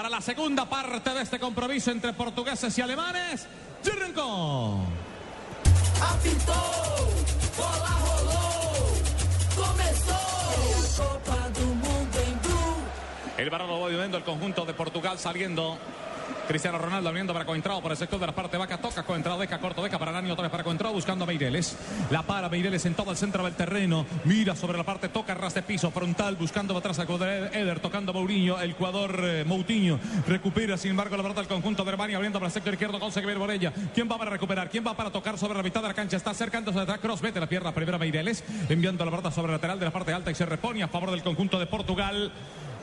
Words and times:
Para 0.00 0.08
la 0.08 0.22
segunda 0.22 0.64
parte 0.64 1.10
de 1.10 1.20
este 1.20 1.38
compromiso 1.38 1.90
entre 1.90 2.14
portugueses 2.14 2.78
y 2.78 2.80
alemanes, 2.80 3.46
arrancó. 3.84 4.80
Apitou, 6.00 6.54
bola 7.54 7.92
rolou, 8.00 8.96
Copa 10.96 11.50
do 11.50 11.66
Mundo 11.66 12.18
em 12.18 12.32
Blue. 12.38 12.76
El 13.36 13.50
varón 13.50 13.68
lo 13.68 13.80
va 13.80 13.88
viviendo 13.88 14.16
el 14.16 14.24
conjunto 14.24 14.64
de 14.64 14.72
Portugal 14.72 15.18
saliendo. 15.18 15.76
Cristiano 16.50 16.78
Ronaldo 16.78 17.08
abriendo 17.08 17.32
para 17.32 17.44
Coentrao 17.44 17.80
por 17.80 17.92
el 17.92 17.96
sector 17.96 18.18
de 18.18 18.26
la 18.26 18.34
parte 18.34 18.56
vaca. 18.56 18.76
Toca 18.76 19.04
Coentrao, 19.04 19.38
deca, 19.38 19.60
corto, 19.60 19.84
deca 19.84 20.00
para 20.00 20.10
Nani, 20.10 20.32
otra 20.32 20.42
vez 20.42 20.50
para 20.50 20.64
Coentrao 20.64 20.92
buscando 20.92 21.22
a 21.22 21.26
Meireles. 21.28 21.76
La 22.10 22.24
para 22.24 22.48
Meireles 22.48 22.84
en 22.86 22.94
todo 22.94 23.12
el 23.12 23.16
centro 23.16 23.44
del 23.44 23.54
terreno. 23.54 24.04
Mira 24.24 24.56
sobre 24.56 24.76
la 24.76 24.82
parte, 24.82 25.08
toca 25.08 25.32
ras 25.34 25.54
de 25.54 25.62
piso 25.62 25.92
frontal 25.92 26.34
buscando 26.34 26.76
atrás 26.76 26.98
a 26.98 27.04
Eder, 27.04 27.78
tocando 27.78 28.10
a 28.10 28.14
Mourinho, 28.14 28.60
el 28.60 28.72
jugador 28.72 29.20
eh, 29.22 29.44
Moutinho. 29.46 30.00
Recupera 30.26 30.76
sin 30.76 30.90
embargo 30.90 31.16
la 31.16 31.22
pelota 31.22 31.40
del 31.40 31.48
conjunto 31.48 31.84
de 31.84 31.90
Alemania 31.90 32.16
abriendo 32.16 32.40
para 32.40 32.48
el 32.48 32.52
sector 32.52 32.72
izquierdo. 32.74 32.98
Consigue 32.98 33.26
ver 33.26 33.38
Borella. 33.38 33.72
¿Quién 33.94 34.10
va 34.10 34.18
para 34.18 34.32
recuperar? 34.32 34.68
¿Quién 34.70 34.84
va 34.84 34.96
para 34.96 35.10
tocar 35.10 35.38
sobre 35.38 35.56
la 35.56 35.62
mitad 35.62 35.82
de 35.82 35.86
la 35.86 35.94
cancha? 35.94 36.16
Está 36.16 36.30
acercándose 36.30 36.80
atrás. 36.80 36.98
Cross 36.98 37.22
mete 37.22 37.38
la 37.38 37.48
pierna 37.48 37.72
primera 37.72 37.96
Meireles. 37.96 38.42
Enviando 38.68 39.04
la 39.04 39.12
pelota 39.12 39.30
sobre 39.30 39.52
el 39.52 39.58
lateral 39.58 39.78
de 39.78 39.84
la 39.84 39.92
parte 39.92 40.12
alta 40.12 40.32
y 40.32 40.34
se 40.34 40.46
repone 40.46 40.82
a 40.82 40.88
favor 40.88 41.12
del 41.12 41.22
conjunto 41.22 41.60
de 41.60 41.66
Portugal. 41.66 42.32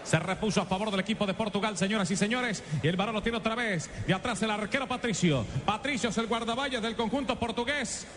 Se 0.07 0.17
repuso 0.19 0.61
a 0.61 0.65
favor 0.65 0.89
del 0.89 1.01
equipo 1.01 1.25
de 1.25 1.33
Portugal, 1.33 1.75
señoras 1.75 2.09
y 2.09 2.15
señores. 2.15 2.63
Y 2.81 2.87
el 2.87 2.95
varón 2.95 3.13
lo 3.13 3.21
tiene 3.21 3.39
otra 3.39 3.55
vez. 3.55 3.89
De 4.07 4.13
atrás 4.13 4.41
el 4.41 4.49
arquero 4.49 4.87
Patricio. 4.87 5.45
Patricio 5.65 6.11
es 6.11 6.17
el 6.17 6.27
guardaballas 6.27 6.81
del 6.81 6.95
conjunto 6.95 7.37
portugués. 7.37 8.07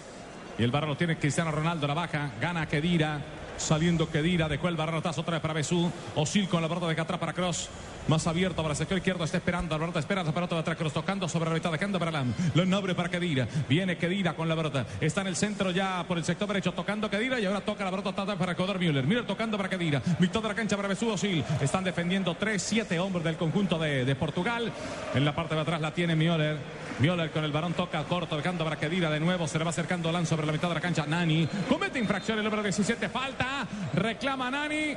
Y 0.56 0.62
el 0.62 0.70
varón 0.70 0.90
lo 0.90 0.96
tiene 0.96 1.18
Cristiano 1.18 1.50
Ronaldo. 1.50 1.88
La 1.88 1.94
baja. 1.94 2.30
Gana 2.40 2.68
Kedira. 2.68 3.20
Saliendo 3.58 4.08
Kedira. 4.08 4.48
Dejó 4.48 4.68
el 4.68 4.76
barrotazo 4.76 5.22
otra 5.22 5.32
vez 5.32 5.42
para 5.42 5.54
Besú. 5.54 5.90
Osil 6.14 6.48
con 6.48 6.62
la 6.62 6.68
pelota 6.68 6.86
de 6.86 7.00
atrás 7.00 7.18
para 7.18 7.32
Cross. 7.32 7.68
Más 8.10 8.26
abierto 8.26 8.60
para 8.62 8.72
el 8.72 8.76
sector 8.76 8.98
izquierdo. 8.98 9.22
Está 9.22 9.36
esperando. 9.36 9.78
Pelota 9.78 10.00
espera. 10.00 10.24
La 10.24 10.32
pelota 10.32 10.56
de 10.56 10.62
atrás. 10.62 10.76
Cross 10.76 10.94
tocando 10.94 11.28
sobre 11.28 11.48
la 11.48 11.54
mitad. 11.54 11.70
Dejando 11.70 11.96
para 11.96 12.10
Lam. 12.10 12.34
Lo 12.56 12.76
abre 12.76 12.92
para 12.92 13.08
Kedira. 13.08 13.46
Viene 13.68 13.96
Kedira 13.96 14.34
con 14.34 14.48
la 14.48 14.56
pelota. 14.56 14.84
Está 15.00 15.20
en 15.20 15.28
el 15.28 15.36
centro 15.36 15.70
ya 15.70 16.04
por 16.08 16.18
el 16.18 16.24
sector 16.24 16.48
derecho. 16.48 16.72
Tocando 16.72 17.08
Kedira. 17.08 17.38
Y 17.38 17.46
ahora 17.46 17.60
toca 17.60 17.84
la 17.84 17.92
pelota 17.92 18.36
para 18.36 18.56
Codor 18.56 18.80
Müller. 18.80 19.06
Müller 19.06 19.24
tocando 19.26 19.56
para 19.56 19.68
Kedira. 19.68 20.02
Mitad 20.18 20.42
de 20.42 20.48
la 20.48 20.54
cancha 20.56 20.76
para 20.76 20.92
Osil. 20.92 21.44
Están 21.60 21.84
defendiendo 21.84 22.36
3-7 22.36 22.98
hombres 22.98 23.22
del 23.22 23.36
conjunto 23.36 23.78
de, 23.78 24.04
de 24.04 24.14
Portugal. 24.16 24.72
En 25.14 25.24
la 25.24 25.32
parte 25.32 25.54
de 25.54 25.60
atrás 25.60 25.80
la 25.80 25.94
tiene 25.94 26.16
Müller. 26.16 26.58
Müller 26.98 27.30
con 27.30 27.44
el 27.44 27.52
balón 27.52 27.74
toca 27.74 28.02
corto, 28.02 28.36
dejando 28.36 28.64
para 28.64 28.74
Kedira 28.74 29.08
de 29.08 29.20
nuevo. 29.20 29.46
Se 29.46 29.56
le 29.56 29.62
va 29.62 29.70
acercando 29.70 30.10
Lan 30.10 30.26
sobre 30.26 30.46
la 30.46 30.52
mitad 30.52 30.66
de 30.66 30.74
la 30.74 30.80
cancha. 30.80 31.06
Nani 31.06 31.48
comete 31.68 32.00
infracción 32.00 32.38
el 32.38 32.44
número 32.44 32.64
17. 32.64 33.08
Falta. 33.08 33.68
Reclama 33.94 34.50
Nani. 34.50 34.96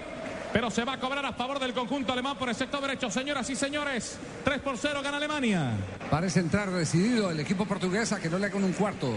Pero 0.53 0.69
se 0.69 0.85
va 0.85 0.93
a 0.93 0.99
cobrar 0.99 1.25
a 1.25 1.33
favor 1.33 1.59
del 1.59 1.73
conjunto 1.73 2.13
alemán 2.13 2.37
por 2.37 2.47
el 2.47 2.53
sector 2.55 2.79
derecho. 2.79 3.09
Señoras 3.09 3.49
y 3.49 3.55
señores, 3.55 4.17
3 4.43 4.61
por 4.61 4.77
0 4.77 5.01
gana 5.03 5.17
Alemania. 5.17 5.71
Parece 6.11 6.41
entrar 6.41 6.69
decidido 6.69 7.31
el 7.31 7.39
equipo 7.39 7.65
portugués 7.65 8.11
a 8.11 8.19
que 8.19 8.29
no 8.29 8.37
le 8.37 8.45
hagan 8.45 8.63
un 8.63 8.73
cuarto. 8.73 9.15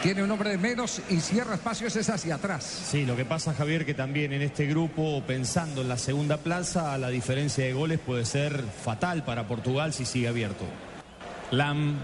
Tiene 0.00 0.22
un 0.22 0.30
hombre 0.30 0.50
de 0.50 0.58
menos 0.58 1.02
y 1.10 1.18
cierra 1.18 1.56
espacios 1.56 1.96
es 1.96 2.08
hacia 2.08 2.36
atrás. 2.36 2.62
Sí, 2.62 3.04
lo 3.04 3.16
que 3.16 3.24
pasa, 3.24 3.52
Javier, 3.52 3.84
que 3.84 3.94
también 3.94 4.32
en 4.32 4.42
este 4.42 4.66
grupo, 4.66 5.24
pensando 5.26 5.82
en 5.82 5.88
la 5.88 5.98
segunda 5.98 6.36
plaza, 6.36 6.96
la 6.98 7.08
diferencia 7.08 7.64
de 7.64 7.72
goles 7.72 7.98
puede 7.98 8.24
ser 8.24 8.62
fatal 8.62 9.24
para 9.24 9.48
Portugal 9.48 9.92
si 9.92 10.04
sigue 10.04 10.28
abierto. 10.28 10.66
Lam. 11.50 11.96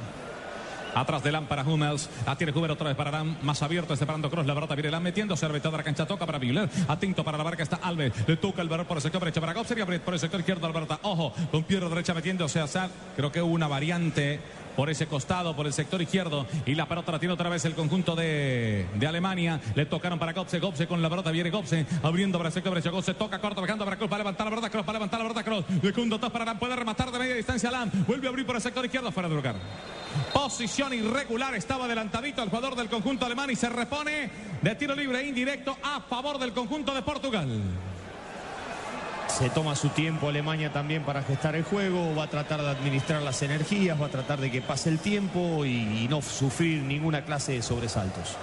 Atrás 0.95 1.23
de 1.23 1.33
Lam 1.33 1.47
para 1.47 1.63
Hummels. 1.63 2.09
La 2.27 2.37
tiene 2.37 2.53
Hummels 2.53 2.75
otra 2.75 2.89
vez 2.89 2.97
para 2.97 3.11
Lam. 3.11 3.37
Más 3.43 3.63
abierto, 3.63 3.97
separando 3.97 4.31
Cross. 4.31 4.47
La 4.47 4.55
pelota 4.55 4.75
viene 4.75 4.91
Lam 4.91 5.03
metiéndose. 5.03 5.47
Arbitado 5.47 5.73
de 5.73 5.79
la 5.79 5.85
cancha. 5.85 6.07
Toca 6.07 6.27
para 6.27 6.39
Müller. 6.39 6.69
Atento 6.89 7.25
para 7.25 7.39
la 7.39 7.45
barca 7.45 7.63
está 7.63 7.77
Alves. 7.77 8.13
Le 8.27 8.37
toca 8.37 8.63
el 8.63 8.69
valor 8.69 8.87
por 8.87 8.97
el 8.97 9.03
sector 9.03 9.21
derecho 9.21 9.41
para 9.41 9.53
Gopser 9.53 9.79
y 9.79 9.99
por 9.99 10.15
el 10.15 10.21
sector 10.21 10.41
izquierdo 10.41 10.67
Alberta. 10.67 10.99
Ojo, 11.03 11.33
con 11.51 11.65
pierna 11.65 11.89
derecha 11.89 12.15
metiéndose 12.15 12.61
a 12.61 12.67
Sar. 12.67 12.91
Creo 13.17 13.31
que 13.31 13.43
una 13.43 13.69
variante 13.69 14.41
por 14.77 14.91
ese 14.91 15.07
costado, 15.07 15.55
por 15.55 15.67
el 15.67 15.73
sector 15.73 16.03
izquierdo. 16.03 16.47
Y 16.67 16.75
la 16.75 16.87
pelota 16.87 17.13
la 17.13 17.19
tiene 17.19 17.35
otra 17.35 17.49
vez 17.49 17.65
el 17.65 17.75
conjunto 17.75 18.17
de, 18.17 18.87
de 18.95 19.07
Alemania. 19.07 19.61
Le 19.75 19.87
tocaron 19.87 20.19
para 20.19 20.33
Gopse. 20.33 20.59
Gopse 20.59 20.87
con 20.87 21.01
la 21.01 21.11
pelota 21.11 21.31
viene 21.31 21.51
Gopse. 21.51 21.87
Abriendo 22.03 22.39
para 22.39 22.49
el 22.49 22.53
sector 22.53 22.73
derecho. 22.73 22.91
Gopse 22.91 23.15
toca 23.15 23.39
corto, 23.39 23.61
dejando 23.61 23.85
para 23.85 23.97
Cross. 23.97 24.11
Para 24.11 24.21
levantar 24.21 24.47
la 24.47 24.51
pelota. 24.51 24.71
Cross. 24.71 24.85
Para 24.85 24.99
levantar 24.99 25.21
la 25.21 25.29
pelota. 25.29 25.45
Cross. 25.45 25.65
Segundo 25.83 26.19
dos 26.19 26.31
para 26.31 26.45
Lam. 26.45 26.59
Puede 26.59 26.77
rematar 26.77 27.11
de 27.11 27.19
media 27.19 27.35
distancia 27.35 27.71
Lam. 27.71 27.91
Vuelve 28.07 28.27
a 28.27 28.31
abrir 28.31 28.47
por 28.47 28.57
el 28.57 28.63
sector 28.63 28.85
izquierdo. 28.85 29.13
Fuera 29.13 29.29
de 29.29 29.35
lugar. 29.35 29.55
Posición 30.33 30.84
irregular. 30.93 31.55
Estaba 31.55 31.87
adelantadito 31.87 32.43
el 32.43 32.51
jugador 32.51 32.77
del 32.77 32.89
conjunto 32.89 33.27
alemán 33.27 33.51
y 33.51 33.57
se 33.57 33.69
repone 33.69 34.31
de 34.61 34.75
tiro 34.75 34.95
libre 34.95 35.27
indirecto 35.27 35.77
a 35.83 36.01
favor 36.01 36.39
del 36.39 36.53
conjunto 36.53 36.95
de 36.95 37.03
Portugal. 37.03 37.49
Se 39.29 39.51
toma 39.51 39.75
su 39.75 39.89
tiempo 39.89 40.29
Alemania 40.29 40.73
también 40.73 41.03
para 41.03 41.23
gestar 41.23 41.57
el 41.57 41.65
juego, 41.65 42.15
va 42.15 42.25
a 42.25 42.31
tratar 42.31 42.63
de 42.63 42.69
administrar 42.69 43.21
las 43.23 43.43
energías, 43.43 44.01
va 44.01 44.07
a 44.07 44.11
tratar 44.11 44.39
de 44.41 44.51
que 44.51 44.63
pase 44.63 44.91
el 44.91 45.01
tiempo 45.01 45.65
y, 45.65 46.05
y 46.05 46.09
no 46.09 46.23
sufrir 46.23 46.83
ninguna 46.83 47.25
clase 47.25 47.53
de 47.53 47.63
sobresaltos. 47.63 48.37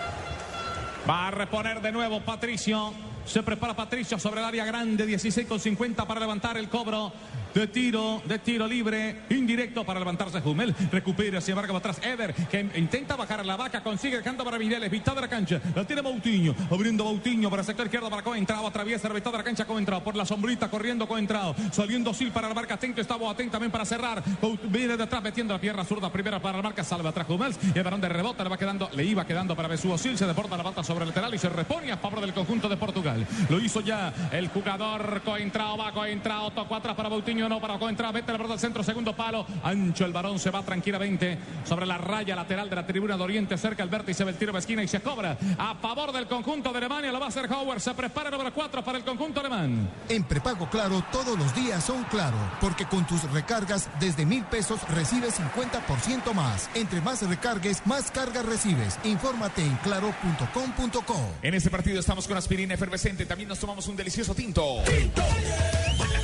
Va 1.10 1.28
a 1.28 1.32
reponer 1.32 1.82
de 1.82 1.92
nuevo 1.92 2.22
Patricio. 2.22 2.94
Se 3.26 3.42
prepara 3.44 3.76
Patricio 3.76 4.20
sobre 4.20 4.42
el 4.42 4.46
área 4.48 4.66
grande, 4.66 5.06
16 5.06 5.48
con 5.48 5.60
50 5.60 6.06
para 6.06 6.20
levantar 6.20 6.58
el 6.58 6.68
cobro 6.68 7.14
de 7.54 7.68
tiro, 7.68 8.22
de 8.26 8.40
tiro 8.40 8.68
libre, 8.68 9.22
indirecto 9.30 9.84
para 9.84 10.00
levantarse 10.00 10.42
Hummel. 10.44 10.76
Recupera, 10.92 11.42
sin 11.42 11.54
embargo, 11.54 11.78
atrás 11.78 12.00
Eder, 12.04 12.34
que 12.34 12.60
intenta 12.76 13.16
bajar 13.16 13.46
la 13.46 13.56
vaca, 13.56 13.84
consigue 13.84 14.18
dejando 14.18 14.44
para 14.44 14.58
Mireles, 14.58 14.92
mitad 14.92 15.16
de 15.16 15.22
la 15.22 15.28
cancha, 15.28 15.62
la 15.76 15.86
tiene 15.86 16.02
Moutinho, 16.02 16.56
abriendo 16.70 17.04
Moutinho 17.04 17.50
para 17.50 17.62
el 17.62 17.66
sector 17.66 17.86
izquierdo 17.86 18.10
para 18.10 18.24
Coentrao, 18.24 18.68
atraviesa 18.68 19.08
la 19.08 19.14
mitad 19.14 19.32
de 19.32 19.38
la 19.38 19.44
cancha 19.44 19.66
Coentrao, 19.66 20.04
por 20.04 20.16
la 20.16 20.26
sombrita 20.26 20.70
corriendo 20.70 21.08
Coentrao, 21.08 21.56
saliendo 21.72 22.14
Sil 22.16 22.32
para 22.32 22.48
la 22.48 22.54
marca, 22.54 22.76
atento, 22.76 23.02
está 23.02 23.16
atento 23.16 23.52
también 23.52 23.72
para 23.72 23.86
cerrar, 23.86 24.24
viene 24.64 24.98
detrás 24.98 25.22
metiendo 25.22 25.54
la 25.54 25.62
pierna 25.62 25.84
zurda 25.84 26.12
primera 26.12 26.42
para 26.42 26.58
la 26.58 26.64
marca, 26.64 26.84
salva 26.84 27.10
atrás 27.10 27.28
Hummels, 27.30 27.60
y 27.74 27.78
el 27.78 27.84
balón 27.84 28.02
de 28.02 28.10
rebote 28.10 28.44
le 28.44 28.50
va 28.50 28.58
quedando, 28.58 28.90
le 28.94 29.04
iba 29.04 29.26
quedando 29.26 29.56
para 29.56 29.68
Besuo 29.68 29.98
Sil, 30.00 30.18
se 30.18 30.26
deporta 30.26 30.58
la 30.58 30.64
bata 30.64 30.84
sobre 30.84 31.04
el 31.04 31.10
lateral 31.10 31.34
y 31.34 31.38
se 31.38 31.50
repone 31.50 31.92
a 31.92 31.98
favor 31.98 32.22
del 32.22 32.34
conjunto 32.34 32.70
de 32.70 32.78
Portugal. 32.78 33.26
Lo 33.50 33.60
hizo 33.60 33.82
ya 33.82 34.14
el 34.32 34.48
jugador 34.50 35.22
Coentrao, 35.24 35.78
va 35.78 35.92
Coentrao, 35.92 36.52
tocó 36.52 36.76
atrás 36.76 36.96
para 36.96 37.10
No 37.50 37.60
para 37.60 37.80
Coentrao, 37.80 38.14
mete 38.14 38.32
la 38.32 38.38
pelota 38.38 38.54
al 38.54 38.60
centro, 38.60 38.84
segundo 38.84 39.16
palo, 39.16 39.46
ancho 39.64 40.06
el 40.06 40.14
varón, 40.14 40.38
se 40.40 40.52
va 40.52 40.62
tranquilamente 40.62 41.38
sobre 41.64 41.86
la 41.86 41.98
raya 41.98 42.36
lateral 42.36 42.70
de 42.70 42.76
la 42.76 42.86
tribuna 42.86 43.18
de 43.18 43.24
Oriente, 43.24 43.58
cerca 43.58 43.84
el 43.84 43.90
vértice 43.90 44.24
del 44.24 44.36
tiro 44.36 44.54
de 44.54 44.60
esquina 44.60 44.84
y 44.84 44.88
se 44.88 45.02
cobra 45.02 45.38
a 45.58 45.76
favor 45.76 46.12
del 46.12 46.28
conjunto 46.28 46.72
de 46.72 46.78
Alemania, 46.78 47.12
lo 47.12 47.20
va 47.20 47.26
a 47.26 47.30
hacer 47.30 47.52
Howard, 47.52 47.80
se 47.80 47.94
prepara 47.94 48.30
el 48.30 48.34
número 48.34 48.54
4 48.54 48.84
para 48.84 48.98
el 48.98 49.04
conjunto 49.04 49.40
alemán. 49.40 49.90
En 50.08 50.24
prepago 50.24 50.70
claro, 50.70 51.04
todos 51.12 51.38
los 51.38 51.54
días 51.56 51.84
son 51.84 52.04
claro, 52.06 52.38
porque 52.62 52.86
con 52.86 53.06
tus 53.06 53.24
recargas 53.32 53.90
desde 54.00 54.26
mil 54.26 54.44
pesos 54.46 54.80
recibes 54.90 55.40
50% 55.40 56.34
más. 56.34 56.70
Entre 56.76 57.02
más 57.02 57.28
recargues, 57.28 57.86
más 57.86 58.12
cargas 58.12 58.46
recibes. 58.46 59.00
Infórmate 59.04 59.62
en 59.62 59.76
claro.com.co. 59.78 61.30
En 61.42 61.54
este 61.54 61.70
partido 61.70 62.00
estamos 62.00 62.28
con 62.28 62.38
aspirina 62.38 62.76
efervescente, 62.76 63.26
también 63.26 63.50
nos 63.50 63.60
tomamos 63.60 63.88
un 63.88 63.96
delicioso 63.96 64.36
tinto. 64.36 64.84
Si 64.86 66.21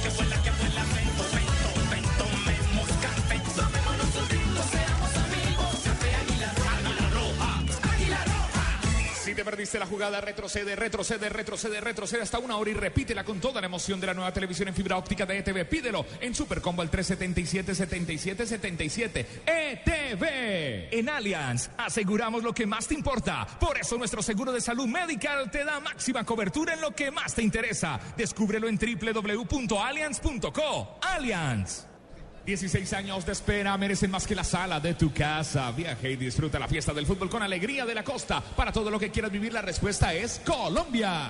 te 9.38 9.46
perdiste 9.46 9.78
la 9.78 9.86
jugada, 9.86 10.20
retrocede, 10.20 10.76
retrocede, 10.76 11.30
retrocede, 11.30 11.80
retrocede 11.80 12.24
hasta 12.24 12.40
una 12.40 12.58
hora 12.58 12.72
y 12.72 12.74
repítela 12.74 13.24
con 13.24 13.40
toda 13.40 13.62
la 13.62 13.68
emoción 13.68 14.00
de 14.00 14.08
la 14.08 14.16
nueva 14.16 14.34
televisión 14.34 14.68
en 14.68 14.74
fibra 14.74 14.98
óptica 14.98 15.28
de 15.28 15.38
ETV. 15.38 15.70
Pídelo 15.70 16.08
en 16.20 16.34
Supercombo 16.34 16.82
al 16.82 16.90
377 16.90 17.76
77 17.76 18.48
77 18.48 19.28
ETV. 19.46 20.88
En 20.92 21.08
Allianz 21.08 21.70
aseguramos 21.78 22.42
lo 22.42 22.52
que 22.52 22.66
más 22.66 22.88
te 22.88 22.96
importa. 22.96 23.46
Por 23.60 23.78
eso 23.78 23.96
nuestro 23.96 24.24
seguro 24.24 24.52
de 24.52 24.60
salud 24.60 24.88
medical 24.88 25.52
te 25.52 25.64
da 25.64 25.80
máxima 25.82 26.24
cobertura 26.24 26.74
en 26.74 26.82
lo 26.82 26.96
que 26.96 27.12
más 27.12 27.36
te 27.36 27.44
interesa. 27.44 28.00
Descúbrelo 28.18 28.68
en 28.68 28.80
www.allianz.co. 28.80 30.98
Allianz. 31.00 31.86
16 32.48 32.94
años 32.94 33.26
de 33.26 33.34
espera 33.34 33.78
merecen 33.78 34.10
más 34.10 34.26
que 34.26 34.34
la 34.34 34.46
sala 34.46 34.80
de 34.80 34.94
tu 34.94 35.12
casa. 35.12 35.70
Viaja 35.72 36.08
y 36.08 36.16
disfruta 36.16 36.58
la 36.58 36.70
fiesta 36.70 36.94
del 36.94 37.06
fútbol 37.06 37.30
con 37.30 37.44
alegría 37.44 37.86
de 37.86 37.94
la 37.94 38.06
costa. 38.06 38.40
Para 38.40 38.72
todo 38.72 38.90
lo 38.90 38.98
que 38.98 39.12
quieras 39.12 39.34
vivir, 39.34 39.52
la 39.52 39.62
respuesta 39.62 40.14
es 40.14 40.40
Colombia. 40.46 41.30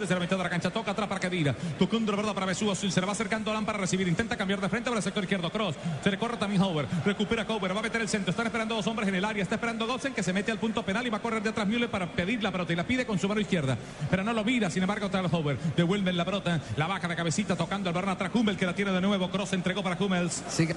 Desde 0.00 0.14
la 0.14 0.20
mitad 0.20 0.36
de 0.36 0.42
la 0.42 0.50
cancha. 0.50 0.70
Toca 0.70 0.90
atrás 0.90 1.08
para 1.08 1.20
Kedira. 1.20 1.54
La 1.78 2.16
verdad 2.16 2.34
para 2.34 2.46
Besú. 2.46 2.74
Se 2.74 3.00
le 3.00 3.06
va 3.06 3.12
acercando 3.12 3.50
Alan 3.50 3.64
para 3.64 3.78
recibir. 3.78 4.08
Intenta 4.08 4.36
cambiar 4.36 4.60
de 4.60 4.68
frente 4.68 4.90
para 4.90 4.98
el 4.98 5.02
sector 5.02 5.22
izquierdo. 5.22 5.50
Cross. 5.50 5.76
Se 6.02 6.10
le 6.10 6.18
corre 6.18 6.36
también 6.36 6.62
Hauber. 6.62 6.86
Recupera 7.04 7.44
Hauber. 7.48 7.74
Va 7.74 7.80
a 7.80 7.82
meter 7.82 8.00
el 8.00 8.08
centro. 8.08 8.30
Están 8.30 8.46
esperando 8.46 8.74
dos 8.74 8.86
hombres 8.86 9.08
en 9.08 9.14
el 9.14 9.24
área. 9.24 9.42
Está 9.42 9.56
esperando 9.56 9.86
Gotzen 9.86 10.14
que 10.14 10.22
se 10.22 10.32
mete 10.32 10.50
al 10.50 10.58
punto 10.58 10.84
penal 10.84 11.06
y 11.06 11.10
va 11.10 11.18
a 11.18 11.22
correr 11.22 11.42
de 11.42 11.50
atrás 11.50 11.66
Müller 11.66 11.90
para 11.90 12.10
pedir 12.10 12.42
la 12.42 12.50
pelota. 12.50 12.72
Y 12.72 12.76
la 12.76 12.86
pide 12.86 13.06
con 13.06 13.18
su 13.18 13.28
mano 13.28 13.40
izquierda. 13.40 13.76
Pero 14.10 14.24
no 14.24 14.32
lo 14.32 14.42
mira. 14.42 14.70
Sin 14.70 14.82
embargo, 14.82 15.08
trae 15.10 15.26
Hauber. 15.30 15.58
Devuelven 15.76 16.16
la 16.16 16.24
pelota. 16.24 16.60
La 16.76 16.86
baja 16.86 17.06
de 17.06 17.16
cabecita 17.16 17.54
tocando 17.54 17.90
el 17.90 17.94
balón 17.94 18.10
atrás. 18.10 18.30
Que 18.58 18.66
la 18.66 18.74
tiene 18.74 18.92
de 18.92 19.00
nuevo. 19.00 19.30
Cross 19.30 19.52
entregó 19.52 19.82
para 19.82 19.96
Hummels. 20.02 20.42
Sigue, 20.48 20.74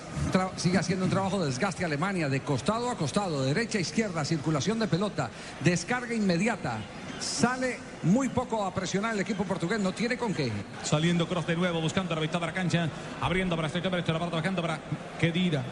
sigue 0.57 0.77
haciendo 0.77 1.05
un 1.05 1.11
trabajo 1.11 1.39
de 1.39 1.47
desgaste 1.47 1.85
Alemania, 1.85 2.29
de 2.29 2.41
costado 2.41 2.89
a 2.89 2.97
costado, 2.97 3.43
derecha 3.43 3.77
a 3.77 3.81
izquierda, 3.81 4.25
circulación 4.25 4.79
de 4.79 4.87
pelota, 4.87 5.29
descarga 5.63 6.13
inmediata. 6.13 6.79
Sale 7.19 7.77
muy 8.03 8.29
poco 8.29 8.65
a 8.65 8.73
presionar 8.73 9.13
el 9.13 9.21
equipo 9.21 9.43
portugués, 9.43 9.79
no 9.79 9.91
tiene 9.91 10.17
con 10.17 10.33
qué. 10.33 10.51
Saliendo 10.83 11.27
Cross 11.27 11.47
de 11.47 11.55
nuevo, 11.55 11.81
buscando 11.81 12.13
la 12.15 12.21
mitad 12.21 12.39
de 12.39 12.45
la 12.45 12.53
cancha. 12.53 12.89
Abriendo 13.21 13.55
para 13.55 13.67
derecho. 13.67 14.13
La 14.13 14.19
pelota 14.19 14.37
bajando 14.37 14.61
para 14.61 14.79
Kedira. 15.19 15.63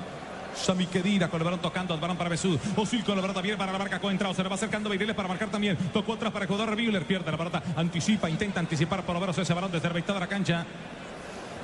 Sami 0.55 0.85
Kedira 0.85 1.29
con 1.29 1.39
el 1.39 1.45
balón 1.45 1.61
tocando, 1.61 1.93
el 1.93 1.99
balón 1.99 2.17
para 2.17 2.29
Besud. 2.29 2.59
Osil 2.75 3.03
con 3.03 3.15
la 3.15 3.21
pelota 3.21 3.41
bien 3.41 3.57
para 3.57 3.71
la 3.71 3.77
marca 3.77 3.99
Coentrao. 3.99 4.33
Se 4.33 4.43
le 4.43 4.49
va 4.49 4.55
acercando 4.55 4.89
Beireles 4.89 5.15
para 5.15 5.27
marcar 5.27 5.49
también. 5.49 5.77
Tocó 5.93 6.13
atrás 6.13 6.31
para 6.31 6.43
el 6.43 6.49
jugador 6.49 6.75
Bühler. 6.75 7.05
Pierde 7.05 7.31
la 7.31 7.37
pelota. 7.37 7.63
Anticipa, 7.75 8.29
intenta 8.29 8.59
anticipar 8.59 9.03
por 9.03 9.15
lo 9.15 9.21
menos 9.21 9.37
ese 9.37 9.53
balón 9.53 9.71
desde 9.71 9.87
la 9.87 9.93
mitad 9.93 10.13
de 10.13 10.19
la 10.19 10.27
cancha. 10.27 10.65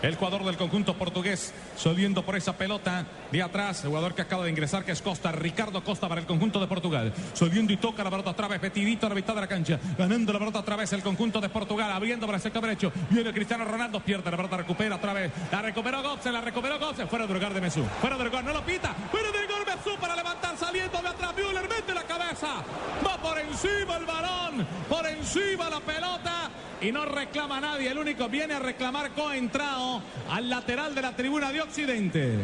El 0.02 0.16
jugador 0.16 0.46
del 0.46 0.58
conjunto 0.58 0.94
portugués 0.94 1.54
saliendo 1.76 2.24
por 2.24 2.36
esa 2.36 2.56
pelota 2.56 3.06
de 3.32 3.42
atrás. 3.42 3.84
El 3.84 3.90
jugador 3.90 4.14
que 4.14 4.22
acaba 4.22 4.44
de 4.44 4.52
ingresar, 4.52 4.86
que 4.86 4.92
es 4.92 5.02
Costa, 5.02 5.32
Ricardo 5.32 5.84
Costa 5.84 6.08
para 6.08 6.22
el 6.22 6.28
conjunto 6.28 6.60
de 6.60 6.68
Portugal. 6.68 7.14
Saliendo 7.34 7.74
y 7.74 7.78
toca 7.78 8.04
la 8.04 8.12
pelota 8.12 8.32
otra 8.32 8.48
vez, 8.48 8.60
petidito 8.60 9.08
a 9.08 9.10
la 9.10 9.16
mitad 9.16 9.34
de 9.34 9.42
la 9.42 9.48
cancha. 9.48 9.80
Ganando 9.98 10.32
la 10.34 10.40
pelota 10.40 10.60
otra 10.60 10.76
vez 10.76 10.94
el 10.94 11.02
conjunto 11.02 11.42
de 11.42 11.50
Portugal. 11.50 11.92
Abriendo 11.92 12.26
para 12.26 12.38
el 12.38 12.42
sector 12.44 12.62
derecho. 12.62 12.92
Viene 13.10 13.34
Cristiano 13.34 13.66
Ronaldo, 13.66 14.00
pierde 14.00 14.30
la 14.30 14.38
pelota, 14.38 14.58
recupera 14.58 14.96
otra 14.96 15.14
vez. 15.14 15.32
La 15.52 15.62
recuperó 15.62 16.04
Götze, 16.04 16.32
la 16.32 16.42
recuperó 16.42 16.78
Götze. 16.80 17.08
Fuera 17.08 17.26
del 17.26 17.34
lugar 17.34 17.54
de 17.54 17.62
Mesú. 17.62 17.84
Fuera 18.00 18.18
del 18.18 18.28
lugar, 18.28 18.44
no 18.44 18.54
lo 18.54 18.64
pita. 18.64 18.94
Fuera 19.12 19.32
del 19.32 19.48
gol 19.48 19.66
Mesú 19.66 19.98
para 20.00 20.16
levantar, 20.16 20.58
saliendo 20.58 21.02
de 21.02 21.08
atrás. 21.08 21.34
Müller 21.36 21.68
mete 21.68 21.94
la 21.94 22.04
cabeza. 22.04 22.64
Va 23.06 23.18
por 23.18 23.38
encima 23.40 23.98
el 23.98 24.06
balón. 24.06 24.68
Por 24.88 25.08
encima 25.08 25.70
la 25.70 25.80
pelota. 25.80 26.50
Y 26.82 26.92
no 26.92 27.06
reclama 27.06 27.60
nadie. 27.60 27.90
El 27.90 27.98
único 27.98 28.30
viene 28.30 28.54
a 28.54 28.60
reclamar 28.60 29.12
Coentrao 29.12 30.02
al 30.30 30.50
lateral 30.50 30.94
de 30.94 31.02
la 31.02 31.16
tribuna 31.16 31.52
de 31.52 31.62
Occidente. 31.62 32.38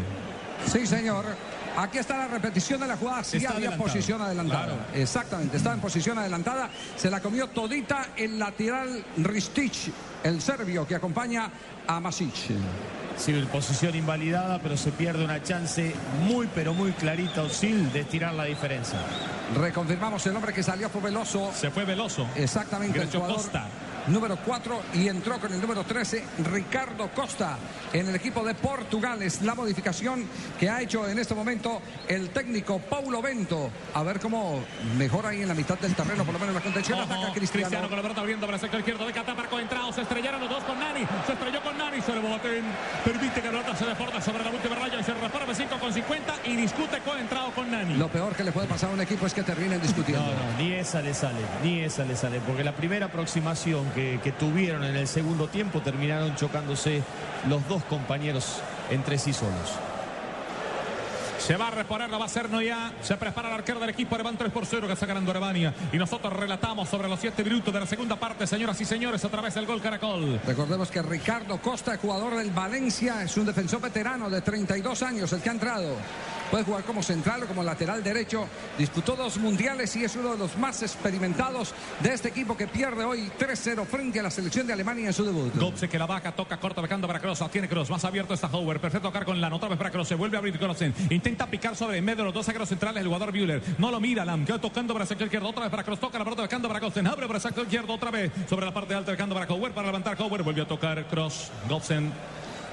Sí, 0.66 0.88
señor. 0.88 1.26
Aquí 1.76 1.98
está 1.98 2.18
la 2.18 2.28
repetición 2.28 2.80
de 2.82 2.88
la 2.88 2.98
jugada. 2.98 3.24
Sí 3.24 3.38
Está 3.38 3.50
había 3.50 3.70
adelantado. 3.70 3.84
posición 3.92 4.22
adelantada. 4.22 4.66
Claro. 4.66 4.80
Exactamente, 4.94 5.58
estaba 5.58 5.74
en 5.76 5.82
posición 5.82 6.20
adelantada. 6.20 6.70
Se 6.96 7.10
la 7.10 7.20
comió 7.20 7.48
todita 7.48 8.10
el 8.16 8.38
lateral 8.38 9.04
Ristich, 9.18 9.92
el 10.24 10.40
serbio 10.40 10.86
que 10.86 10.94
acompaña 10.96 11.50
a 11.88 12.00
Masic. 12.00 12.32
Sí, 13.18 13.34
posición 13.52 13.96
invalidada, 13.96 14.60
pero 14.60 14.78
se 14.78 14.92
pierde 14.92 15.24
una 15.26 15.42
chance 15.42 15.94
muy, 16.28 16.48
pero 16.54 16.74
muy 16.76 16.92
clarita, 16.92 17.42
Osil, 17.42 17.92
de 17.92 18.02
estirar 18.02 18.34
la 18.36 18.46
diferencia. 18.46 19.00
Reconfirmamos 19.56 20.26
el 20.28 20.36
hombre 20.36 20.54
que 20.54 20.62
salió 20.64 20.90
fue 20.90 21.02
Veloso. 21.02 21.52
Se 21.56 21.72
fue 21.72 21.86
Veloso. 21.86 22.28
Exactamente, 22.36 23.02
el 23.02 23.10
jugador 23.10 23.36
Costa. 23.38 23.68
Número 24.08 24.38
4 24.38 24.82
y 24.94 25.08
entró 25.08 25.40
con 25.40 25.54
el 25.54 25.62
número 25.62 25.84
13 25.84 26.24
Ricardo 26.52 27.10
Costa 27.14 27.58
en 27.94 28.08
el 28.10 28.16
equipo 28.16 28.44
de 28.44 28.54
Portugal. 28.56 29.22
Es 29.22 29.42
la 29.42 29.56
modificación 29.56 30.26
que 30.60 30.70
ha 30.70 30.82
hecho 30.82 31.08
en 31.08 31.20
este 31.20 31.36
momento 31.36 31.82
el 32.08 32.30
técnico 32.30 32.80
Paulo 32.80 33.22
Bento. 33.22 33.70
A 33.94 34.04
ver 34.04 34.20
cómo 34.20 34.64
mejora 34.98 35.30
ahí 35.30 35.42
en 35.42 35.48
la 35.48 35.54
mitad 35.54 35.78
del 35.80 35.96
terreno, 35.96 36.24
por 36.24 36.34
lo 36.34 36.40
menos 36.40 36.56
la 36.56 36.62
contención. 36.62 37.00
Ojo, 37.00 37.14
Ataca 37.14 37.34
Cristiano. 37.34 37.68
Cristiano. 37.68 37.88
con 37.88 37.98
la 37.98 38.02
pelota 38.02 38.22
abriendo 38.22 38.46
para 38.46 38.56
el 38.56 38.62
sector 38.62 38.80
izquierdo 38.80 39.06
de 39.06 39.14
Qatar 39.14 39.36
para 39.36 39.50
Coentrao. 39.50 39.94
Se 39.94 40.02
estrellaron 40.02 40.42
los 40.42 40.50
dos 40.50 40.64
con 40.64 40.80
Nani. 40.80 41.06
Se 41.26 41.34
estrelló 41.34 41.62
con 41.62 41.78
Nani. 41.78 42.02
Se 42.02 42.14
le 42.14 42.20
boten. 42.20 42.64
Permite 43.06 43.42
que 43.42 43.52
la 43.52 43.62
pelota 43.62 43.76
se 43.76 43.86
deporte 43.86 44.22
sobre 44.22 44.44
la 44.44 44.50
última 44.50 44.76
raya 44.76 45.00
y 45.00 45.04
se 45.04 45.14
reforma 45.14 45.54
5 45.54 45.80
con 45.80 45.94
50 45.94 46.34
y 46.46 46.56
discute 46.56 47.00
Coentrao 47.00 47.52
con 47.52 47.70
Nani. 47.72 47.96
Lo 47.96 48.08
peor 48.08 48.36
que 48.36 48.44
le 48.44 48.52
puede 48.52 48.68
pasar 48.68 48.90
a 48.90 48.94
un 48.94 49.02
equipo 49.02 49.26
es 49.26 49.34
que 49.34 49.44
terminen 49.44 49.82
discutiendo. 49.82 50.26
No, 50.26 50.32
no, 50.32 50.58
ni 50.58 50.74
esa 50.74 51.02
le 51.02 51.14
sale, 51.14 51.40
ni 51.64 51.82
esa 51.82 52.06
le 52.06 52.16
sale, 52.16 52.40
porque 52.42 52.64
la 52.64 52.74
primera 52.74 53.08
aproximación 53.08 53.92
que, 53.94 54.20
que 54.24 54.32
tuvieron 54.32 54.84
en 54.84 54.96
el 54.96 55.08
segundo 55.08 55.48
tiempo 55.48 55.82
terminaron 55.82 56.36
chocándose 56.36 57.04
los 57.48 57.68
dos 57.68 57.84
compañeros 57.84 58.62
entre 58.90 59.18
sí 59.18 59.34
solos. 59.34 59.78
Se 61.46 61.58
va 61.58 61.68
a 61.68 61.72
reponer, 61.72 62.10
lo 62.10 62.18
va 62.18 62.24
a 62.24 62.28
hacer 62.28 62.50
Noya. 62.50 62.94
Se 63.02 63.18
prepara 63.18 63.50
el 63.50 63.56
arquero 63.56 63.78
del 63.78 63.90
equipo. 63.90 64.16
Alemán 64.16 64.38
3 64.38 64.50
por 64.50 64.66
0 64.66 64.88
que 64.88 64.94
está 64.94 65.06
ganando 65.06 65.30
Alemania. 65.30 65.74
Y 65.92 65.98
nosotros 65.98 66.32
relatamos 66.32 66.88
sobre 66.88 67.10
los 67.10 67.20
7 67.20 67.44
minutos 67.44 67.74
de 67.74 67.82
la 67.82 67.86
segunda 67.86 68.16
parte, 68.16 68.48
señoras 68.48 68.80
y 68.80 68.86
señores, 68.86 69.26
a 69.26 69.30
través 69.30 69.54
del 69.56 69.66
gol 69.66 69.82
Caracol. 69.82 70.40
Recordemos 70.48 70.90
que 70.90 71.02
Ricardo 71.02 71.58
Costa, 71.58 71.98
jugador 71.98 72.38
del 72.38 72.52
Valencia, 72.52 73.24
es 73.24 73.36
un 73.36 73.46
defensor 73.46 73.82
veterano 73.82 74.30
de 74.30 74.42
32 74.42 75.04
años, 75.04 75.34
el 75.34 75.42
que 75.42 75.50
ha 75.50 75.52
entrado. 75.52 75.98
Puede 76.54 76.66
jugar 76.66 76.84
como 76.84 77.02
central 77.02 77.42
o 77.42 77.48
como 77.48 77.64
lateral 77.64 78.04
derecho. 78.04 78.48
Disputó 78.78 79.16
dos 79.16 79.40
mundiales 79.40 79.96
y 79.96 80.04
es 80.04 80.16
uno 80.16 80.34
de 80.34 80.38
los 80.38 80.56
más 80.56 80.84
experimentados 80.84 81.74
de 82.00 82.14
este 82.14 82.28
equipo 82.28 82.56
que 82.56 82.68
pierde 82.68 83.04
hoy 83.04 83.32
3-0 83.40 83.84
frente 83.88 84.20
a 84.20 84.24
la 84.24 84.30
selección 84.30 84.68
de 84.68 84.74
Alemania 84.74 85.08
en 85.08 85.14
su 85.14 85.26
debut. 85.26 85.52
Gotze 85.56 85.90
que 85.90 85.98
la 85.98 86.06
baja, 86.06 86.32
toca 86.32 86.58
corta, 86.58 86.80
bajando 86.80 87.08
para. 87.08 87.20
La 87.24 87.50
tiene 87.50 87.68
Kroos. 87.68 87.90
Más 87.90 88.06
abierto 88.06 88.36
está 88.36 88.46
Hauber. 88.46 88.80
Perfecto 88.80 89.08
tocar 89.08 89.26
con 89.26 89.42
Lan. 89.42 89.52
Otra 89.52 89.68
vez 89.68 89.80
para 89.80 89.90
Kroos. 89.90 90.08
Se 90.08 90.14
vuelve 90.14 90.38
a 90.38 90.42
abrir 90.42 90.60
Kroos. 90.60 90.78
Intenta 91.10 91.48
picar 91.48 91.76
sobre 91.76 91.98
en 91.98 92.06
medio 92.06 92.18
de 92.18 92.24
los 92.26 92.34
dos 92.36 92.46
zagueros 92.46 92.70
centrales 92.70 93.02
el 93.02 93.08
jugador 93.08 93.32
Bühler. 93.32 93.60
No 93.80 93.90
lo 93.90 94.00
mira 94.00 94.24
Lam. 94.24 94.46
Queda 94.46 94.62
tocando 94.62 94.94
para 94.94 95.06
el 95.06 95.10
sector 95.10 95.26
izquierdo. 95.26 95.50
Otra 95.50 95.64
vez 95.64 95.72
para 95.72 95.84
Kroos. 95.84 96.00
Toca 96.00 96.20
la 96.20 96.24
pelota 96.24 96.44
bajando 96.44 96.68
para 96.68 96.80
Gotze. 96.80 97.00
Abre 97.00 97.26
para 97.26 97.40
sector 97.40 97.64
izquierdo 97.64 97.96
otra 97.96 98.12
vez. 98.12 98.32
Sobre 98.48 98.68
la 98.68 98.72
parte 98.72 98.94
alta 98.94 99.10
dejando 99.10 99.34
para 99.34 99.48
Hauber 99.48 99.72
para 99.72 99.88
levantar 99.88 100.16
Hauber. 100.22 100.44
Vuelve 100.44 100.62
a 100.62 100.68
tocar 100.68 101.08
Kroos. 101.08 101.50
Gotze. 101.68 102.12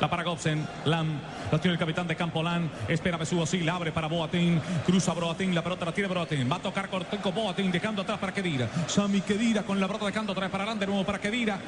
La 0.00 0.08
para 0.08 0.22
Gobsen, 0.22 0.66
Lam, 0.86 1.20
la 1.50 1.58
tiene 1.58 1.72
el 1.72 1.78
capitán 1.78 2.06
de 2.06 2.16
campo 2.16 2.42
Lam, 2.42 2.68
espera 2.88 3.16
Besugo, 3.16 3.46
sí, 3.46 3.60
la 3.60 3.74
abre 3.74 3.92
para 3.92 4.06
Boatín, 4.06 4.60
cruza 4.86 5.12
Boatín, 5.12 5.54
la 5.54 5.62
pelota 5.62 5.84
la 5.84 5.92
tiene 5.92 6.08
Boatín, 6.08 6.50
va 6.50 6.56
a 6.56 6.60
tocar 6.60 6.88
Cortenco 6.88 7.32
Boatín, 7.32 7.72
dejando 7.72 8.02
atrás 8.02 8.18
para 8.18 8.32
Kedira, 8.32 8.68
Sami 8.86 9.20
Kedira 9.20 9.62
con 9.62 9.80
la 9.80 9.86
pelota 9.86 10.06
dejando 10.06 10.32
atrás 10.32 10.50
para 10.50 10.64
Lam, 10.64 10.78
de 10.78 10.86
nuevo 10.86 11.04
para 11.04 11.18
Kedira, 11.18 11.58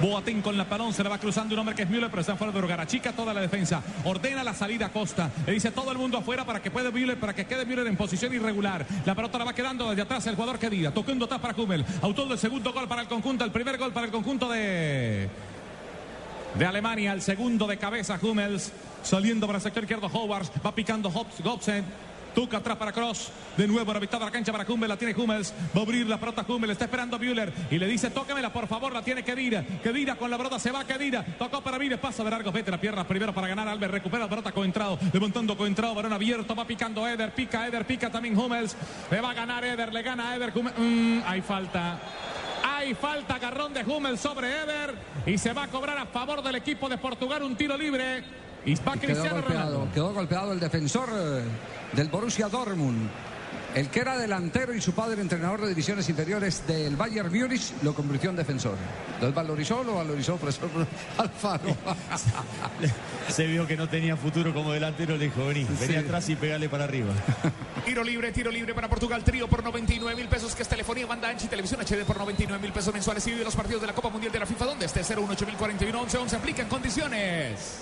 Boatín 0.00 0.42
con 0.42 0.56
la 0.56 0.64
pelón, 0.64 0.92
se 0.92 1.02
le 1.02 1.08
va 1.08 1.18
cruzando 1.18 1.54
un 1.54 1.60
hombre 1.60 1.74
que 1.74 1.82
es 1.82 1.90
Müller, 1.90 2.10
pero 2.10 2.20
está 2.20 2.36
fuera 2.36 2.52
de 2.52 2.60
lugar, 2.60 2.80
achica 2.80 3.12
toda 3.12 3.34
la 3.34 3.40
defensa, 3.40 3.82
ordena 4.04 4.44
la 4.44 4.54
salida 4.54 4.86
a 4.86 4.88
Costa, 4.90 5.30
le 5.46 5.52
dice 5.52 5.70
todo 5.70 5.90
el 5.90 5.98
mundo 5.98 6.18
afuera 6.18 6.44
para 6.44 6.62
que 6.62 6.70
pueda 6.70 6.90
Müller, 6.90 7.18
para 7.18 7.34
que 7.34 7.46
quede 7.46 7.64
Müller 7.64 7.86
en 7.86 7.96
posición 7.96 8.32
irregular, 8.32 8.86
la 9.04 9.14
pelota 9.14 9.38
la 9.38 9.44
va 9.44 9.54
quedando 9.54 9.88
desde 9.88 10.02
atrás 10.02 10.26
el 10.26 10.34
jugador 10.34 10.58
Kedira, 10.58 10.92
tocando 10.92 11.24
atrás 11.24 11.40
para 11.40 11.54
Hummel, 11.56 11.84
autor 12.02 12.28
del 12.28 12.38
segundo 12.38 12.72
gol 12.72 12.86
para 12.86 13.02
el 13.02 13.08
conjunto, 13.08 13.44
el 13.44 13.50
primer 13.50 13.78
gol 13.78 13.92
para 13.92 14.06
el 14.06 14.12
conjunto 14.12 14.48
de 14.48 15.28
de 16.58 16.64
Alemania, 16.64 17.12
el 17.12 17.20
segundo 17.20 17.66
de 17.66 17.76
cabeza 17.76 18.18
Hummels, 18.20 18.72
saliendo 19.06 19.46
para 19.46 19.58
el 19.58 19.62
sector 19.62 19.84
izquierdo 19.84 20.08
Howard, 20.12 20.46
va 20.64 20.74
picando 20.74 21.10
Hobbs, 21.10 21.40
Gobsen, 21.42 21.84
Tuca 22.34 22.58
atrás 22.58 22.76
para 22.76 22.92
Cross, 22.92 23.30
de 23.56 23.66
nuevo 23.66 23.94
la 23.94 23.98
mitad 23.98 24.18
de 24.18 24.26
la 24.26 24.30
cancha 24.30 24.52
para 24.52 24.70
Hummels, 24.70 24.90
la 24.90 24.98
tiene 24.98 25.14
Hummels, 25.14 25.54
va 25.74 25.80
a 25.80 25.84
abrir 25.84 26.06
la 26.06 26.20
pelota 26.20 26.44
Hummels, 26.46 26.72
está 26.72 26.84
esperando 26.84 27.18
Müller. 27.18 27.50
Y 27.70 27.78
le 27.78 27.86
dice 27.86 28.10
tócamela 28.10 28.52
por 28.52 28.66
favor, 28.66 28.92
la 28.92 29.00
tiene 29.00 29.22
Kedira, 29.22 29.64
Kedira 29.82 30.16
con 30.16 30.30
la 30.30 30.36
pelota 30.36 30.58
se 30.58 30.70
va 30.70 30.84
Kedira, 30.84 31.24
tocó 31.38 31.62
para 31.62 31.78
Müller, 31.78 31.98
pasa 31.98 32.22
de 32.22 32.30
largo, 32.30 32.52
vete 32.52 32.70
la 32.70 32.78
pierna 32.78 33.08
primero 33.08 33.32
para 33.32 33.48
ganar 33.48 33.66
Albert, 33.66 33.90
recupera 33.94 34.24
la 34.24 34.28
pelota 34.28 34.52
Coentrado, 34.52 34.98
levantando 35.14 35.56
Coentrado, 35.56 35.94
varón 35.94 36.12
abierto, 36.12 36.54
va 36.54 36.66
picando 36.66 37.08
Eder, 37.08 37.32
pica 37.32 37.66
Eder, 37.66 37.86
pica 37.86 38.10
también 38.10 38.36
Hummels, 38.36 38.76
le 39.10 39.18
va 39.22 39.30
a 39.30 39.34
ganar 39.34 39.64
Eder, 39.64 39.90
le 39.90 40.02
gana 40.02 40.36
Eder, 40.36 40.52
Mm, 40.52 41.22
hay 41.24 41.40
falta. 41.40 41.98
Hay 42.62 42.94
falta, 42.94 43.36
agarrón 43.36 43.72
de 43.72 43.82
Hummel 43.82 44.18
sobre 44.18 44.48
Eder. 44.48 44.94
Y 45.24 45.38
se 45.38 45.52
va 45.52 45.64
a 45.64 45.68
cobrar 45.68 45.96
a 45.96 46.06
favor 46.06 46.42
del 46.42 46.56
equipo 46.56 46.88
de 46.88 46.98
Portugal 46.98 47.42
un 47.42 47.56
tiro 47.56 47.76
libre. 47.76 48.22
Y 48.66 48.74
va 48.74 48.92
Quedó 48.94 49.00
Cristiano 49.00 49.36
golpeado, 49.36 49.70
Ronaldo. 49.70 49.88
quedó 49.94 50.12
golpeado 50.12 50.52
el 50.52 50.60
defensor 50.60 51.08
eh, 51.14 51.42
del 51.92 52.08
Borussia 52.08 52.48
Dortmund. 52.48 53.08
El 53.74 53.88
que 53.90 54.00
era 54.00 54.16
delantero 54.16 54.72
y 54.72 54.80
su 54.80 54.92
padre 54.94 55.20
entrenador 55.20 55.60
de 55.60 55.68
divisiones 55.68 56.08
inferiores 56.08 56.66
del 56.66 56.96
Bayern 56.96 57.30
Múnich 57.30 57.74
lo 57.82 57.94
convirtió 57.94 58.30
en 58.30 58.36
defensor. 58.36 58.74
¿Lo 59.20 59.30
valorizó 59.34 59.80
o 59.80 59.84
lo 59.84 59.96
valorizó 59.96 60.36
profesor 60.36 60.70
Alfaro? 61.18 61.76
Se 63.28 63.46
vio 63.46 63.66
que 63.66 63.76
no 63.76 63.86
tenía 63.88 64.16
futuro 64.16 64.54
como 64.54 64.72
delantero, 64.72 65.16
le 65.18 65.26
dijo, 65.26 65.46
vení, 65.46 65.64
vení 65.64 65.92
Sí. 65.92 65.96
atrás 65.96 66.28
y 66.30 66.36
pegale 66.36 66.68
para 66.70 66.84
arriba. 66.84 67.12
Tiro 67.84 68.02
libre, 68.02 68.32
tiro 68.32 68.50
libre 68.50 68.74
para 68.74 68.88
Portugal. 68.88 69.22
Trío 69.22 69.46
por 69.46 69.62
99 69.62 70.16
mil 70.16 70.28
pesos, 70.28 70.54
que 70.56 70.62
es 70.62 70.68
telefonía, 70.68 71.06
banda 71.06 71.28
ancha 71.28 71.44
y 71.44 71.48
televisión 71.48 71.80
HD 71.82 72.04
por 72.04 72.16
99 72.18 72.60
mil 72.60 72.72
pesos 72.72 72.92
mensuales. 72.94 73.24
Y 73.26 73.30
vive 73.32 73.44
los 73.44 73.54
partidos 73.54 73.82
de 73.82 73.86
la 73.88 73.92
Copa 73.94 74.08
Mundial 74.08 74.32
de 74.32 74.38
la 74.40 74.46
FIFA, 74.46 74.64
donde 74.64 74.86
esté 74.86 75.02
018 75.04 75.46
041 75.56 76.00
11 76.00 76.18
11 76.18 76.36
Aplican 76.36 76.68
condiciones. 76.68 77.80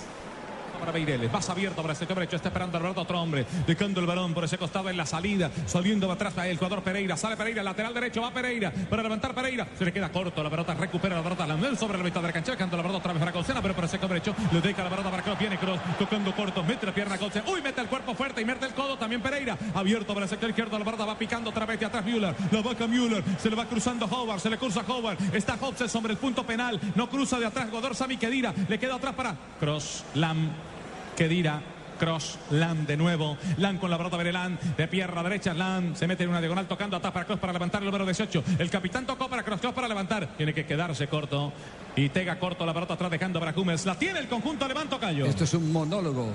Para 0.77 0.91
Meireles. 0.91 1.31
Más 1.31 1.49
abierto 1.49 1.81
para 1.81 1.93
el 1.93 1.97
sector 1.97 2.17
derecho. 2.17 2.35
Está 2.35 2.49
esperando 2.49 2.77
Alberto 2.77 3.01
otro 3.01 3.21
hombre. 3.21 3.45
Dejando 3.65 3.99
el 3.99 4.05
balón 4.05 4.33
por 4.33 4.43
ese 4.43 4.57
costado 4.57 4.89
en 4.89 4.97
la 4.97 5.05
salida. 5.05 5.51
Saliendo 5.65 6.11
atrás 6.11 6.33
el 6.37 6.57
jugador 6.57 6.83
Pereira. 6.83 7.17
Sale 7.17 7.37
Pereira. 7.37 7.63
Lateral 7.63 7.93
derecho. 7.93 8.21
Va 8.21 8.31
Pereira. 8.31 8.71
Para 8.71 9.03
levantar 9.03 9.33
Pereira. 9.33 9.67
Se 9.77 9.85
le 9.85 9.93
queda 9.93 10.09
corto. 10.11 10.43
La 10.43 10.49
pelota 10.49 10.73
recupera 10.73 11.15
la 11.15 11.23
pelota. 11.23 11.47
Landel 11.47 11.77
sobre 11.77 11.97
la 11.97 12.03
mitad 12.03 12.21
de 12.21 12.27
la 12.27 12.33
cancha. 12.33 12.51
Dejando 12.51 12.77
la 12.77 12.83
pelota 12.83 12.99
otra 12.99 13.13
vez 13.13 13.19
para 13.19 13.31
Colsena. 13.31 13.61
Pero 13.61 13.73
por 13.73 13.83
el 13.83 13.89
sector 13.89 14.09
derecho. 14.09 14.35
Le 14.51 14.61
deja 14.61 14.83
la 14.83 14.89
pelota 14.89 15.09
para 15.11 15.23
Cross. 15.23 15.39
Viene 15.39 15.57
Cross. 15.57 15.79
Tocando 15.97 16.35
corto. 16.35 16.63
Mete 16.63 16.85
la 16.85 16.93
pierna 16.93 17.17
Colsena. 17.17 17.45
Uy, 17.49 17.61
mete 17.61 17.81
el 17.81 17.87
cuerpo 17.87 18.15
fuerte 18.15 18.41
y 18.41 18.45
mete 18.45 18.65
el 18.65 18.73
codo. 18.73 18.97
También 18.97 19.21
Pereira. 19.21 19.57
Abierto 19.73 20.13
para 20.13 20.25
el 20.25 20.29
sector 20.29 20.49
izquierdo. 20.49 20.77
La 20.77 20.85
pelota 20.85 21.05
va 21.05 21.17
picando 21.17 21.49
otra 21.49 21.65
vez 21.65 21.79
de 21.79 21.85
atrás 21.85 22.05
Müller. 22.05 22.35
La 22.51 22.61
vaca 22.61 22.87
Müller. 22.87 23.23
Se 23.39 23.49
le 23.49 23.55
va 23.55 23.65
cruzando 23.65 24.05
Howard. 24.05 24.39
Se 24.39 24.49
le 24.49 24.57
cruza 24.57 24.83
Howard. 24.87 25.17
Está 25.33 25.57
Hobson 25.59 25.89
sobre 25.89 26.13
el 26.13 26.17
punto 26.17 26.45
penal. 26.45 26.79
No 26.95 27.09
cruza 27.09 27.39
de 27.39 27.45
atrás. 27.45 27.69
Godor 27.71 27.95
Sami 27.95 28.17
Kedira. 28.17 28.53
Le 28.67 28.79
queda 28.79 28.95
atrás 28.95 29.15
para 29.15 29.35
Cross. 29.59 30.03
Lam. 30.15 30.74
Kedira. 31.15 31.61
Cross, 31.95 32.39
Lam 32.51 32.85
de 32.85 32.97
nuevo, 32.97 33.37
Lam 33.57 33.77
con 33.77 33.89
la 33.89 33.97
pelota 33.97 34.17
Berelán, 34.17 34.59
de 34.77 34.87
pierna 34.87 35.23
derecha, 35.23 35.53
Lam 35.53 35.95
se 35.95 36.07
mete 36.07 36.23
en 36.23 36.29
una 36.29 36.41
diagonal 36.41 36.67
tocando 36.67 36.97
atrás 36.97 37.13
para 37.13 37.25
Cross 37.25 37.39
para 37.39 37.53
levantar 37.53 37.81
el 37.81 37.85
número 37.85 38.03
18, 38.05 38.43
el 38.59 38.69
capitán 38.69 39.05
tocó 39.05 39.29
para 39.29 39.43
Cross, 39.43 39.61
Cross 39.61 39.73
para 39.73 39.87
levantar, 39.87 40.27
tiene 40.35 40.53
que 40.53 40.65
quedarse 40.65 41.07
corto, 41.07 41.53
y 41.95 42.09
Tega 42.09 42.37
corto 42.37 42.65
la 42.65 42.73
pelota 42.73 42.95
atrás 42.95 43.09
dejando 43.11 43.39
para 43.39 43.53
Hummels, 43.57 43.85
la 43.85 43.97
tiene 43.97 44.19
el 44.19 44.27
conjunto 44.27 44.65
alemán 44.65 44.89
Tocayo. 44.89 45.25
Esto 45.25 45.45
es 45.45 45.53
un 45.53 45.71
monólogo. 45.71 46.33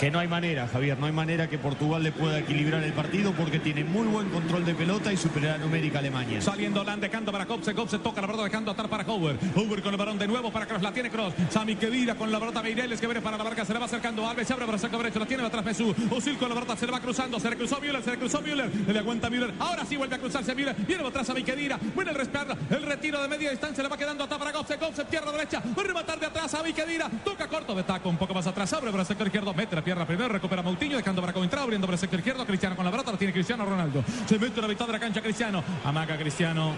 Que 0.00 0.10
no 0.10 0.18
hay 0.18 0.28
manera, 0.28 0.66
Javier, 0.66 0.98
no 0.98 1.04
hay 1.04 1.12
manera 1.12 1.46
que 1.46 1.58
Portugal 1.58 2.02
le 2.02 2.10
pueda 2.10 2.38
equilibrar 2.38 2.82
el 2.82 2.94
partido 2.94 3.32
porque 3.32 3.58
tiene 3.58 3.84
muy 3.84 4.06
buen 4.06 4.30
control 4.30 4.64
de 4.64 4.74
pelota 4.74 5.12
y 5.12 5.18
superioridad 5.18 5.58
numérica 5.58 5.98
a 5.98 6.00
Alemania. 6.00 6.40
Saliendo 6.40 6.82
Land 6.82 7.02
dejando 7.02 7.30
para 7.30 7.44
Kopse, 7.44 7.74
Kopse 7.74 7.98
toca 7.98 8.22
la 8.22 8.26
pelota 8.26 8.44
dejando 8.44 8.70
atar 8.70 8.88
para 8.88 9.04
Howard. 9.04 9.36
Howard 9.54 9.82
con 9.82 9.92
el 9.92 9.98
balón 9.98 10.18
de 10.18 10.26
nuevo 10.26 10.50
para 10.50 10.64
Cross, 10.64 10.80
la 10.80 10.94
tiene 10.94 11.10
Cross. 11.10 11.34
Sami 11.50 11.76
Kedira 11.76 12.14
con 12.14 12.32
la 12.32 12.40
pelota 12.40 12.62
Meireles 12.62 12.98
que 12.98 13.06
viene 13.06 13.20
para 13.20 13.36
la 13.36 13.44
barca, 13.44 13.62
se 13.66 13.74
le 13.74 13.78
va 13.78 13.84
acercando 13.84 14.26
Alves, 14.26 14.50
abre 14.50 14.64
para 14.64 14.78
saco 14.78 14.96
derecho, 14.96 15.18
la 15.18 15.26
tiene 15.26 15.44
atrás 15.44 15.66
Mesú. 15.66 15.94
Osil 16.10 16.38
con 16.38 16.48
la 16.48 16.54
pelota, 16.54 16.76
se 16.78 16.86
le 16.86 16.92
va 16.92 17.00
cruzando, 17.00 17.38
se 17.38 17.50
le 17.50 17.56
cruzó 17.58 17.78
Müller, 17.78 18.02
se 18.02 18.12
le 18.12 18.16
cruzó 18.16 18.40
Müller, 18.40 18.70
le 18.88 18.98
aguanta 18.98 19.28
Müller. 19.28 19.52
Ahora 19.58 19.84
sí 19.84 19.98
vuelve 19.98 20.16
a 20.16 20.18
cruzarse 20.18 20.54
Müller, 20.54 20.76
viene 20.76 21.06
atrás 21.06 21.26
Sami 21.26 21.42
Kedira, 21.42 21.78
buena 21.94 22.12
el 22.12 22.16
respaldo, 22.16 22.56
el 22.70 22.82
retiro 22.84 23.20
de 23.20 23.28
media 23.28 23.50
distancia, 23.50 23.82
le 23.82 23.90
va 23.90 23.98
quedando 23.98 24.24
atrás 24.24 24.38
para 24.38 24.50
Kopse, 24.50 24.78
Kopse, 24.78 25.04
tierra 25.04 25.30
derecha, 25.30 25.60
va 25.76 25.82
a 25.82 25.86
rematar 25.86 26.18
de 26.18 26.24
atrás 26.24 26.52
Sami 26.52 26.72
Kedira, 26.72 27.10
toca 27.22 27.46
corto 27.48 27.74
de 27.74 27.82
taco, 27.82 28.08
un 28.08 28.16
poco 28.16 28.32
más 28.32 28.46
atrás, 28.46 28.72
abre 28.72 28.90
para 28.90 29.04
sector 29.04 29.26
izquierdo, 29.26 29.52
mete 29.52 29.76
la 29.76 29.89
pierna 29.90 30.06
primero, 30.06 30.28
recupera 30.28 30.62
Moutinho, 30.62 30.96
dejando 30.96 31.20
para 31.20 31.36
entrado, 31.42 31.64
abriendo 31.64 31.84
para 31.84 31.96
el 31.96 31.98
sector 31.98 32.20
izquierdo, 32.20 32.46
Cristiano 32.46 32.76
con 32.76 32.84
la 32.84 32.92
pelota, 32.92 33.10
la 33.10 33.18
tiene 33.18 33.32
Cristiano 33.32 33.64
Ronaldo. 33.64 34.04
Se 34.24 34.38
mete 34.38 34.60
la 34.60 34.68
mitad 34.68 34.86
de 34.86 34.92
la 34.92 35.00
cancha 35.00 35.20
Cristiano, 35.20 35.64
amaga 35.84 36.16
Cristiano. 36.16 36.74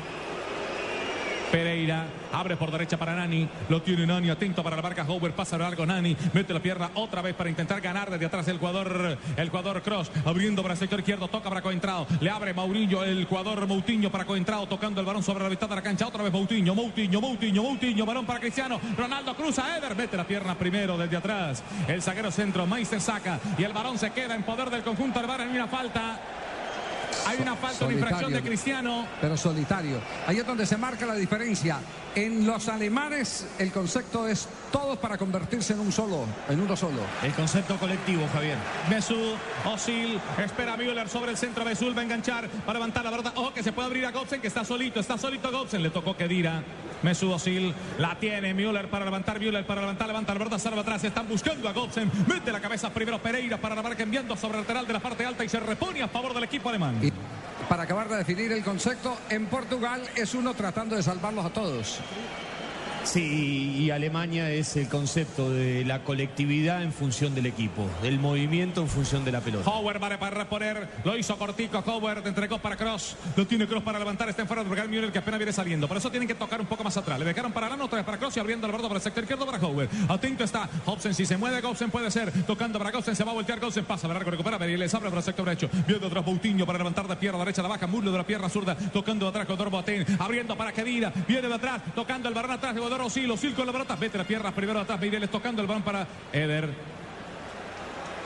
Pereira 1.53 2.07
abre 2.33 2.57
por 2.57 2.71
derecha 2.71 2.97
para 2.97 3.15
Nani, 3.15 3.47
lo 3.69 3.83
tiene 3.83 4.07
Nani, 4.07 4.31
atento 4.31 4.63
para 4.63 4.75
la 4.75 4.81
barca 4.81 5.05
Howard, 5.07 5.35
pasa 5.35 5.59
largo 5.59 5.85
Nani, 5.85 6.17
mete 6.33 6.55
la 6.55 6.61
pierna 6.61 6.91
otra 6.95 7.21
vez 7.21 7.35
para 7.35 7.51
intentar 7.51 7.79
ganar 7.83 8.11
desde 8.11 8.25
atrás 8.25 8.49
el 8.49 8.57
jugador, 8.57 9.19
el 9.37 9.49
jugador 9.51 9.83
Cross, 9.83 10.11
abriendo 10.25 10.63
para 10.63 10.73
el 10.73 10.81
sector 10.81 11.01
izquierdo, 11.01 11.29
toca 11.29 11.51
para 11.51 11.61
Coentrao, 11.61 12.07
le 12.21 12.31
abre 12.31 12.55
Maurillo, 12.55 13.05
el 13.05 13.27
jugador 13.27 13.67
Moutinho 13.67 14.11
para 14.11 14.25
Coentrao, 14.25 14.67
tocando 14.67 15.01
el 15.01 15.07
balón 15.07 15.23
sobre 15.23 15.45
la 15.45 15.51
mitad 15.51 15.69
de 15.69 15.75
la 15.75 15.83
cancha, 15.83 16.07
otra 16.07 16.23
vez 16.23 16.33
Moutinho, 16.33 16.75
Moutinho, 16.75 17.21
Moutinho, 17.21 17.63
Moutinho, 17.63 18.07
balón 18.07 18.25
para 18.25 18.41
Cristiano, 18.41 18.81
Ronaldo 18.97 19.37
cruza, 19.37 19.77
Eder, 19.77 19.95
mete 19.95 20.17
la 20.17 20.27
pierna 20.27 20.55
primero 20.55 20.97
desde 20.97 21.19
atrás, 21.19 21.63
el 21.87 22.01
zaguero 22.01 22.31
centro, 22.31 22.67
Meister 22.67 22.99
saca 22.99 23.39
y 23.59 23.65
el 23.65 23.75
balón 23.75 23.99
se 23.99 24.11
queda 24.13 24.35
en 24.35 24.43
poder 24.43 24.71
del 24.71 24.83
conjunto 24.83 25.19
Alvar 25.19 25.43
en 25.43 25.51
una 25.51 25.69
falta. 25.69 26.19
Hay 27.27 27.39
una 27.41 27.57
falta, 27.57 27.85
una 27.85 27.95
infracción 27.95 28.33
de 28.33 28.43
Cristiano. 28.43 29.07
Pero 29.21 29.37
solitario. 29.37 30.01
Ahí 30.27 30.39
es 30.39 30.47
donde 30.47 30.67
se 30.67 30.77
marca 30.77 31.07
la 31.07 31.15
diferencia. 31.15 31.79
En 32.15 32.47
los 32.47 32.69
alemanes 32.69 33.47
el 33.59 33.73
concepto 33.73 34.29
es 34.29 34.49
todos 34.73 34.99
para 34.99 35.17
convertirse 35.17 35.75
en 35.75 35.81
un 35.81 35.93
solo, 35.93 36.25
en 36.49 36.61
uno 36.61 36.77
solo. 36.77 37.01
El 37.23 37.33
concepto 37.33 37.77
colectivo, 37.77 38.27
Javier. 38.33 38.57
Mesut, 38.91 39.37
Osil, 39.67 40.19
espera 40.43 40.77
Müller 40.77 41.09
sobre 41.09 41.31
el 41.31 41.37
centro. 41.37 41.65
Mesut 41.65 41.97
va 41.97 42.01
a 42.01 42.05
enganchar 42.05 42.49
para 42.49 42.79
levantar 42.79 43.05
la 43.05 43.11
pelota. 43.11 43.33
Ojo 43.37 43.53
que 43.53 43.63
se 43.63 43.71
puede 43.71 43.87
abrir 43.87 44.07
a 44.07 44.11
Gobsen, 44.11 44.41
que 44.41 44.49
está 44.49 44.65
solito, 44.65 44.99
está 44.99 45.17
solito 45.17 45.53
Gobsen. 45.53 45.83
Le 45.83 45.91
tocó 45.91 46.17
Kedira. 46.17 46.63
Mesut 47.03 47.33
Osil 47.33 47.75
la 47.99 48.19
tiene 48.19 48.55
Müller 48.55 48.89
para 48.89 49.05
levantar, 49.05 49.39
Müller 49.39 49.67
para 49.67 49.83
levantar, 49.83 50.09
levanta 50.09 50.33
la 50.33 50.39
pelota, 50.39 50.59
salva 50.59 50.81
atrás. 50.81 51.05
Están 51.05 51.29
buscando 51.29 51.69
a 51.69 51.73
Gobsen. 51.73 52.11
Mete 52.27 52.51
la 52.51 52.61
cabeza 52.61 52.91
primero 52.91 53.21
Pereira 53.21 53.59
para 53.59 53.75
la 53.75 53.83
marca 53.83 54.03
enviando 54.03 54.37
sobre 54.37 54.59
el 54.59 54.63
lateral 54.63 54.87
de 54.87 54.93
la 54.95 55.01
parte 55.01 55.25
alta 55.25 55.45
y 55.45 55.49
se 55.49 55.61
repone 55.61 56.03
a 56.03 56.09
favor 56.09 56.35
del 56.35 56.45
equipo 56.45 56.71
alemán. 56.71 56.99
Y 57.03 57.13
para 57.69 57.85
acabar 57.85 58.09
de 58.09 58.17
definir 58.17 58.53
el 58.53 58.65
concepto, 58.65 59.17
en 59.29 59.47
Portugal 59.47 60.03
es 60.17 60.35
uno 60.35 60.55
tratando 60.55 60.97
de 60.97 61.03
salvarlos 61.03 61.45
a 61.45 61.51
todos. 61.51 62.01
Sí, 63.05 63.75
y 63.79 63.91
Alemania 63.91 64.51
es 64.51 64.77
el 64.77 64.89
concepto 64.89 65.51
de 65.51 65.85
la 65.85 66.05
colectividad 66.05 66.83
en 66.83 66.93
función 66.93 67.35
del 67.35 67.47
equipo, 67.47 67.89
del 68.01 68.19
movimiento 68.19 68.81
en 68.81 68.89
función 68.89 69.25
de 69.25 69.33
la 69.33 69.41
pelota. 69.41 69.69
Howard 69.69 69.99
vale 69.99 70.19
para 70.19 70.37
reponer, 70.37 70.89
lo 71.05 71.17
hizo 71.17 71.37
cortico 71.37 71.83
Howard, 71.85 72.27
entregó 72.27 72.59
para 72.59 72.77
Cross, 72.77 73.17
lo 73.37 73.47
tiene 73.47 73.67
Cross 73.67 73.83
para 73.83 73.99
levantar, 73.99 74.29
está 74.29 74.43
en 74.43 74.49
fuera 74.49 74.63
de 74.63 74.89
Müller 74.89 75.11
que 75.11 75.19
apenas 75.19 75.39
viene 75.39 75.53
saliendo, 75.53 75.89
por 75.89 75.97
eso 75.97 76.11
tienen 76.11 76.29
que 76.29 76.37
tocar 76.37 76.61
un 76.61 76.67
poco 76.67 76.85
más 76.85 76.97
atrás, 76.97 77.19
le 77.19 77.25
dejaron 77.25 77.53
para 77.53 77.69
Lano, 77.69 77.87
otra 77.87 77.97
vez 77.97 78.07
para 78.07 78.19
Cross 78.19 78.37
y 78.37 78.41
abriendo 78.41 78.67
el 78.67 78.73
bordo 78.73 78.87
para 78.87 78.99
el 78.99 79.03
sector 79.03 79.25
izquierdo 79.25 79.47
para 79.47 79.59
Howard, 79.59 79.89
atento 80.09 80.45
está 80.45 80.69
Hobson, 80.87 81.13
si 81.13 81.27
se 81.27 81.37
mueve 81.37 81.61
Gobsen 81.61 81.91
puede 81.91 82.11
ser, 82.11 82.31
tocando 82.45 82.79
para 82.79 82.93
Gobsen, 82.93 83.17
se 83.17 83.25
va 83.25 83.33
a 83.33 83.35
voltear 83.35 83.59
Gobsen, 83.59 83.85
pasa, 83.85 84.07
largo, 84.07 84.31
recupera, 84.31 84.59
les 84.59 84.95
abre 84.95 85.09
para 85.09 85.19
el 85.19 85.25
sector 85.25 85.45
derecho, 85.45 85.69
viendo 85.87 86.07
atrás 86.07 86.25
Boutinho 86.25 86.65
para 86.65 86.79
levantar 86.79 87.09
de 87.09 87.17
pierna 87.17 87.41
derecha, 87.41 87.63
la 87.63 87.69
baja, 87.69 87.87
muslo 87.89 88.13
de 88.13 88.19
la 88.19 88.25
pierna 88.25 88.49
zurda, 88.49 88.77
tocando 88.77 89.27
atrás 89.27 89.47
Godor 89.47 89.71
Boateng, 89.71 90.07
abriendo 90.21 90.57
para 90.57 90.73
Kedira, 90.73 91.13
viene 91.27 91.49
de 91.49 91.55
atrás, 91.55 91.83
tocando 91.95 92.29
el 92.29 92.35
balón 92.35 92.53
atrás 92.53 92.75
de 92.75 92.92
Godor 92.93 93.07
Osil, 93.07 93.31
Osil 93.31 93.55
con 93.55 93.65
la 93.65 93.73
pelota, 93.73 93.97
mete 93.97 94.19
la 94.19 94.25
pierna 94.25 94.55
primero 94.55 94.79
atrás, 94.79 95.01
Meireles 95.01 95.31
tocando 95.31 95.63
el 95.63 95.67
balón 95.67 95.83
para 95.83 96.07
Eder. 96.31 96.92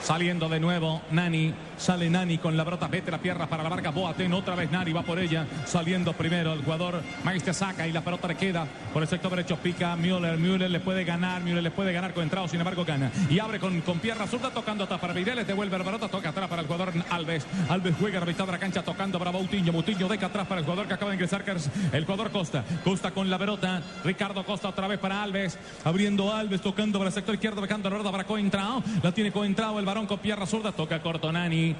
Saliendo 0.01 0.47
de 0.47 0.59
nuevo 0.59 1.01
Nani, 1.11 1.53
sale 1.77 2.09
Nani 2.09 2.37
con 2.37 2.55
la 2.55 2.63
pelota, 2.63 2.87
mete 2.87 3.11
la 3.11 3.17
pierna 3.17 3.47
para 3.47 3.63
la 3.63 3.69
barca 3.69 3.91
Boateng, 3.91 4.33
otra 4.33 4.55
vez 4.55 4.71
Nani 4.71 4.93
va 4.93 5.01
por 5.03 5.19
ella, 5.19 5.45
saliendo 5.65 6.13
primero 6.13 6.53
el 6.53 6.63
jugador 6.63 7.01
Maestro 7.23 7.53
saca 7.53 7.87
y 7.87 7.91
la 7.91 8.01
pelota 8.01 8.27
le 8.27 8.35
queda 8.35 8.65
por 8.93 9.01
el 9.01 9.07
sector 9.07 9.31
derecho, 9.31 9.57
pica 9.57 9.95
Müller, 9.95 10.37
Müller 10.37 10.69
le 10.69 10.79
puede 10.79 11.03
ganar, 11.03 11.41
Müller 11.41 11.63
le 11.63 11.71
puede 11.71 11.91
ganar 11.93 12.13
con 12.13 12.23
entrado, 12.23 12.47
sin 12.47 12.59
embargo 12.59 12.85
gana. 12.85 13.11
Y 13.29 13.39
abre 13.39 13.59
con, 13.59 13.81
con 13.81 13.99
pierna 13.99 14.27
zurda 14.27 14.49
tocando 14.51 14.85
atrás 14.85 14.99
para 14.99 15.13
Meireles, 15.13 15.45
devuelve 15.45 15.77
la 15.77 15.83
pelota, 15.83 16.07
toca 16.07 16.29
atrás 16.29 16.47
para 16.47 16.61
el 16.61 16.67
jugador 16.67 16.93
Alves, 17.09 17.45
Alves 17.69 17.95
juega 17.99 18.19
a 18.19 18.45
la 18.51 18.59
cancha 18.59 18.83
tocando 18.83 19.19
para 19.19 19.31
Boutinho, 19.31 19.71
Boutinho 19.71 20.07
deja 20.07 20.27
atrás 20.27 20.47
para 20.47 20.59
el 20.59 20.65
jugador 20.65 20.87
que 20.87 20.93
acaba 20.93 21.11
de 21.11 21.15
ingresar, 21.15 21.43
el 21.91 22.05
jugador 22.05 22.31
Costa, 22.31 22.63
Costa 22.83 23.11
con 23.11 23.29
la 23.29 23.37
pelota, 23.37 23.81
Ricardo 24.03 24.45
Costa 24.45 24.69
otra 24.69 24.87
vez 24.87 24.99
para 24.99 25.23
Alves, 25.23 25.57
abriendo 25.83 26.33
Alves, 26.33 26.61
tocando 26.61 26.99
para 26.99 27.09
el 27.09 27.13
sector 27.13 27.35
izquierdo, 27.35 27.61
dejando 27.61 27.89
la 27.89 27.95
pelota 27.95 28.11
para 28.11 28.23
Coentrao, 28.25 28.83
la 29.01 29.11
tiene 29.11 29.31
Coentrao, 29.31 29.79
el 29.79 29.85
varón 29.87 30.05
con 30.05 30.19
pierna 30.19 30.45
zurda, 30.45 30.73
toca 30.73 31.01
corto 31.01 31.31
Nani. 31.31 31.73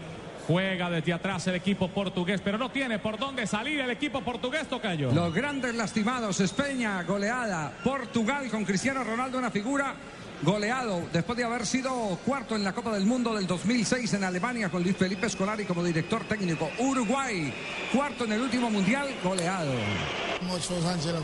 Juega 0.48 0.90
desde 0.90 1.12
atrás 1.12 1.46
el 1.48 1.56
equipo 1.56 1.90
portugués, 1.90 2.40
pero 2.42 2.58
no 2.58 2.70
tiene 2.70 3.00
por 3.00 3.20
dónde 3.20 3.46
salir 3.46 3.82
el 3.82 3.92
equipo 3.92 4.22
portugués, 4.22 4.66
Tocayo. 4.70 5.12
Los 5.12 5.34
grandes 5.34 5.76
lastimados, 5.76 6.40
España 6.40 7.04
goleada, 7.04 7.74
Portugal 7.84 8.50
con 8.50 8.64
Cristiano 8.64 9.04
Ronaldo 9.04 9.38
una 9.38 9.52
figura 9.52 9.94
goleado 10.42 11.02
después 11.12 11.38
de 11.38 11.44
haber 11.44 11.66
sido 11.66 11.92
cuarto 12.24 12.56
en 12.56 12.64
la 12.64 12.72
Copa 12.72 12.94
del 12.94 13.06
Mundo 13.06 13.36
del 13.36 13.46
2006 13.46 14.14
en 14.14 14.24
Alemania 14.24 14.70
con 14.70 14.84
Luis 14.84 14.96
Felipe 14.96 15.30
Scolari 15.30 15.66
como 15.66 15.84
director 15.84 16.24
técnico. 16.24 16.70
Uruguay, 16.80 17.54
cuarto 17.94 18.24
en 18.24 18.32
el 18.32 18.42
último 18.42 18.70
mundial, 18.70 19.10
goleado. 19.22 19.74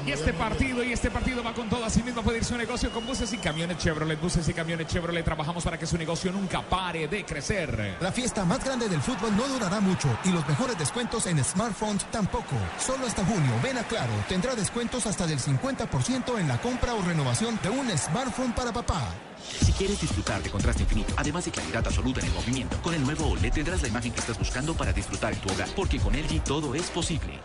Y 0.05 0.11
este 0.11 0.33
partido, 0.33 0.83
y 0.83 0.91
este 0.91 1.11
partido 1.11 1.43
va 1.43 1.53
con 1.53 1.69
todo. 1.69 1.85
Así 1.85 2.03
mismo 2.03 2.21
puede 2.21 2.39
ir 2.39 2.45
su 2.45 2.57
negocio 2.57 2.91
con 2.91 3.05
buses 3.05 3.31
y 3.33 3.37
camiones 3.37 3.77
Chevrolet. 3.77 4.19
Buses 4.19 4.47
y 4.49 4.53
camiones 4.53 4.87
Chevrolet. 4.87 5.23
Trabajamos 5.23 5.63
para 5.63 5.77
que 5.77 5.85
su 5.85 5.97
negocio 5.97 6.31
nunca 6.31 6.61
pare 6.61 7.07
de 7.07 7.23
crecer. 7.25 7.97
La 7.99 8.11
fiesta 8.11 8.43
más 8.45 8.63
grande 8.63 8.89
del 8.89 9.01
fútbol 9.01 9.35
no 9.35 9.47
durará 9.47 9.79
mucho 9.79 10.09
y 10.25 10.29
los 10.29 10.47
mejores 10.47 10.77
descuentos 10.77 11.25
en 11.27 11.43
smartphones 11.43 12.05
tampoco. 12.11 12.55
Solo 12.79 13.05
hasta 13.05 13.25
junio, 13.25 13.53
ven 13.61 13.77
a 13.77 13.83
Claro, 13.83 14.13
tendrá 14.27 14.55
descuentos 14.55 15.05
hasta 15.05 15.27
del 15.27 15.39
50% 15.39 16.39
en 16.39 16.47
la 16.47 16.59
compra 16.59 16.95
o 16.95 17.01
renovación 17.03 17.59
de 17.61 17.69
un 17.69 17.95
smartphone 17.95 18.53
para 18.53 18.73
papá. 18.73 19.13
Si 19.61 19.71
quieres 19.73 20.01
disfrutar 20.01 20.41
de 20.41 20.49
contraste 20.49 20.83
infinito, 20.83 21.13
además 21.17 21.45
de 21.45 21.51
claridad 21.51 21.85
absoluta 21.85 22.21
en 22.21 22.27
el 22.27 22.33
movimiento, 22.33 22.81
con 22.81 22.93
el 22.93 23.03
nuevo 23.03 23.27
OLED 23.27 23.53
tendrás 23.53 23.81
la 23.81 23.89
imagen 23.89 24.11
que 24.11 24.19
estás 24.19 24.39
buscando 24.39 24.73
para 24.73 24.93
disfrutar 24.93 25.33
en 25.33 25.39
tu 25.41 25.53
hogar, 25.53 25.69
porque 25.75 25.99
con 25.99 26.13
LG 26.13 26.43
todo 26.43 26.73
es 26.73 26.89
posible. 26.89 27.39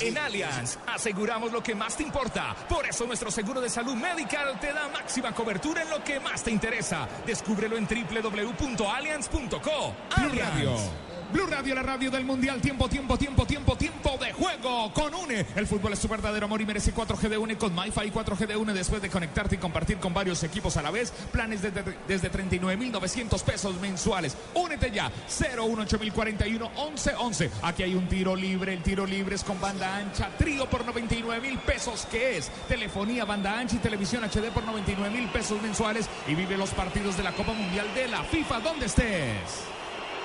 En 0.00 0.16
Allianz 0.18 0.78
aseguramos 0.86 1.52
lo 1.52 1.62
que 1.62 1.74
más 1.74 1.96
te 1.96 2.02
importa. 2.02 2.54
Por 2.68 2.86
eso 2.86 3.06
nuestro 3.06 3.30
seguro 3.30 3.60
de 3.60 3.68
salud 3.68 3.94
medical 3.94 4.58
te 4.60 4.72
da 4.72 4.88
máxima 4.88 5.34
cobertura 5.34 5.82
en 5.82 5.90
lo 5.90 6.02
que 6.02 6.18
más 6.20 6.42
te 6.42 6.50
interesa. 6.50 7.06
Descúbrelo 7.26 7.76
en 7.76 7.86
www.allianz.co. 7.86 9.94
Allianz. 10.16 11.11
Blue 11.32 11.46
Radio, 11.46 11.74
la 11.74 11.82
radio 11.82 12.10
del 12.10 12.24
Mundial. 12.24 12.60
Tiempo, 12.60 12.88
tiempo, 12.88 13.16
tiempo, 13.16 13.46
tiempo, 13.46 13.76
tiempo 13.76 14.18
de 14.18 14.32
juego. 14.32 14.92
Con 14.92 15.14
UNE. 15.14 15.46
El 15.56 15.66
fútbol 15.66 15.94
es 15.94 15.98
su 15.98 16.06
verdadero 16.06 16.44
amor 16.44 16.60
y 16.60 16.66
merece 16.66 16.94
4G 16.94 17.28
de 17.28 17.38
UNE 17.38 17.56
con 17.56 17.74
MyFi 17.74 18.10
4G 18.10 18.46
de 18.46 18.56
UNE 18.56 18.74
después 18.74 19.00
de 19.00 19.08
conectarte 19.08 19.54
y 19.54 19.58
compartir 19.58 19.96
con 19.96 20.12
varios 20.12 20.42
equipos 20.42 20.76
a 20.76 20.82
la 20.82 20.90
vez. 20.90 21.10
Planes 21.32 21.62
desde, 21.62 21.82
desde 22.06 22.30
39.900 22.30 23.42
pesos 23.44 23.80
mensuales. 23.80 24.36
Únete 24.54 24.90
ya. 24.90 25.10
018041 25.26 26.70
1111. 26.70 27.50
Aquí 27.62 27.82
hay 27.82 27.94
un 27.94 28.08
tiro 28.08 28.36
libre. 28.36 28.74
El 28.74 28.82
tiro 28.82 29.06
libre 29.06 29.36
es 29.36 29.44
con 29.44 29.58
banda 29.58 29.96
ancha. 29.96 30.28
Trío 30.36 30.68
por 30.68 30.84
99 30.84 31.40
mil 31.40 31.58
pesos, 31.60 32.06
que 32.10 32.36
es 32.36 32.50
telefonía, 32.68 33.24
banda 33.24 33.58
ancha 33.58 33.76
y 33.76 33.78
televisión 33.78 34.22
HD 34.24 34.50
por 34.52 34.64
99 34.64 35.10
mil 35.10 35.28
pesos 35.30 35.62
mensuales. 35.62 36.10
Y 36.28 36.34
vive 36.34 36.58
los 36.58 36.70
partidos 36.70 37.16
de 37.16 37.22
la 37.22 37.32
Copa 37.32 37.54
Mundial 37.54 37.86
de 37.94 38.08
la 38.08 38.22
FIFA 38.22 38.60
donde 38.60 38.86
estés. 38.86 39.72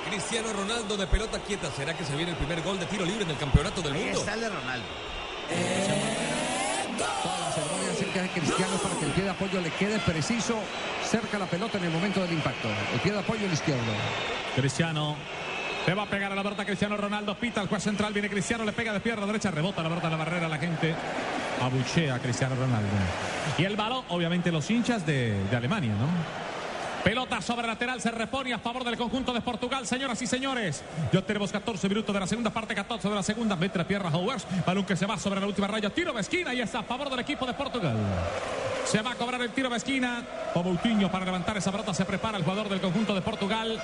Cristiano 0.10 0.54
Ronaldo 0.54 0.98
de 0.98 1.08
pelota 1.08 1.40
quieta. 1.40 1.70
¿Será 1.72 1.96
que 1.96 2.04
se 2.04 2.16
viene 2.16 2.32
el 2.32 2.38
primer 2.38 2.62
gol 2.62 2.80
de 2.80 2.86
tiro 2.86 3.06
libre 3.06 3.24
en 3.24 3.32
el 3.32 3.38
campeonato 3.38 3.82
del 3.82 3.94
mundo? 3.94 4.24
Ronaldo. 4.26 4.86
Ceremonia 7.54 7.94
cerca 7.98 8.22
de 8.22 8.30
Cristiano 8.30 8.78
para 8.78 9.00
que 9.00 9.06
el 9.06 9.12
pie 9.12 9.24
de 9.24 9.30
apoyo 9.30 9.62
le 9.62 9.70
quede 9.72 10.00
preciso 10.00 10.60
cerca 11.04 11.38
la 11.38 11.46
pelota 11.46 11.78
en 11.78 11.86
el 11.86 11.92
momento 11.92 12.22
del 12.22 12.34
impacto. 12.34 12.70
El 12.94 13.00
pie 13.00 13.12
de 13.12 13.20
apoyo 13.20 13.46
el 13.46 13.54
izquierdo. 13.54 13.92
Cristiano. 14.56 15.16
Le 15.86 15.94
va 15.94 16.04
a 16.04 16.08
pegar 16.08 16.32
a 16.32 16.36
la 16.36 16.44
pelota 16.44 16.66
Cristiano 16.66 16.98
Ronaldo. 16.98 17.36
Pita 17.36 17.62
el 17.62 17.68
juez 17.68 17.84
central. 17.84 18.12
Viene 18.14 18.30
Cristiano. 18.30 18.66
Le 18.66 18.74
pega 18.74 18.92
de 18.92 19.00
pierna 19.00 19.26
derecha. 19.26 19.52
Rebota 19.52 19.84
la 19.84 19.90
pelota 19.90 20.10
la 20.10 20.18
barrera. 20.18 20.50
La 20.50 20.58
gente 20.58 20.94
abuchea 21.62 22.16
a 22.16 22.20
Cristiano 22.20 22.56
Ronaldo. 22.56 22.90
Y 23.58 23.64
el 23.64 23.76
balón, 23.76 24.04
obviamente, 24.10 24.52
los 24.52 24.70
hinchas 24.70 25.06
de, 25.06 25.42
de 25.50 25.56
Alemania, 25.56 25.94
¿no? 25.94 26.47
Pelota 27.04 27.42
sobre 27.42 27.68
lateral, 27.68 28.02
se 28.02 28.12
repone 28.12 28.54
a 28.54 28.60
favor 28.60 28.84
del 28.84 28.98
conjunto 28.98 29.32
de 29.34 29.42
Portugal, 29.42 29.88
señoras 29.88 30.22
y 30.22 30.28
señores. 30.28 30.84
Ya 31.14 31.22
tenemos 31.22 31.52
14 31.52 31.88
minutos 31.88 32.14
de 32.14 32.20
la 32.20 32.28
segunda 32.28 32.50
parte, 32.50 32.76
14 32.76 33.08
de 33.08 33.16
la 33.16 33.24
segunda. 33.24 33.56
Mete 33.56 33.84
pierna 33.86 34.10
Howers, 34.10 34.46
balón 34.66 34.86
que 34.86 34.96
se 34.96 35.06
va 35.06 35.18
sobre 35.18 35.40
la 35.40 35.48
última 35.48 35.68
raya. 35.68 35.90
Tiro 35.90 36.12
de 36.12 36.22
esquina 36.22 36.54
y 36.54 36.62
es 36.62 36.76
a 36.76 36.84
favor 36.84 37.10
del 37.10 37.20
equipo 37.20 37.46
de 37.46 37.54
Portugal. 37.54 37.96
Se 38.86 39.02
va 39.02 39.12
a 39.12 39.16
cobrar 39.16 39.42
el 39.42 39.52
tiro 39.52 39.70
de 39.70 39.78
esquina. 39.78 40.24
O 40.54 40.64
Moutinho 40.64 41.12
para 41.12 41.26
levantar 41.26 41.58
esa 41.58 41.72
pelota. 41.72 41.94
Se 41.94 42.06
prepara 42.06 42.38
el 42.38 42.44
jugador 42.44 42.70
del 42.70 42.82
conjunto 42.82 43.14
de 43.14 43.22
Portugal. 43.22 43.82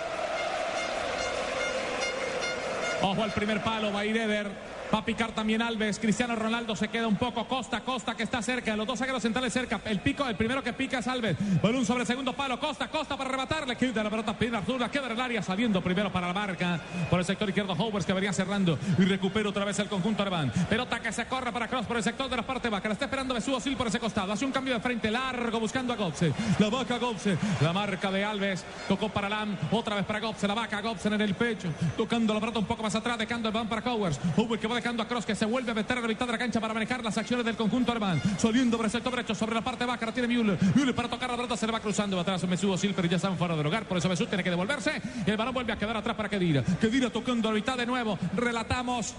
Ojo 3.02 3.22
al 3.22 3.32
primer 3.32 3.62
palo, 3.62 3.92
va 3.92 4.06
Eder. 4.06 4.73
Va 4.94 5.00
a 5.00 5.06
picar 5.06 5.32
también 5.32 5.60
Alves. 5.60 5.98
Cristiano 5.98 6.36
Ronaldo 6.36 6.76
se 6.76 6.88
queda 6.88 7.08
un 7.08 7.16
poco. 7.16 7.48
Costa, 7.48 7.82
Costa 7.82 8.14
que 8.14 8.22
está 8.22 8.44
cerca. 8.44 8.76
Los 8.76 8.86
dos 8.86 9.00
zagueros 9.00 9.24
centrales 9.24 9.52
cerca. 9.52 9.82
El 9.86 10.02
pico, 10.02 10.24
el 10.28 10.36
primero 10.36 10.62
que 10.62 10.72
pica 10.72 11.00
es 11.00 11.08
Alves. 11.08 11.36
Balón 11.64 11.84
sobre 11.84 12.02
el 12.02 12.08
segundo 12.08 12.34
palo. 12.34 12.60
Costa, 12.60 12.88
Costa 12.90 13.18
para 13.18 13.32
rematarle. 13.32 13.76
Queda 13.76 14.04
la 14.04 14.12
pelota. 14.12 14.38
Pina 14.38 14.62
Zurda. 14.62 14.92
Queda 14.92 15.08
en 15.08 15.14
el 15.14 15.22
área 15.22 15.42
saliendo 15.42 15.82
primero 15.82 16.12
para 16.12 16.28
la 16.28 16.34
marca. 16.34 16.80
Por 17.10 17.18
el 17.18 17.26
sector 17.26 17.50
izquierdo, 17.50 17.74
Howers 17.74 18.06
que 18.06 18.14
venía 18.14 18.32
cerrando. 18.34 18.78
Y 19.00 19.06
recupera 19.06 19.50
otra 19.50 19.66
vez 19.66 19.80
el 19.80 19.88
conjunto 19.88 20.22
alemán. 20.22 20.52
Pelota 20.70 21.00
que 21.00 21.12
se 21.12 21.26
corre 21.26 21.52
para 21.52 21.68
Cross 21.68 21.88
por 21.88 21.98
el 21.98 22.04
sector 22.04 22.30
de 22.30 22.36
la 22.36 22.44
parte 22.44 22.70
baja. 22.70 22.88
La 22.88 22.94
está 22.94 23.06
esperando 23.06 23.34
Besú 23.34 23.56
Osil 23.56 23.76
por 23.76 23.88
ese 23.88 24.00
costado. 24.00 24.32
Hace 24.32 24.46
un 24.46 24.52
cambio 24.52 24.76
de 24.76 24.80
frente 24.80 25.10
largo 25.10 25.60
buscando 25.60 25.94
a 25.94 25.96
Gobse. 25.96 26.32
La 26.60 26.70
vaca 26.70 27.00
Gobse. 27.00 27.36
La 27.62 27.74
marca 27.74 28.12
de 28.12 28.24
Alves. 28.24 28.64
Tocó 28.88 29.10
para 29.10 29.28
Lam. 29.28 29.58
Otra 29.72 29.96
vez 29.96 30.06
para 30.06 30.20
Gobse. 30.20 30.48
La 30.48 30.54
vaca 30.54 30.82
Gobse 30.82 31.08
en 31.08 31.20
el 31.20 31.34
pecho. 31.34 31.70
Tocando 31.98 32.32
la 32.32 32.40
pelota 32.40 32.60
un 32.60 32.66
poco 32.66 32.84
más 32.84 32.94
atrás. 32.94 33.18
Dejando 33.18 33.48
el 33.48 33.54
balón 33.56 33.68
para 33.68 33.82
Howers. 33.92 34.20
Howers 34.38 34.62
que 34.62 34.68
va 34.68 34.83
a 34.86 35.08
Cross 35.08 35.26
que 35.26 35.36
se 35.36 35.46
vuelve 35.46 35.72
a 35.72 35.74
meter 35.74 35.98
a 35.98 36.02
la 36.02 36.08
mitad 36.08 36.26
de 36.26 36.34
la 36.34 36.38
cancha 36.38 36.60
para 36.60 36.74
manejar 36.74 37.04
las 37.04 37.18
acciones 37.18 37.46
del 37.46 37.56
conjunto 37.56 37.92
alemán. 37.92 38.22
El 38.44 38.92
sector 38.92 39.16
derecho 39.16 39.34
sobre 39.34 39.56
la 39.56 39.62
parte 39.62 39.86
baja. 39.86 40.06
La 40.06 40.12
tiene 40.12 40.28
Müller. 40.28 40.58
Müller 40.76 40.94
para 40.94 41.08
tocar 41.08 41.30
la 41.30 41.36
pelota. 41.38 41.56
Se 41.56 41.66
le 41.66 41.72
va 41.72 41.80
cruzando. 41.80 42.20
Atrás 42.20 42.44
Mesut 42.48 42.74
Özil, 42.74 42.94
pero 42.94 43.08
ya 43.08 43.16
están 43.16 43.38
fuera 43.38 43.56
del 43.56 43.66
hogar. 43.66 43.86
Por 43.86 43.98
eso 43.98 44.10
Mesut 44.10 44.28
tiene 44.28 44.44
que 44.44 44.50
devolverse. 44.50 45.02
Y 45.26 45.32
el 45.32 45.38
balón 45.38 45.54
vuelve 45.54 45.72
a 45.72 45.78
quedar 45.78 45.96
atrás 45.96 46.16
para 46.16 46.30
Kedira. 46.30 46.64
Kedira 46.82 47.10
tocando 47.10 47.50
la 47.50 47.56
mitad 47.56 47.78
de 47.78 47.86
nuevo. 47.86 48.20
Relatamos. 48.36 49.14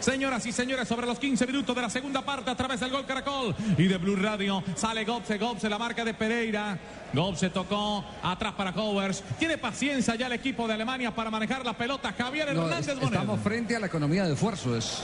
Señoras 0.00 0.44
y 0.46 0.52
señores, 0.52 0.88
sobre 0.88 1.06
los 1.06 1.18
15 1.18 1.46
minutos 1.46 1.76
de 1.76 1.82
la 1.82 1.90
segunda 1.90 2.22
parte 2.22 2.50
a 2.50 2.54
través 2.54 2.80
del 2.80 2.90
gol 2.90 3.04
Caracol 3.06 3.54
y 3.76 3.86
de 3.86 3.98
Blue 3.98 4.16
Radio 4.16 4.62
sale 4.74 5.04
Gobse, 5.04 5.36
Gobse, 5.38 5.68
la 5.68 5.78
marca 5.78 6.04
de 6.04 6.14
Pereira. 6.14 6.78
Gobse 7.12 7.50
tocó 7.50 8.04
atrás 8.22 8.54
para 8.54 8.70
Howers. 8.70 9.22
Tiene 9.38 9.58
paciencia 9.58 10.14
ya 10.14 10.26
el 10.26 10.32
equipo 10.32 10.66
de 10.66 10.74
Alemania 10.74 11.14
para 11.14 11.30
manejar 11.30 11.64
la 11.64 11.74
pelota. 11.76 12.14
Javier 12.16 12.54
No, 12.54 12.62
Hernández 12.64 12.88
es- 12.88 12.94
Bonet. 12.96 13.12
estamos 13.12 13.40
frente 13.40 13.76
a 13.76 13.80
la 13.80 13.86
economía 13.86 14.24
de 14.24 14.32
esfuerzo. 14.32 14.76
Es 14.76 15.02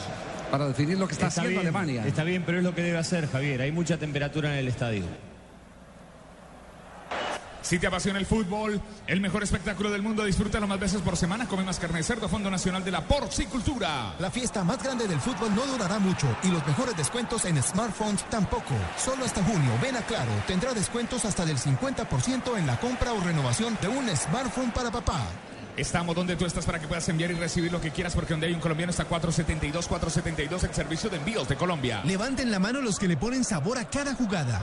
para 0.51 0.67
definir 0.69 0.97
lo 0.99 1.07
que 1.07 1.13
está, 1.15 1.27
haciendo 1.27 1.51
bien, 1.51 1.61
Alemania. 1.61 2.07
Está 2.07 2.25
bien, 2.25 2.43
pero 2.47 2.59
es 2.59 2.65
lo 2.65 2.75
que 2.75 2.83
debe 2.83 2.97
hacer, 2.99 3.29
Javier. 3.31 3.61
Hay 3.61 3.73
mucha 3.73 3.99
temperatura 3.99 4.53
en 4.55 4.59
el 4.61 4.69
estadio. 4.69 5.05
Si 7.67 7.81
te 7.81 7.89
apasiona 7.89 8.21
el 8.21 8.27
fútbol, 8.27 8.81
el 9.09 9.21
mejor 9.21 9.43
espectáculo 9.43 9.91
del 9.91 10.01
mundo, 10.01 10.25
disfrútalo 10.25 10.69
más 10.69 10.79
veces 10.79 11.03
por 11.03 11.17
semana. 11.17 11.49
Come 11.49 11.65
más 11.65 11.81
carne 11.81 11.99
de 11.99 12.05
cerdo, 12.05 12.29
Fondo 12.29 12.49
Nacional 12.49 12.85
de 12.85 12.93
la 12.93 13.01
Porcicultura. 13.01 14.15
La 14.21 14.31
fiesta 14.31 14.63
más 14.63 14.81
grande 14.81 15.09
del 15.09 15.19
fútbol 15.19 15.53
no 15.53 15.67
durará 15.67 15.99
mucho 15.99 16.29
y 16.45 16.49
los 16.53 16.65
mejores 16.65 16.97
descuentos 16.97 17.45
en 17.45 17.61
smartphones 17.61 18.23
tampoco. 18.31 18.73
Solo 18.97 19.25
hasta 19.25 19.43
junio, 19.43 19.73
ven 19.83 19.97
a 19.97 20.03
Claro, 20.03 20.31
tendrá 20.47 20.73
descuentos 20.75 21.25
hasta 21.25 21.45
del 21.45 21.59
50% 21.59 22.57
en 22.57 22.69
la 22.69 22.79
compra 22.79 23.13
o 23.13 23.21
renovación 23.21 23.77
de 23.83 23.89
un 23.89 24.09
smartphone 24.17 24.71
para 24.71 24.93
papá. 24.93 25.27
Estamos 25.77 26.15
donde 26.15 26.37
tú 26.37 26.47
estás 26.47 26.65
para 26.65 26.79
que 26.79 26.87
puedas 26.87 27.09
enviar 27.09 27.33
y 27.33 27.35
recibir 27.35 27.73
lo 27.73 27.81
que 27.81 27.91
quieras, 27.91 28.15
porque 28.15 28.35
donde 28.35 28.47
hay 28.47 28.55
un 28.55 28.61
colombiano 28.61 28.91
está 28.91 29.07
472, 29.07 29.89
472, 29.89 30.63
el 30.63 30.73
servicio 30.73 31.11
de 31.11 31.17
envíos 31.17 31.49
de 31.49 31.57
Colombia. 31.57 32.01
Levanten 32.05 32.53
la 32.53 32.61
mano 32.61 32.81
los 32.81 32.97
que 32.97 33.09
le 33.09 33.17
ponen 33.17 33.43
sabor 33.43 33.77
a 33.77 33.91
cada 33.91 34.15
jugada. 34.15 34.63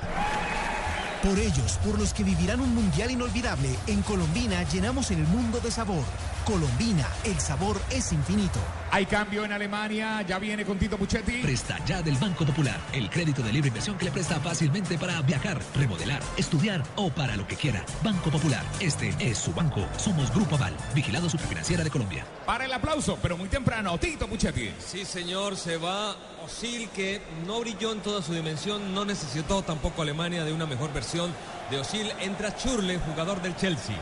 Por 1.23 1.39
ellos, 1.39 1.79
por 1.85 1.97
los 1.97 2.13
que 2.13 2.25
vivirán 2.25 2.59
un 2.59 2.75
mundial 2.75 3.09
inolvidable, 3.09 3.69
en 3.87 4.01
Colombina 4.01 4.61
llenamos 4.63 5.09
el 5.09 5.19
mundo 5.19 5.61
de 5.61 5.71
sabor. 5.71 6.03
Colombina, 6.43 7.07
el 7.23 7.39
sabor 7.39 7.81
es 7.89 8.11
infinito. 8.11 8.59
Hay 8.91 9.05
cambio 9.05 9.45
en 9.45 9.53
Alemania, 9.53 10.21
ya 10.23 10.37
viene 10.37 10.65
con 10.65 10.77
Tito 10.77 10.97
Puchetti. 10.97 11.41
Presta 11.41 11.79
ya 11.85 12.01
del 12.01 12.17
Banco 12.17 12.45
Popular, 12.45 12.77
el 12.91 13.09
crédito 13.09 13.41
de 13.41 13.53
libre 13.53 13.69
inversión 13.69 13.97
que 13.97 14.03
le 14.03 14.11
presta 14.11 14.37
fácilmente 14.41 14.97
para 14.97 15.21
viajar, 15.21 15.61
remodelar, 15.73 16.21
estudiar 16.35 16.83
o 16.97 17.09
para 17.09 17.37
lo 17.37 17.47
que 17.47 17.55
quiera. 17.55 17.85
Banco 18.03 18.29
Popular, 18.29 18.65
este 18.81 19.15
es 19.17 19.37
su 19.37 19.53
banco. 19.53 19.87
Somos 19.95 20.29
Grupo 20.29 20.55
Aval, 20.55 20.75
vigilado 20.93 21.29
superfinanciera 21.29 21.85
de 21.85 21.89
Colombia. 21.89 22.25
Para 22.45 22.65
el 22.65 22.73
aplauso, 22.73 23.17
pero 23.21 23.37
muy 23.37 23.47
temprano, 23.47 23.97
Tito 23.97 24.27
Puchetti. 24.27 24.73
Sí, 24.85 25.05
señor, 25.05 25.55
se 25.55 25.77
va 25.77 26.17
Osil, 26.43 26.89
que 26.89 27.21
no 27.47 27.61
brilló 27.61 27.93
en 27.93 28.01
toda 28.01 28.21
su 28.21 28.33
dimensión, 28.33 28.93
no 28.93 29.05
necesitó 29.05 29.61
tampoco 29.61 30.01
Alemania 30.01 30.43
de 30.43 30.51
una 30.51 30.65
mejor 30.65 30.91
versión 30.93 31.31
de 31.71 31.79
Osil. 31.79 32.11
Entra 32.19 32.55
Churle, 32.55 32.99
jugador 32.99 33.41
del 33.41 33.55
Chelsea. 33.55 33.95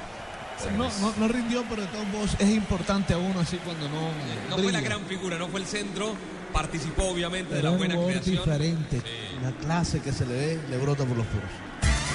No, 0.78 0.90
no, 1.00 1.14
no 1.18 1.28
rindió, 1.28 1.64
pero 1.70 1.82
de 1.84 1.88
todos 1.88 2.08
modos 2.08 2.36
es 2.38 2.50
importante 2.50 3.14
a 3.14 3.18
uno 3.18 3.40
así 3.40 3.58
cuando 3.58 3.88
no. 3.90 4.12
No 4.50 4.62
fue 4.62 4.72
la 4.72 4.82
gran 4.82 5.06
figura, 5.06 5.38
no 5.38 5.48
fue 5.48 5.60
el 5.60 5.66
centro, 5.66 6.14
participó 6.54 7.06
obviamente 7.06 7.56
de 7.56 7.64
la 7.64 7.72
buena 7.72 7.98
un 7.98 8.06
creación. 8.10 8.38
diferente. 8.38 9.02
La 9.42 9.52
clase 9.52 10.02
que 10.02 10.12
se 10.12 10.26
le 10.26 10.34
ve 10.34 10.60
le 10.70 10.78
brota 10.78 11.04
por 11.06 11.18
los 11.18 11.26
poros. 11.28 11.50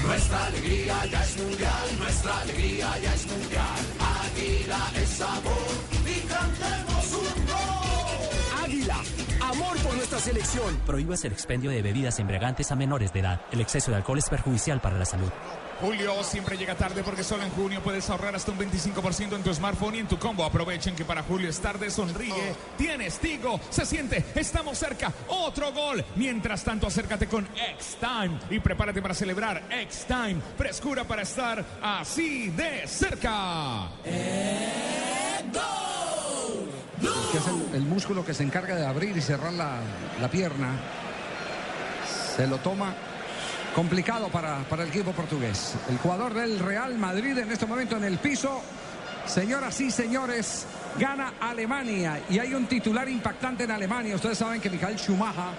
Nuestra 0.06 0.46
alegría 0.46 1.06
ya 1.06 1.24
es 1.24 1.36
mundial, 1.36 1.98
nuestra 1.98 2.38
alegría 2.40 2.98
ya 3.02 3.14
es 3.14 3.26
mundial. 3.26 3.64
Selección. 10.26 10.76
Prohíbas 10.84 11.24
el 11.24 11.32
expendio 11.32 11.70
de 11.70 11.82
bebidas 11.82 12.18
embriagantes 12.18 12.72
a 12.72 12.74
menores 12.74 13.12
de 13.12 13.20
edad. 13.20 13.42
El 13.52 13.60
exceso 13.60 13.92
de 13.92 13.98
alcohol 13.98 14.18
es 14.18 14.28
perjudicial 14.28 14.80
para 14.80 14.98
la 14.98 15.04
salud. 15.04 15.30
Julio 15.80 16.24
siempre 16.24 16.56
llega 16.56 16.74
tarde 16.74 17.02
porque 17.04 17.22
solo 17.22 17.44
en 17.44 17.50
junio 17.50 17.80
puedes 17.80 18.10
ahorrar 18.10 18.34
hasta 18.34 18.50
un 18.50 18.58
25% 18.58 19.36
en 19.36 19.42
tu 19.44 19.54
smartphone 19.54 19.94
y 19.94 19.98
en 20.00 20.08
tu 20.08 20.18
combo. 20.18 20.44
Aprovechen 20.44 20.96
que 20.96 21.04
para 21.04 21.22
Julio 21.22 21.48
es 21.48 21.60
tarde, 21.60 21.90
sonríe, 21.90 22.56
tienes 22.76 23.20
Tigo, 23.20 23.60
se 23.70 23.86
siente, 23.86 24.24
estamos 24.34 24.76
cerca, 24.76 25.12
otro 25.28 25.72
gol. 25.72 26.04
Mientras 26.16 26.64
tanto, 26.64 26.88
acércate 26.88 27.28
con 27.28 27.46
X-Time 27.76 28.40
y 28.50 28.58
prepárate 28.58 29.00
para 29.00 29.14
celebrar 29.14 29.62
X-Time. 29.70 30.40
Frescura 30.56 31.04
para 31.04 31.22
estar 31.22 31.64
así 31.80 32.48
de 32.48 32.88
cerca. 32.88 33.90
Que 37.00 37.38
es 37.38 37.46
el, 37.74 37.82
músculo 37.82 38.24
que 38.24 38.34
se 38.34 38.42
encarga 38.42 38.74
de 38.74 38.86
abrir 38.86 39.16
y 39.16 39.20
cerrar 39.20 39.52
la, 39.52 39.80
la 40.20 40.28
pierna. 40.28 40.76
Se 42.36 42.46
lo 42.46 42.58
toma 42.58 42.94
complicado 43.74 44.28
para, 44.28 44.60
para 44.64 44.84
el 44.84 44.88
equipo 44.88 45.12
portugués. 45.12 45.74
El 45.90 45.98
jugador 45.98 46.32
del 46.32 46.58
Real 46.58 46.96
Madrid 46.96 47.36
en 47.36 47.50
este 47.52 47.66
momento 47.66 47.96
en 47.96 48.04
el 48.04 48.18
piso. 48.18 48.62
Señoras 49.26 49.80
y 49.80 49.90
señores, 49.90 50.66
gana 50.98 51.34
Alemania. 51.40 52.20
Y 52.30 52.38
hay 52.38 52.54
un 52.54 52.66
titular 52.66 53.08
impactante 53.08 53.64
en 53.64 53.72
Alemania. 53.72 54.14
Ustedes 54.14 54.38
saben 54.38 54.60
que 54.60 54.70
Michael 54.70 54.98
Schumacher, 54.98 55.52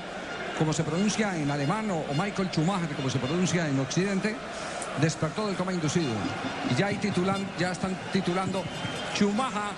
como 0.58 0.74
se 0.74 0.84
pronuncia 0.84 1.38
en 1.38 1.52
alemán, 1.52 1.92
o, 1.92 1.98
o 1.98 2.14
Michael 2.14 2.50
Schumacher, 2.52 2.96
como 2.96 3.10
se 3.10 3.20
pronuncia 3.20 3.68
en 3.68 3.80
Occidente, 3.80 4.36
despertó 5.00 5.46
del 5.46 5.56
coma 5.56 5.74
inducido. 5.74 6.14
Y 6.72 6.76
ya, 6.76 6.88
hay 6.88 6.96
titulan, 6.96 7.46
ya 7.60 7.72
están 7.72 7.96
titulando 8.12 8.64
Schumacher 9.14 9.76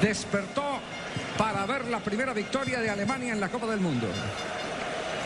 despertó 0.00 0.80
para 1.36 1.66
ver 1.66 1.86
la 1.86 2.00
primera 2.00 2.32
victoria 2.32 2.80
de 2.80 2.90
Alemania 2.90 3.32
en 3.32 3.40
la 3.40 3.48
Copa 3.48 3.66
del 3.66 3.80
Mundo. 3.80 4.06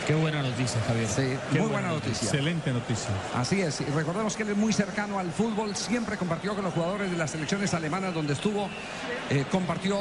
Qué 0.07 0.15
buena 0.15 0.41
noticia, 0.41 0.79
Javier. 0.87 1.07
Sí, 1.07 1.37
Qué 1.51 1.59
muy 1.59 1.69
buena 1.69 1.89
noticia. 1.89 2.29
Excelente 2.29 2.71
noticia. 2.71 3.09
Así 3.35 3.61
es, 3.61 3.81
y 3.81 3.85
recordemos 3.85 4.37
que 4.37 4.43
él 4.43 4.49
es 4.51 4.57
muy 4.57 4.71
cercano 4.71 5.19
al 5.19 5.31
fútbol, 5.31 5.75
siempre 5.75 6.15
compartió 6.15 6.55
con 6.55 6.63
los 6.63 6.73
jugadores 6.73 7.11
de 7.11 7.17
las 7.17 7.31
selecciones 7.31 7.73
alemanas 7.73 8.13
donde 8.13 8.31
estuvo, 8.31 8.69
eh, 9.29 9.43
compartió 9.51 9.97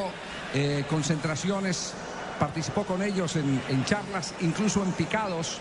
eh, 0.54 0.84
concentraciones, 0.88 1.92
participó 2.38 2.84
con 2.84 3.02
ellos 3.02 3.34
en, 3.34 3.60
en 3.68 3.84
charlas, 3.84 4.32
incluso 4.42 4.84
en 4.84 4.92
picados, 4.92 5.58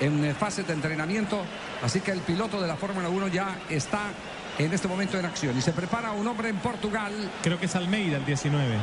en 0.00 0.24
eh, 0.24 0.34
fases 0.34 0.66
de 0.66 0.72
entrenamiento. 0.72 1.40
Así 1.82 2.00
que 2.00 2.10
el 2.10 2.20
piloto 2.20 2.60
de 2.60 2.66
la 2.66 2.76
Fórmula 2.76 3.08
1 3.08 3.28
ya 3.28 3.58
está 3.70 4.00
en 4.58 4.72
este 4.72 4.88
momento 4.88 5.18
en 5.18 5.26
acción. 5.26 5.56
Y 5.56 5.62
se 5.62 5.72
prepara 5.72 6.12
un 6.12 6.26
hombre 6.26 6.48
en 6.48 6.56
Portugal. 6.58 7.12
Creo 7.42 7.58
que 7.58 7.66
es 7.66 7.76
Almeida 7.76 8.16
el 8.18 8.24
19. 8.24 8.76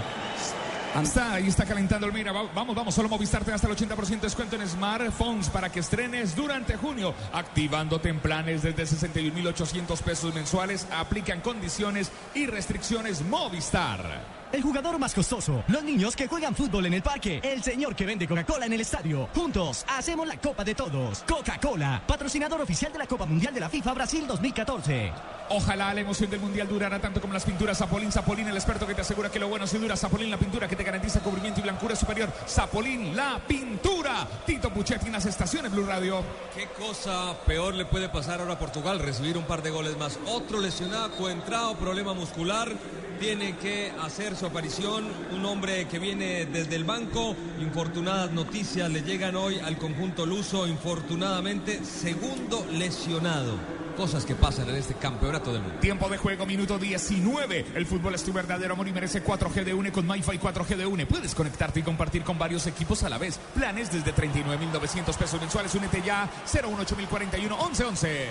Está 1.03 1.33
ahí, 1.33 1.47
está 1.47 1.65
calentando 1.65 2.07
el 2.07 2.13
mira. 2.13 2.31
Va- 2.31 2.49
Vamos, 2.55 2.75
vamos, 2.75 2.95
solo 2.95 3.07
Movistar 3.09 3.43
te 3.43 3.51
da 3.51 3.55
hasta 3.55 3.67
el 3.67 3.75
80% 3.75 4.21
descuento 4.21 4.55
en 4.55 4.67
smartphones 4.67 5.47
para 5.49 5.69
que 5.71 5.81
estrenes 5.81 6.35
durante 6.35 6.75
junio. 6.77 7.13
Activándote 7.31 8.09
en 8.09 8.19
planes 8.19 8.63
desde 8.63 8.83
61.800 8.83 10.01
pesos 10.01 10.33
mensuales. 10.33 10.87
Aplican 10.91 11.41
condiciones 11.41 12.11
y 12.33 12.47
restricciones 12.47 13.21
Movistar. 13.21 14.38
El 14.51 14.63
jugador 14.63 14.97
más 14.97 15.13
costoso, 15.13 15.63
los 15.67 15.83
niños 15.83 16.15
que 16.15 16.27
juegan 16.27 16.55
fútbol 16.55 16.87
en 16.87 16.95
el 16.95 17.03
parque, 17.03 17.39
el 17.43 17.61
señor 17.61 17.95
que 17.95 18.03
vende 18.03 18.27
Coca-Cola 18.27 18.65
en 18.65 18.73
el 18.73 18.81
estadio. 18.81 19.29
Juntos 19.35 19.85
hacemos 19.87 20.27
la 20.27 20.37
Copa 20.37 20.63
de 20.63 20.73
Todos. 20.73 21.23
Coca-Cola, 21.27 22.01
patrocinador 22.07 22.59
oficial 22.59 22.91
de 22.91 22.97
la 22.97 23.05
Copa 23.05 23.27
Mundial 23.27 23.53
de 23.53 23.59
la 23.59 23.69
FIFA 23.69 23.93
Brasil 23.93 24.25
2014. 24.25 25.13
Ojalá 25.49 25.93
la 25.93 26.01
emoción 26.01 26.31
del 26.31 26.39
mundial 26.39 26.67
durara 26.67 26.99
tanto 26.99 27.21
como 27.21 27.33
las 27.33 27.43
pinturas 27.43 27.77
Zapolín. 27.77 28.11
Zapolín, 28.11 28.47
el 28.47 28.55
experto 28.55 28.87
que 28.87 28.95
te 28.95 29.01
asegura 29.01 29.29
que 29.29 29.37
lo 29.37 29.49
bueno 29.49 29.67
sí 29.67 29.77
dura. 29.77 29.95
Zapolín, 29.95 30.31
la 30.31 30.37
pintura 30.37 30.67
que 30.67 30.75
te 30.75 30.83
garantiza 30.83 31.19
cubrimiento 31.19 31.59
y 31.59 31.63
blancura 31.63 31.95
superior. 31.95 32.31
Zapolín, 32.47 33.15
la 33.15 33.39
pintura. 33.47 34.27
Tito 34.47 34.73
Puchetti 34.73 35.07
en 35.07 35.13
las 35.13 35.25
estaciones 35.27 35.71
Blue 35.71 35.85
Radio. 35.85 36.23
¿Qué 36.55 36.67
cosa 36.69 37.35
peor 37.45 37.75
le 37.75 37.85
puede 37.85 38.09
pasar 38.09 38.41
ahora 38.41 38.53
a 38.53 38.59
Portugal? 38.59 38.97
Recibir 38.97 39.37
un 39.37 39.45
par 39.45 39.61
de 39.61 39.69
goles 39.69 39.95
más. 39.97 40.19
Otro 40.25 40.59
lesionado, 40.59 41.11
coentrado, 41.17 41.75
problema 41.75 42.15
muscular. 42.15 42.71
Tiene 43.19 43.57
que 43.57 43.91
hacer 44.01 44.35
su 44.37 44.45
aparición. 44.45 45.05
Un 45.31 45.45
hombre 45.45 45.87
que 45.89 45.99
viene 45.99 46.45
desde 46.45 46.77
el 46.77 46.85
banco. 46.85 47.35
Infortunadas 47.59 48.31
noticias 48.31 48.89
le 48.89 49.01
llegan 49.01 49.35
hoy 49.35 49.59
al 49.59 49.77
conjunto 49.77 50.25
luso. 50.25 50.65
Infortunadamente, 50.65 51.83
segundo 51.83 52.65
lesionado. 52.71 53.57
Cosas 53.97 54.25
que 54.25 54.35
pasan 54.35 54.69
en 54.69 54.75
este 54.75 54.93
campeonato 54.93 55.51
del 55.51 55.61
mundo. 55.61 55.79
Tiempo 55.79 56.07
de 56.07 56.17
juego, 56.17 56.45
minuto 56.45 56.79
19. 56.79 57.65
El 57.75 57.85
fútbol 57.85 58.15
es 58.15 58.23
tu 58.23 58.31
verdadero 58.31 58.73
amor 58.73 58.87
y 58.87 58.93
merece 58.93 59.21
4G 59.21 59.65
de 59.65 59.73
UNE 59.73 59.91
con 59.91 60.07
MyFi 60.07 60.39
4G 60.39 60.77
de 60.77 60.85
UNE. 60.85 61.05
Puedes 61.05 61.35
conectarte 61.35 61.81
y 61.81 61.83
compartir 61.83 62.23
con 62.23 62.37
varios 62.39 62.65
equipos 62.67 63.03
a 63.03 63.09
la 63.09 63.17
vez. 63.17 63.37
Planes 63.53 63.91
desde 63.91 64.15
39.900 64.15 65.17
pesos 65.17 65.41
mensuales. 65.41 65.75
Únete 65.75 66.01
ya 66.01 66.29
018041 66.45 67.57
1111. 67.57 68.27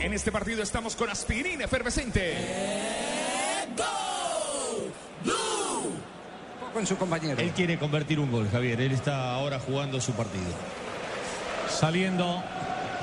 En 0.00 0.12
este 0.12 0.30
partido 0.30 0.62
estamos 0.62 0.94
con 0.94 1.10
aspirina 1.10 1.64
efervescente. 1.64 2.34
Con 6.72 6.86
su 6.86 6.96
compañero. 6.96 7.40
Él 7.40 7.50
quiere 7.50 7.78
convertir 7.78 8.20
un 8.20 8.30
gol, 8.30 8.48
Javier. 8.50 8.80
Él 8.80 8.92
está 8.92 9.32
ahora 9.32 9.58
jugando 9.58 10.00
su 10.00 10.12
partido. 10.12 10.44
Saliendo, 11.68 12.42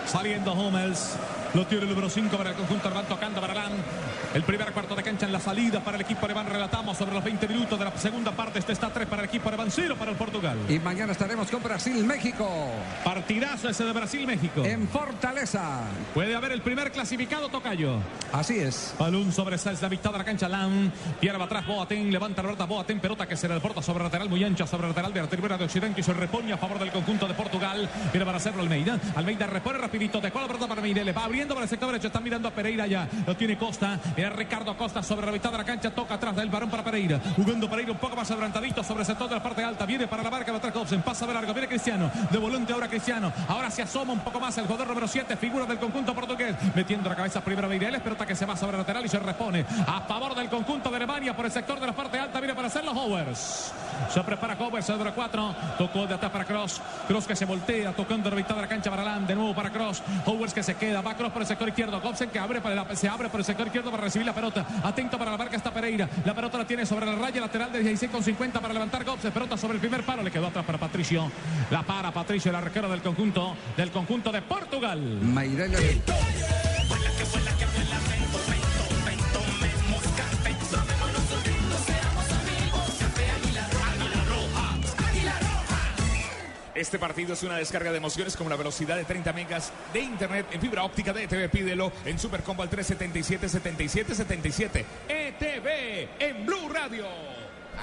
saliendo 0.05 0.53
Hummels. 0.53 1.17
Lo 1.55 1.65
tiene 1.65 1.83
el 1.83 1.89
número 1.89 2.09
5 2.09 2.35
para 2.35 2.49
el 2.49 2.55
conjunto 2.57 2.87
alemán, 2.89 3.05
tocando 3.07 3.39
para 3.39 3.53
Alan. 3.53 3.71
El 4.33 4.43
primer 4.43 4.73
cuarto 4.73 4.93
de 4.93 5.03
cancha 5.03 5.25
en 5.25 5.31
la 5.31 5.39
salida 5.39 5.79
para 5.79 5.95
el 5.95 6.01
equipo 6.01 6.25
alemán. 6.25 6.47
Relatamos 6.47 6.97
sobre 6.97 7.13
los 7.13 7.23
20 7.23 7.47
minutos 7.47 7.79
de 7.79 7.85
la 7.85 7.97
segunda 7.97 8.33
parte. 8.33 8.59
Este 8.59 8.73
está 8.73 8.89
3 8.89 9.07
para 9.07 9.21
el 9.21 9.29
equipo 9.29 9.47
alemán, 9.47 9.69
0 9.71 9.95
para 9.97 10.11
el 10.11 10.17
Portugal. 10.17 10.57
Y 10.67 10.79
mañana 10.79 11.13
estaremos 11.13 11.49
con 11.49 11.63
Brasil-México. 11.63 12.45
Partidazo 13.05 13.69
ese 13.69 13.85
de 13.85 13.93
Brasil-México. 13.93 14.65
En 14.65 14.89
Fortaleza. 14.89 15.83
Puede 16.13 16.35
haber 16.35 16.51
el 16.51 16.61
primer 16.61 16.91
clasificado, 16.91 17.47
Tocayo. 17.47 17.99
Así 18.33 18.59
es. 18.59 18.93
Balón 18.99 19.31
sobre 19.31 19.57
Sáenz, 19.57 19.81
la 19.81 19.87
mitad 19.87 20.11
de 20.11 20.17
la 20.17 20.25
cancha. 20.25 20.49
Lam. 20.49 20.91
Pierde 21.21 21.37
va 21.37 21.45
atrás. 21.45 21.65
Boateng. 21.65 22.11
Levanta 22.11 22.41
la 22.41 22.49
pelota. 22.49 22.65
Boateng. 22.65 22.99
Pelota 22.99 23.25
que 23.25 23.37
se 23.37 23.47
le 23.47 23.57
porta 23.61 23.81
sobre 23.81 24.03
lateral 24.03 24.27
muy 24.27 24.43
ancha. 24.43 24.67
Sobre 24.67 24.89
lateral 24.89 25.13
de 25.13 25.21
la 25.21 25.27
tribuna 25.27 25.57
de 25.57 25.63
Occidente. 25.63 26.01
Y 26.01 26.03
se 26.03 26.13
repone 26.13 26.51
a 26.51 26.57
favor 26.57 26.79
del 26.79 26.91
conjunto 26.91 27.29
de 27.29 27.33
Portugal. 27.33 27.89
Viene 28.11 28.25
para 28.25 28.39
hacerlo 28.39 28.61
Almeida. 28.61 28.99
Almeida 29.15 29.47
repone 29.47 29.77
rapidito. 29.77 30.19
Dejó 30.19 30.41
la 30.41 30.47
pelota 30.47 30.67
para 30.67 30.81
Meirele. 30.81 31.13
Va 31.13 31.23
abriendo 31.23 31.44
para 31.53 31.63
el 31.63 31.69
sector 31.69 31.89
derecho. 31.89 32.07
Está 32.07 32.19
mirando 32.19 32.47
a 32.47 32.51
Pereira 32.51 32.87
ya. 32.87 33.07
Lo 33.25 33.35
tiene 33.35 33.57
Costa. 33.57 33.99
Era 34.15 34.29
Ricardo 34.31 34.75
Costa 34.77 35.03
sobre 35.03 35.25
la 35.25 35.31
mitad 35.31 35.51
de 35.51 35.57
la 35.57 35.63
cancha. 35.63 35.91
Toca 35.91 36.15
atrás 36.15 36.35
del 36.35 36.49
varón 36.49 36.69
para 36.69 36.83
Pereira. 36.83 37.19
Jugando 37.35 37.69
Pereira 37.69 37.91
un 37.91 37.97
poco 37.97 38.15
más 38.15 38.29
adelantadito 38.31 38.83
sobre 38.83 39.01
el 39.01 39.05
sector 39.05 39.29
de 39.29 39.35
la 39.35 39.43
parte 39.43 39.63
alta. 39.63 39.85
Viene 39.85 40.07
para 40.07 40.23
la 40.23 40.29
marca. 40.29 40.55
Atrás 40.55 40.73
Gobsen. 40.73 41.01
Pasa 41.01 41.25
de 41.27 41.33
largo. 41.33 41.53
Viene 41.53 41.67
Cristiano. 41.67 42.11
De 42.31 42.37
volante 42.37 42.73
ahora 42.73 42.87
Cristiano. 42.87 43.31
Ahora 43.47 43.69
se 43.69 43.81
asoma 43.81 44.13
un 44.13 44.19
poco 44.19 44.39
más 44.39 44.57
el 44.57 44.65
jugador 44.65 44.87
número 44.87 45.07
7. 45.07 45.35
Figura 45.37 45.65
del 45.65 45.79
conjunto 45.79 46.13
portugués. 46.13 46.55
Metiendo 46.73 47.09
la 47.09 47.15
cabeza 47.15 47.41
primero 47.41 47.67
Meireles. 47.67 48.01
Pelota 48.01 48.25
que 48.25 48.35
se 48.35 48.45
va 48.45 48.55
sobre 48.55 48.77
lateral 48.77 49.05
y 49.05 49.09
se 49.09 49.19
repone 49.19 49.65
a 49.87 50.01
favor 50.01 50.35
del 50.35 50.49
conjunto 50.49 50.89
de 50.89 50.95
Alemania 50.97 51.35
por 51.35 51.45
el 51.45 51.51
sector 51.51 51.79
de 51.79 51.87
la 51.87 51.93
parte 51.93 52.17
alta. 52.19 52.39
Viene 52.39 52.55
para 52.55 52.67
hacerlo 52.67 52.91
Howers. 52.91 53.73
Se 54.13 54.21
prepara 54.21 54.55
Howers, 54.59 54.89
el 54.89 54.97
número 54.97 55.15
4. 55.15 55.55
Tocó 55.77 56.07
de 56.07 56.13
atrás 56.13 56.31
para 56.31 56.45
Cross. 56.45 56.81
Cross 57.07 57.27
que 57.27 57.35
se 57.35 57.45
voltea, 57.45 57.93
tocando 57.93 58.29
la 58.29 58.35
mitad 58.35 58.55
de 58.55 58.61
la 58.61 58.67
cancha 58.67 58.89
para 58.89 59.01
Alan. 59.01 59.25
De 59.25 59.35
nuevo 59.35 59.53
para 59.53 59.71
Cross. 59.71 60.03
Howers 60.25 60.53
que 60.53 60.63
se 60.63 60.75
queda. 60.75 61.01
Va 61.01 61.15
Cross 61.15 61.31
por 61.35 61.41
el 61.41 61.47
sector 61.49 61.67
izquierdo. 61.67 61.99
Gobsen 61.99 62.29
que 62.29 62.39
abre 62.39 62.61
para 62.61 62.75
la- 62.75 62.95
se 62.95 63.09
abre 63.09 63.27
por 63.27 63.41
el 63.41 63.45
sector 63.45 63.67
izquierdo 63.67 63.91
para 63.91 64.03
recibir 64.03 64.25
la 64.25 64.33
pelota. 64.33 64.65
Atento 64.83 65.17
para 65.17 65.31
la 65.31 65.37
marca 65.37 65.57
está 65.57 65.69
Pereira. 65.73 66.07
La 66.23 66.33
pelota 66.33 66.57
la 66.59 66.65
tiene 66.65 66.85
sobre 66.85 67.05
la 67.05 67.15
raya 67.15 67.41
lateral 67.41 67.73
de 67.73 67.79
16 67.79 68.09
con 68.09 68.23
50 68.23 68.61
para 68.61 68.73
levantar 68.73 69.03
Gobsen. 69.03 69.33
Pelota 69.33 69.57
sobre 69.57 69.73
el 69.73 69.81
primer 69.81 70.03
palo. 70.03 70.23
Le 70.23 70.31
quedó 70.31 70.47
atrás 70.47 70.63
para 70.65 70.77
Patricio. 70.77 71.29
La 71.71 71.83
para 71.83 72.11
Patricio, 72.13 72.51
el 72.51 72.55
arquero 72.55 72.87
del 72.89 73.01
conjunto, 73.01 73.53
del 73.75 73.91
conjunto 73.91 74.31
de 74.31 74.41
Portugal. 74.43 74.99
Meireles. 75.01 75.99
Este 86.75 86.99
partido 86.99 87.33
es 87.33 87.41
una 87.43 87.55
descarga 87.55 87.89
de 87.91 87.97
emociones 87.97 88.35
con 88.35 88.49
la 88.49 88.57
velocidad 88.57 88.97
de 88.97 89.05
30 89.05 89.31
megas 89.31 89.71
de 89.93 90.01
internet 90.01 90.45
en 90.51 90.59
fibra 90.59 90.83
óptica 90.83 91.13
de 91.13 91.23
ETV. 91.23 91.49
Pídelo 91.49 91.91
en 92.03 92.19
Supercombo 92.19 92.63
al 92.63 92.69
377 92.69 93.47
77 93.47 94.13
77. 94.13 94.85
ETV 95.07 96.09
en 96.19 96.45
Blue 96.45 96.67
Radio. 96.73 97.05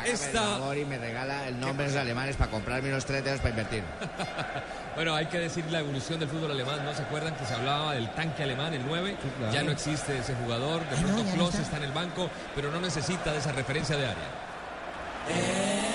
Esta... 0.04 0.40
favor 0.40 0.76
y 0.76 0.84
me 0.86 0.98
regala 0.98 1.48
el 1.48 1.58
nombre 1.60 1.86
de 1.86 1.92
los 1.92 2.00
alemanes 2.00 2.36
para 2.36 2.50
comprarme 2.50 2.88
unos 2.90 3.04
tres 3.06 3.24
dedos 3.24 3.38
para 3.40 3.50
invertir. 3.50 3.82
Bueno, 4.94 5.14
hay 5.14 5.24
que 5.24 5.38
decir 5.38 5.64
la 5.70 5.78
evolución 5.78 6.20
del 6.20 6.28
fútbol 6.28 6.50
alemán. 6.50 6.84
¿No 6.84 6.92
se 6.94 7.00
acuerdan 7.00 7.34
que 7.34 7.46
se 7.46 7.54
hablaba 7.54 7.94
del 7.94 8.10
tanque 8.12 8.42
alemán, 8.42 8.74
el 8.74 8.84
9? 8.86 9.16
claro. 9.38 9.50
Ya 9.54 9.62
no 9.62 9.70
existe 9.72 10.18
ese 10.18 10.34
jugador. 10.34 10.82
De 10.90 10.96
Ah, 10.96 11.00
no, 11.00 11.06
pronto 11.14 11.24
no 11.24 11.32
Klose 11.32 11.50
está. 11.52 11.62
está 11.62 11.76
en 11.78 11.84
el 11.84 11.92
banco, 11.92 12.28
pero 12.54 12.70
no 12.70 12.78
necesita 12.78 13.32
de 13.32 13.38
esa 13.38 13.52
referencia 13.52 13.96
de 13.96 14.04
área. 14.04 14.28
Pierna 15.26 15.91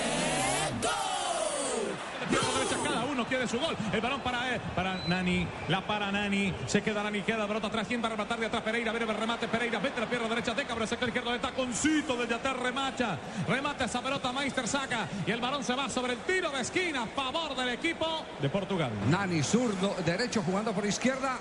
quiere 3.28 3.46
su 3.46 3.58
gol. 3.58 3.76
El 3.92 4.00
balón 4.00 4.20
para, 4.20 4.54
eh, 4.54 4.60
para 4.74 5.06
Nani. 5.06 5.46
La 5.68 5.86
para 5.86 6.10
Nani. 6.10 6.52
Se 6.66 6.82
queda 6.82 7.02
Nani, 7.02 7.22
queda 7.22 7.46
pelota 7.46 7.68
atrás. 7.68 7.86
¿Quién 7.86 8.02
va 8.02 8.06
a 8.06 8.10
rematar 8.10 8.38
de 8.40 8.46
atrás? 8.46 8.62
Pereira. 8.62 8.92
Viene 8.92 9.10
el 9.10 9.18
remate. 9.18 9.48
Pereira. 9.48 9.78
Vete 9.78 10.00
la 10.00 10.06
pierna 10.06 10.28
derecha. 10.28 10.54
Deca 10.54 10.74
por 10.74 10.82
el 10.82 10.88
sector 10.88 11.08
izquierdo. 11.08 11.32
De 11.32 11.38
taconcito 11.38 12.16
desde 12.16 12.34
atrás. 12.34 12.56
Remacha. 12.56 13.18
Remata 13.46 13.84
esa 13.84 14.02
pelota. 14.02 14.32
Meister 14.32 14.66
saca. 14.66 15.08
Y 15.26 15.30
el 15.30 15.40
balón 15.40 15.62
se 15.62 15.74
va 15.74 15.88
sobre 15.88 16.14
el 16.14 16.18
tiro 16.20 16.50
de 16.50 16.60
esquina. 16.60 17.02
A 17.02 17.06
favor 17.06 17.54
del 17.54 17.68
equipo 17.70 18.24
de 18.40 18.48
Portugal. 18.48 18.90
Nani, 19.08 19.42
zurdo, 19.42 19.94
derecho 20.04 20.42
jugando 20.42 20.72
por 20.72 20.86
izquierda. 20.86 21.38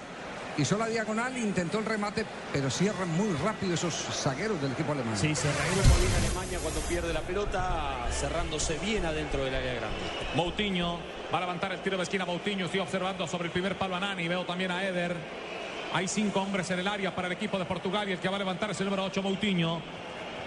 Hizo 0.58 0.76
la 0.76 0.88
diagonal, 0.88 1.38
intentó 1.38 1.78
el 1.78 1.86
remate, 1.86 2.26
pero 2.52 2.72
cierran 2.72 3.10
muy 3.10 3.32
rápido 3.44 3.76
esos 3.76 3.94
zagueros 3.94 4.60
del 4.60 4.72
equipo 4.72 4.92
alemán. 4.92 5.16
Sí, 5.16 5.36
se 5.36 5.52
reagrupa 5.52 5.98
bien 6.00 6.12
Alemania 6.18 6.60
cuando 6.60 6.80
pierde 6.82 7.14
la 7.14 7.22
pelota, 7.22 8.08
cerrándose 8.12 8.80
bien 8.80 9.06
adentro 9.06 9.46
del 9.46 9.54
área 9.54 9.74
grande. 9.76 9.98
Moutinho 10.34 10.98
va 11.34 11.40
a 11.40 11.42
levantar 11.42 11.72
el 11.74 11.80
tiro 11.80 11.98
de 11.98 12.04
esquina. 12.04 12.26
Moutinho 12.26 12.66
estoy 12.66 12.80
observando 12.80 13.28
sobre 13.28 13.46
el 13.46 13.52
primer 13.52 13.76
palo 13.76 13.96
a 13.96 14.00
Nani. 14.00 14.28
Veo 14.28 14.46
también 14.46 14.72
a 14.72 14.84
Eder. 14.86 15.16
Hay 15.94 16.08
cinco 16.08 16.42
hombres 16.42 16.70
en 16.72 16.80
el 16.80 16.88
área 16.88 17.14
para 17.14 17.28
el 17.28 17.34
equipo 17.34 17.58
de 17.58 17.66
Portugal 17.66 18.08
y 18.10 18.14
el 18.14 18.20
que 18.20 18.30
va 18.30 18.36
a 18.36 18.40
levantar 18.40 18.72
es 18.72 18.80
el 18.80 18.86
número 18.86 19.04
8, 19.06 19.22
Moutinho. 19.22 19.82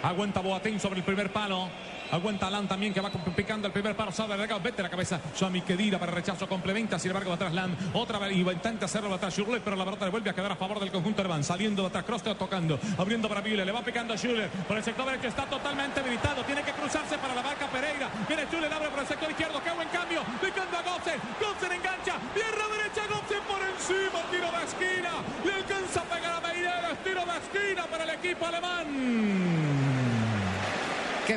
Aguanta 0.02 0.40
Boateng 0.40 0.80
sobre 0.80 1.00
el 1.00 1.04
primer 1.04 1.30
palo. 1.30 1.68
Aguanta 2.12 2.48
Alan 2.48 2.66
también 2.66 2.92
que 2.92 3.00
va 3.00 3.10
picando 3.10 3.66
el 3.66 3.72
primer 3.72 3.94
palo. 3.94 4.10
Sale 4.10 4.36
de 4.36 4.58
vete 4.58 4.82
la 4.82 4.90
cabeza. 4.90 5.20
Suami 5.34 5.60
Kedira 5.62 5.98
para 5.98 6.12
rechazo. 6.12 6.48
Complementa. 6.48 6.98
Sin 6.98 7.10
embargo, 7.10 7.32
atrás 7.32 7.52
Lam. 7.52 7.76
Otra 7.94 8.18
vez 8.18 8.36
y 8.36 8.42
va 8.42 8.50
a 8.52 8.54
intentar 8.54 8.84
hacerlo 8.84 9.14
atrás 9.14 9.32
Schürrle, 9.34 9.60
pero 9.60 9.76
la 9.76 9.84
pelota 9.84 10.04
le 10.04 10.10
vuelve 10.10 10.30
a 10.30 10.34
quedar 10.34 10.52
a 10.52 10.56
favor 10.56 10.80
del 10.80 10.90
conjunto 10.90 11.22
alemán. 11.22 11.44
Saliendo 11.44 11.86
atrás 11.86 12.04
Kroos 12.04 12.22
tocando. 12.22 12.78
Abriendo 12.98 13.28
para 13.28 13.40
Müller. 13.40 13.64
Le 13.64 13.72
va 13.72 13.82
picando 13.82 14.14
a 14.14 14.16
Schürrle. 14.16 14.48
Por 14.66 14.76
el 14.76 14.84
sector 14.84 15.06
derecho 15.06 15.28
está 15.28 15.46
totalmente 15.46 16.00
habilitado. 16.00 16.42
Tiene 16.44 16.62
que 16.62 16.72
cruzarse 16.72 17.16
para 17.18 17.34
la 17.34 17.42
marca 17.42 17.66
Pereira. 17.68 18.10
Viene 18.26 18.44
Schürrle, 18.46 18.66
abre 18.66 18.88
por 18.90 19.00
el 19.00 19.06
sector 19.06 19.30
izquierdo. 19.30 19.62
Qué 19.62 19.70
buen 19.70 19.88
cambio. 19.88 20.22
Picando 20.40 20.78
a 20.78 20.82
Gobsen. 20.82 21.20
Gobsen 21.40 21.72
engancha. 21.72 22.14
Pierna 22.34 22.64
derecha. 22.74 23.02
Gobsen 23.06 23.42
por 23.46 23.62
encima. 23.62 24.20
Tiro 24.30 24.50
de 24.50 24.64
esquina. 24.66 25.12
Le 25.44 25.52
alcanza 25.54 26.00
a 26.00 26.04
pegar 26.04 26.32
a 26.34 26.40
Meireles. 26.40 27.04
Tiro 27.04 27.22
de 27.24 27.38
esquina 27.38 27.86
para 27.86 28.04
el 28.04 28.10
equipo 28.10 28.46
alemán. 28.46 29.69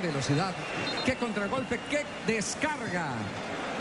Velocidad, 0.04 0.54
qué 1.06 1.16
contragolpe, 1.16 1.80
qué 1.90 2.06
descarga. 2.28 3.14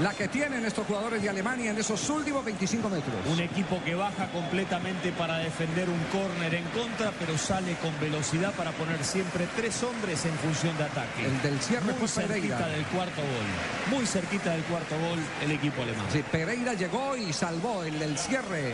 la 0.01 0.15
que 0.15 0.27
tienen 0.29 0.65
estos 0.65 0.87
jugadores 0.87 1.21
de 1.21 1.29
Alemania 1.29 1.71
en 1.71 1.79
esos 1.79 2.09
últimos 2.09 2.43
25 2.45 2.89
metros. 2.89 3.15
Un 3.31 3.41
equipo 3.41 3.79
que 3.85 3.95
baja 3.95 4.27
completamente 4.33 5.13
para 5.13 5.37
defender 5.39 5.89
un 5.91 5.99
córner 6.11 6.55
en 6.55 6.65
contra, 6.71 7.11
pero 7.19 7.37
sale 7.37 7.75
con 7.75 7.93
velocidad 8.01 8.53
para 8.55 8.71
poner 8.73 9.05
siempre 9.05 9.47
tres 9.55 9.83
hombres 9.83 10.25
en 10.25 10.33
función 10.39 10.77
de 10.79 10.85
ataque. 10.85 11.27
El 11.27 11.43
del 11.43 11.61
cierre 11.61 11.93
Muy 11.93 12.09
fue 12.09 12.23
Pereira. 12.25 12.57
cerquita 12.57 12.69
del 12.75 12.87
cuarto 12.87 13.21
gol. 13.21 13.97
Muy 13.97 14.07
cerquita 14.07 14.51
del 14.53 14.63
cuarto 14.63 14.99
gol 14.99 15.19
el 15.45 15.51
equipo 15.51 15.83
alemán. 15.83 16.07
Sí, 16.11 16.25
Pereira 16.31 16.73
llegó 16.75 17.17
y 17.17 17.33
salvó 17.33 17.83
el 17.85 17.99
del 17.99 18.17
cierre. 18.17 18.73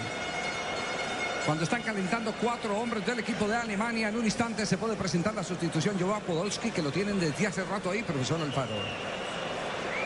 Cuando 1.49 1.65
están 1.65 1.81
calentando 1.81 2.35
cuatro 2.43 2.79
hombres 2.79 3.07
del 3.07 3.21
equipo 3.21 3.49
de 3.49 3.57
Alemania, 3.57 4.11
en 4.11 4.17
un 4.17 4.25
instante 4.27 4.67
se 4.67 4.77
puede 4.77 4.97
presentar 4.97 5.33
la 5.33 5.43
sustitución 5.43 5.99
Joao 5.99 6.21
Podolski, 6.21 6.71
que 6.71 6.83
lo 6.83 6.91
tienen 6.91 7.19
desde 7.19 7.47
hace 7.47 7.65
rato 7.65 7.91
ahí, 7.91 8.03
profesor 8.03 8.39
Alfaro. 8.39 8.75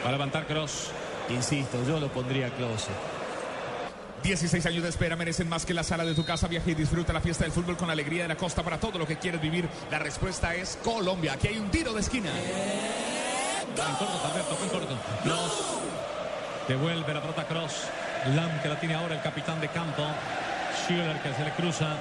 Va 0.04 0.08
a 0.08 0.12
levantar 0.12 0.46
Cross. 0.46 0.92
Insisto, 1.30 1.84
yo 1.84 1.98
lo 1.98 2.12
pondría 2.12 2.48
Klose. 2.50 2.92
16 4.22 4.66
años 4.66 4.84
de 4.84 4.90
espera 4.90 5.16
merecen 5.16 5.48
más 5.48 5.66
que 5.66 5.74
la 5.74 5.82
sala 5.82 6.04
de 6.04 6.14
tu 6.14 6.24
casa. 6.24 6.46
Viaja 6.46 6.70
y 6.70 6.74
disfruta 6.74 7.12
la 7.12 7.20
fiesta 7.20 7.42
del 7.42 7.52
fútbol 7.52 7.76
con 7.76 7.88
la 7.88 7.94
alegría 7.94 8.22
de 8.22 8.28
la 8.28 8.36
costa 8.36 8.62
para 8.62 8.78
todo 8.78 9.00
lo 9.00 9.06
que 9.08 9.16
quieres 9.16 9.40
vivir. 9.40 9.68
La 9.90 9.98
respuesta 9.98 10.54
es 10.54 10.78
Colombia. 10.84 11.32
Aquí 11.32 11.48
hay 11.48 11.58
un 11.58 11.72
tiro 11.72 11.92
de 11.92 12.02
esquina. 12.02 12.30
En 12.30 13.94
corto, 13.96 14.28
Alberto, 14.30 14.58
en 14.62 14.68
corto. 14.68 14.96
Cross. 15.24 15.64
Devuelve 16.68 17.14
la 17.14 17.20
pelota 17.20 17.48
Cross. 17.48 17.88
Lam 18.32 18.62
que 18.62 18.68
la 18.68 18.78
tiene 18.78 18.94
ahora 18.94 19.16
el 19.16 19.22
capitán 19.22 19.60
de 19.60 19.66
campo. 19.66 20.04
Schiller 20.82 21.20
que 21.22 21.32
se 21.32 21.44
le 21.44 21.50
cruza. 21.52 21.96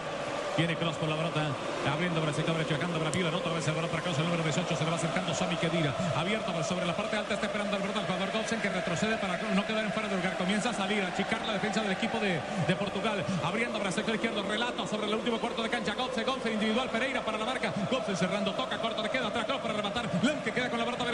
Viene 0.58 0.76
Cross 0.76 0.98
por 0.98 1.08
la 1.08 1.16
pelota, 1.16 1.48
abriendo 1.90 2.20
por 2.20 2.28
el 2.28 2.36
sector 2.36 2.58
derecho, 2.58 2.76
para 2.78 3.10
Pilar, 3.10 3.34
otra 3.34 3.54
vez 3.54 3.66
el 3.68 3.74
balón 3.74 3.90
para 3.90 4.04
Cross, 4.04 4.18
el 4.20 4.26
número 4.26 4.44
18, 4.44 4.76
se 4.76 4.84
le 4.84 4.90
va 4.90 4.98
acercando 4.98 5.34
Sami 5.34 5.56
Kedira, 5.56 5.96
abierto 6.14 6.52
sobre 6.66 6.86
la 6.86 6.94
parte 6.94 7.16
alta, 7.16 7.36
está 7.36 7.46
esperando 7.48 7.78
el 7.78 7.84
el 7.84 7.90
jugador 7.90 8.32
Goldsen 8.34 8.60
que 8.60 8.70
retrocede 8.70 9.18
para 9.18 9.38
no 9.56 9.66
quedar 9.66 9.86
en 9.86 9.94
fuera 9.94 10.10
de 10.10 10.18
lugar, 10.18 10.38
comienza 10.38 10.72
a 10.72 10.74
salir, 10.74 11.04
a 11.04 11.08
achicar 11.08 11.46
la 11.48 11.54
defensa 11.54 11.82
del 11.82 11.94
equipo 11.94 12.20
de, 12.20 12.42
Portugal, 12.76 13.24
abriendo 13.44 13.78
para 13.78 13.90
el 13.90 13.96
sector 13.96 14.16
izquierdo, 14.16 14.44
relato 14.44 14.86
sobre 14.88 15.08
el 15.08 15.16
último 15.16 15.40
cuarto 15.40 15.64
de 15.64 15.70
cancha, 15.70 15.94
Goldsen, 15.94 16.26
Goldsen 16.26 16.54
individual, 16.54 16.90
Pereira 16.90 17.22
para 17.22 17.38
la 17.38 17.46
marca, 17.46 17.74
Goldsen 17.90 18.18
cerrando, 18.18 18.52
toca, 18.52 18.78
corto, 18.78 19.04
le 19.04 19.10
queda 19.10 19.28
atrás, 19.28 19.46
Cross 19.46 19.62
para 19.62 19.74
rematar, 19.74 20.10
Lam 20.22 20.42
que 20.42 20.52
queda 20.52 20.70
con 20.70 20.80
la 20.80 20.86
pelota, 20.86 21.06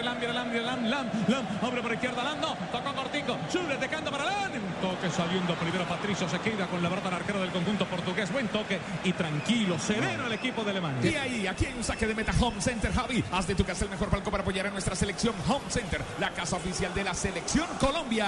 Lam, 0.61 0.83
Lam, 0.83 1.07
Lam, 1.07 1.25
Lam, 1.27 1.45
abre 1.61 1.81
por 1.81 1.93
izquierda, 1.93 2.23
Lam, 2.23 2.41
no, 2.41 2.55
tocó 2.71 2.93
cortico, 2.93 3.37
Schiller 3.49 3.79
dejando 3.79 4.11
para 4.11 4.25
Lam, 4.25 4.51
toque 4.81 5.09
saliendo 5.09 5.53
primero 5.55 5.85
Patricio, 5.85 6.27
se 6.29 6.39
queda 6.39 6.67
con 6.67 6.81
la 6.81 6.89
pelota 6.89 7.09
el 7.09 7.15
arquero 7.15 7.41
del 7.41 7.51
conjunto 7.51 7.85
portugués, 7.85 8.31
buen 8.31 8.47
toque 8.49 8.79
y 9.03 9.13
tranquilo, 9.13 9.77
sereno 9.79 10.27
el 10.27 10.33
equipo 10.33 10.63
de 10.63 10.71
Alemania. 10.71 11.11
Y 11.11 11.15
ahí, 11.15 11.47
aquí 11.47 11.65
hay 11.65 11.73
un 11.73 11.83
saque 11.83 12.07
de 12.07 12.15
meta 12.15 12.33
Home 12.39 12.61
Center, 12.61 12.91
Javi. 12.93 13.23
Haz 13.31 13.47
de 13.47 13.55
tu 13.55 13.63
casa 13.63 13.85
el 13.85 13.91
mejor 13.91 14.09
palco 14.09 14.31
para 14.31 14.41
apoyar 14.41 14.67
a 14.67 14.71
nuestra 14.71 14.95
selección 14.95 15.33
Home 15.47 15.65
Center, 15.69 16.01
la 16.19 16.31
casa 16.31 16.55
oficial 16.55 16.93
de 16.93 17.03
la 17.03 17.13
selección 17.13 17.67
Colombia. 17.79 18.27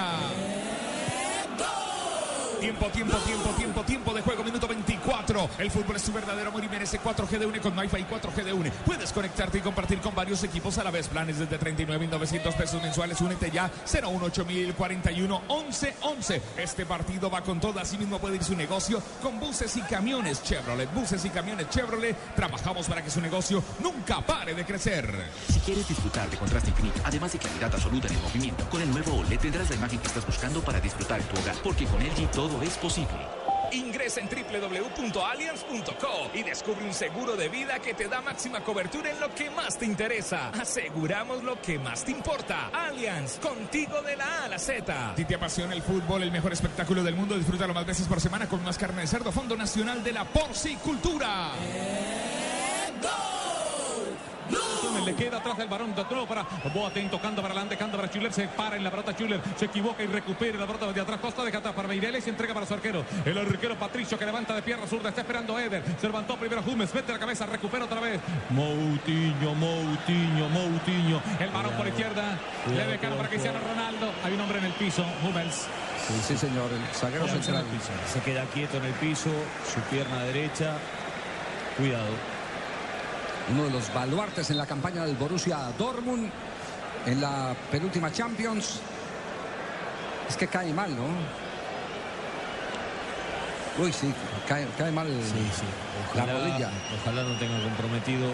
Tiempo, 2.60 2.86
tiempo, 2.88 3.16
tiempo, 3.16 3.50
tiempo, 3.56 3.82
tiempo 3.84 4.12
de 4.12 4.20
juego, 4.20 4.44
minuto 4.44 4.68
24. 4.68 5.48
El 5.58 5.70
fútbol 5.70 5.96
es 5.96 6.02
su 6.02 6.12
verdadero 6.12 6.50
amor 6.50 6.62
y 6.62 6.68
merece 6.68 7.00
4G 7.00 7.38
de 7.38 7.46
UNE 7.46 7.58
con 7.60 7.74
MyFi 7.74 8.00
y 8.00 8.04
4G 8.04 8.44
de 8.44 8.52
UNE. 8.52 8.70
Puedes 8.84 9.12
conectarte 9.12 9.58
y 9.58 9.60
compartir 9.62 9.98
con 10.00 10.14
varios 10.14 10.44
equipos 10.44 10.76
a 10.76 10.84
la 10.84 10.90
vez. 10.90 11.08
Planes 11.08 11.38
desde 11.38 11.58
39.900 11.58 12.54
pesos 12.54 12.82
mensuales. 12.82 13.18
Únete 13.22 13.50
ya 13.50 13.70
018041 13.86 15.42
1111. 15.48 16.42
Este 16.58 16.84
partido 16.84 17.30
va 17.30 17.40
con 17.40 17.60
todo. 17.60 17.80
Asimismo 17.80 18.18
puede 18.18 18.36
ir 18.36 18.44
su 18.44 18.54
negocio 18.54 19.02
con 19.22 19.40
buses 19.40 19.74
y 19.78 19.80
camiones 19.82 20.42
Chevrolet. 20.42 20.92
Buses 20.92 21.24
y 21.24 21.30
camiones 21.30 21.70
Chevrolet. 21.70 22.14
Trabajamos 22.34 22.86
para 22.86 23.02
que 23.02 23.10
su 23.10 23.22
negocio 23.22 23.64
nunca 23.82 24.20
pare 24.20 24.54
de 24.54 24.66
crecer. 24.66 25.10
Si 25.50 25.60
quieres 25.60 25.88
disfrutar 25.88 26.28
de 26.28 26.36
contraste 26.36 26.68
infinito, 26.68 27.00
además 27.04 27.32
de 27.32 27.38
claridad 27.38 27.74
absoluta 27.74 28.08
en 28.08 28.16
el 28.16 28.22
movimiento, 28.22 28.68
con 28.68 28.82
el 28.82 28.90
nuevo 28.90 29.16
OLED 29.16 29.38
tendrás 29.40 29.70
la 29.70 29.76
imagen 29.76 29.98
que 29.98 30.08
estás 30.08 30.26
buscando 30.26 30.60
para 30.60 30.78
disfrutar 30.78 31.20
en 31.20 31.26
tu 31.26 31.40
hogar, 31.40 31.56
porque 31.62 31.86
con 31.86 32.00
LG 32.00 32.30
todo 32.30 32.49
es 32.62 32.76
posible. 32.78 33.18
Ingresa 33.72 34.20
en 34.20 34.28
www.allianz.co 34.28 36.30
y 36.34 36.42
descubre 36.42 36.84
un 36.84 36.92
seguro 36.92 37.36
de 37.36 37.48
vida 37.48 37.78
que 37.78 37.94
te 37.94 38.08
da 38.08 38.20
máxima 38.20 38.64
cobertura 38.64 39.10
en 39.10 39.20
lo 39.20 39.32
que 39.34 39.48
más 39.50 39.78
te 39.78 39.86
interesa. 39.86 40.50
Aseguramos 40.50 41.44
lo 41.44 41.60
que 41.60 41.78
más 41.78 42.04
te 42.04 42.10
importa. 42.10 42.70
Allianz, 42.72 43.38
contigo 43.38 44.02
de 44.02 44.16
la 44.16 44.24
A 44.24 44.44
a 44.44 44.48
la 44.48 44.58
Z. 44.58 45.14
Si 45.16 45.24
te 45.24 45.36
apasiona 45.36 45.74
el 45.74 45.82
fútbol, 45.82 46.24
el 46.24 46.32
mejor 46.32 46.52
espectáculo 46.52 47.04
del 47.04 47.14
mundo, 47.14 47.36
disfrútalo 47.36 47.72
más 47.72 47.86
veces 47.86 48.08
por 48.08 48.20
semana 48.20 48.48
con 48.48 48.64
más 48.64 48.76
carne 48.76 49.02
de 49.02 49.06
cerdo. 49.06 49.30
Fondo 49.30 49.56
Nacional 49.56 50.02
de 50.02 50.12
la 50.12 50.24
Porcicultura. 50.24 51.52
Le 55.04 55.14
queda 55.14 55.38
atrás 55.38 55.56
del 55.56 55.68
varón 55.68 55.94
de 55.94 56.04
nuevo 56.04 56.26
para 56.26 56.46
Boateng 56.74 57.10
tocando 57.10 57.40
para 57.40 57.52
adelante, 57.54 57.74
dejando 57.74 57.96
para 57.96 58.10
Chuller, 58.10 58.32
se 58.32 58.48
para 58.48 58.76
en 58.76 58.84
la 58.84 58.90
pelota 58.90 59.16
Chuller, 59.16 59.40
se 59.56 59.64
equivoca 59.66 60.02
y 60.02 60.06
recupera 60.06 60.58
la 60.58 60.66
pelota 60.66 60.92
de 60.92 61.00
atrás, 61.00 61.18
Costa 61.20 61.44
deja 61.44 61.58
atrás 61.58 61.74
para 61.74 61.88
Meireles 61.88 62.26
y 62.26 62.30
entrega 62.30 62.52
para 62.54 62.66
su 62.66 62.74
arquero. 62.74 63.04
El 63.24 63.38
arquero 63.38 63.76
Patricio 63.76 64.18
que 64.18 64.26
levanta 64.26 64.54
de 64.54 64.62
pierna 64.62 64.86
zurda, 64.86 65.08
está 65.08 65.22
esperando 65.22 65.56
a 65.56 65.64
Eder, 65.64 65.82
se 66.00 66.06
levantó 66.06 66.36
primero 66.36 66.62
Humes, 66.66 66.94
mete 66.94 67.12
la 67.12 67.18
cabeza, 67.18 67.46
recupera 67.46 67.84
otra 67.84 68.00
vez. 68.00 68.20
Moutinho, 68.50 69.54
Moutinho, 69.54 70.48
Moutinho, 70.48 71.22
el 71.38 71.50
varón 71.50 71.72
por 71.74 71.88
izquierda, 71.88 72.38
le 72.68 72.86
dejaron 72.86 73.16
para 73.16 73.28
Cristiano 73.28 73.58
Ronaldo, 73.58 74.12
hay 74.24 74.34
un 74.34 74.40
hombre 74.40 74.58
en 74.58 74.64
el 74.66 74.72
piso, 74.72 75.04
Hummels. 75.24 75.66
Sí, 76.06 76.14
sí, 76.26 76.36
señor, 76.36 76.70
el 76.72 76.94
zaguero 76.94 77.28
central. 77.28 77.64
Se 78.12 78.20
queda 78.20 78.44
quieto 78.46 78.78
en 78.78 78.84
el 78.84 78.92
piso, 78.94 79.30
su 79.72 79.80
pierna 79.94 80.24
derecha. 80.24 80.76
Cuidado. 81.76 82.39
Uno 83.50 83.64
de 83.64 83.70
los 83.70 83.92
baluartes 83.92 84.50
en 84.50 84.58
la 84.58 84.66
campaña 84.66 85.04
del 85.04 85.16
Borussia 85.16 85.58
Dortmund 85.78 86.30
en 87.06 87.20
la 87.20 87.54
penúltima 87.70 88.12
Champions. 88.12 88.80
Es 90.28 90.36
que 90.36 90.46
cae 90.46 90.72
mal, 90.72 90.94
¿no? 90.94 91.04
Uy, 93.82 93.92
sí, 93.92 94.12
cae, 94.48 94.66
cae 94.76 94.90
mal 94.92 95.08
la 95.08 96.22
Ojalá, 96.24 96.32
rodilla. 96.32 96.70
ojalá 97.00 97.22
no 97.22 97.38
tenga 97.38 97.62
comprometido 97.62 98.26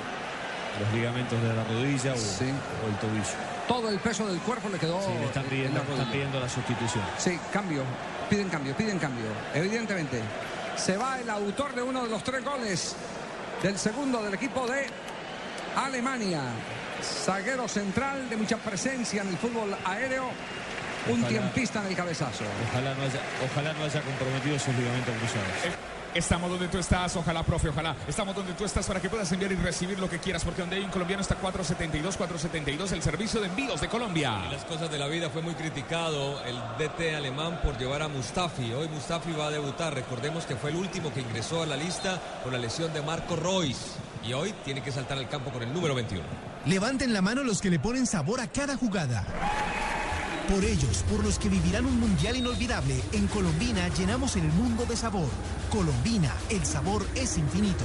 los 0.81 0.93
ligamentos 0.95 1.41
de 1.41 1.55
la 1.55 1.65
rodilla 1.65 2.13
o, 2.15 2.17
Sí. 2.17 2.51
o 2.85 2.89
el 2.89 2.97
tobillo. 2.97 3.25
Todo 3.69 3.89
el 3.91 3.99
peso 3.99 4.27
del 4.27 4.39
cuerpo 4.41 4.69
le 4.69 4.79
quedó 4.79 5.01
Sí, 5.01 5.09
le 5.19 5.25
están 5.27 5.45
en 5.45 5.51
pidiendo, 5.51 5.83
la 5.85 5.93
están 5.93 6.11
pidiendo 6.13 6.41
la 6.41 6.49
sustitución. 6.49 7.05
Sí, 7.19 7.39
cambio. 7.53 7.83
Piden 8.29 8.49
cambio, 8.49 8.77
piden 8.77 8.99
cambio. 8.99 9.27
Evidentemente. 9.55 10.21
Se 10.77 10.97
va 10.97 11.19
el 11.21 11.31
autor 11.31 11.75
de 11.75 11.83
uno 11.83 12.03
de 12.03 12.11
los 12.11 12.23
tres 12.23 12.45
goles 12.45 12.95
del 13.63 13.79
segundo 13.79 14.23
del 14.23 14.35
equipo 14.35 14.67
de 14.67 14.87
Alemania. 15.77 16.43
Zaguero 17.03 17.69
central 17.69 18.29
de 18.29 18.37
mucha 18.37 18.57
presencia 18.57 19.23
en 19.23 19.29
el 19.29 19.37
fútbol 19.37 19.77
aéreo. 19.85 20.31
Un 21.09 21.23
tiempista 21.25 21.81
en 21.83 21.87
el 21.87 21.97
cabezazo. 21.97 22.45
Ojalá 22.71 22.95
no 22.95 23.03
haya, 23.03 23.21
ojalá 23.45 23.73
no 23.75 23.85
haya 23.85 24.03
comprometido 24.03 24.59
sus 24.59 24.75
ligamentos 24.75 25.15
cruzados. 25.19 25.77
Estamos 26.17 26.49
donde 26.49 26.69
tú 26.69 26.79
estás, 26.79 27.15
ojalá, 27.17 27.43
profe, 27.43 27.69
ojalá. 27.69 27.95
Estamos 28.09 28.35
donde 28.35 28.55
tú 28.55 28.65
estás 28.65 28.87
para 28.87 29.03
que 29.03 29.11
puedas 29.11 29.31
enviar 29.33 29.53
y 29.53 29.57
recibir 29.57 29.99
lo 29.99 30.09
que 30.09 30.19
quieras, 30.19 30.43
porque 30.45 30.63
donde 30.63 30.77
hay 30.77 30.83
un 30.83 30.91
colombiano 30.91 31.21
está 31.21 31.35
472, 31.35 32.17
472, 32.17 32.93
el 32.93 33.03
servicio 33.03 33.39
de 33.39 33.49
envíos 33.49 33.83
de 33.83 33.89
Colombia. 33.89 34.45
En 34.47 34.53
las 34.53 34.65
cosas 34.65 34.91
de 34.91 34.99
la 34.99 35.09
vida 35.09 35.29
fue 35.29 35.43
muy 35.43 35.53
criticado 35.53 36.43
el 36.45 36.57
DT 36.79 37.17
alemán 37.17 37.61
por 37.63 37.77
llevar 37.77 38.01
a 38.01 38.09
Mustafi. 38.09 38.73
Hoy 38.73 38.89
Mustafi 38.89 39.33
va 39.33 39.49
a 39.49 39.51
debutar. 39.51 39.93
Recordemos 39.93 40.47
que 40.47 40.57
fue 40.57 40.71
el 40.71 40.77
último 40.77 41.13
que 41.13 41.21
ingresó 41.21 41.63
a 41.63 41.67
la 41.67 41.77
lista 41.77 42.19
por 42.43 42.51
la 42.51 42.59
lesión 42.59 42.95
de 42.95 43.03
Marco 43.03 43.37
Royce. 43.37 43.85
Y 44.27 44.33
hoy 44.33 44.55
tiene 44.65 44.83
que 44.83 44.93
saltar 44.93 45.19
al 45.19 45.29
campo 45.29 45.51
con 45.51 45.63
el 45.63 45.73
número 45.75 45.95
21. 45.95 46.25
Levanten 46.65 47.13
la 47.13 47.21
mano 47.21 47.43
los 47.43 47.61
que 47.61 47.69
le 47.69 47.79
ponen 47.79 48.07
sabor 48.07 48.41
a 48.41 48.47
cada 48.47 48.79
jugada. 48.79 49.23
Por 50.49 50.65
ellos, 50.65 51.05
por 51.11 51.25
los 51.25 51.39
que 51.41 51.49
vivirán 51.49 51.87
un 51.87 51.99
mundial 51.99 52.37
inolvidable, 52.37 53.03
en 53.13 53.27
Colombina 53.27 53.89
llenamos 53.89 54.37
el 54.37 54.45
mundo 54.45 54.87
de 54.87 54.97
sabor. 54.97 55.29
Colombina, 55.71 56.33
el 56.51 56.65
sabor 56.65 57.05
es 57.17 57.37
infinito. 57.37 57.85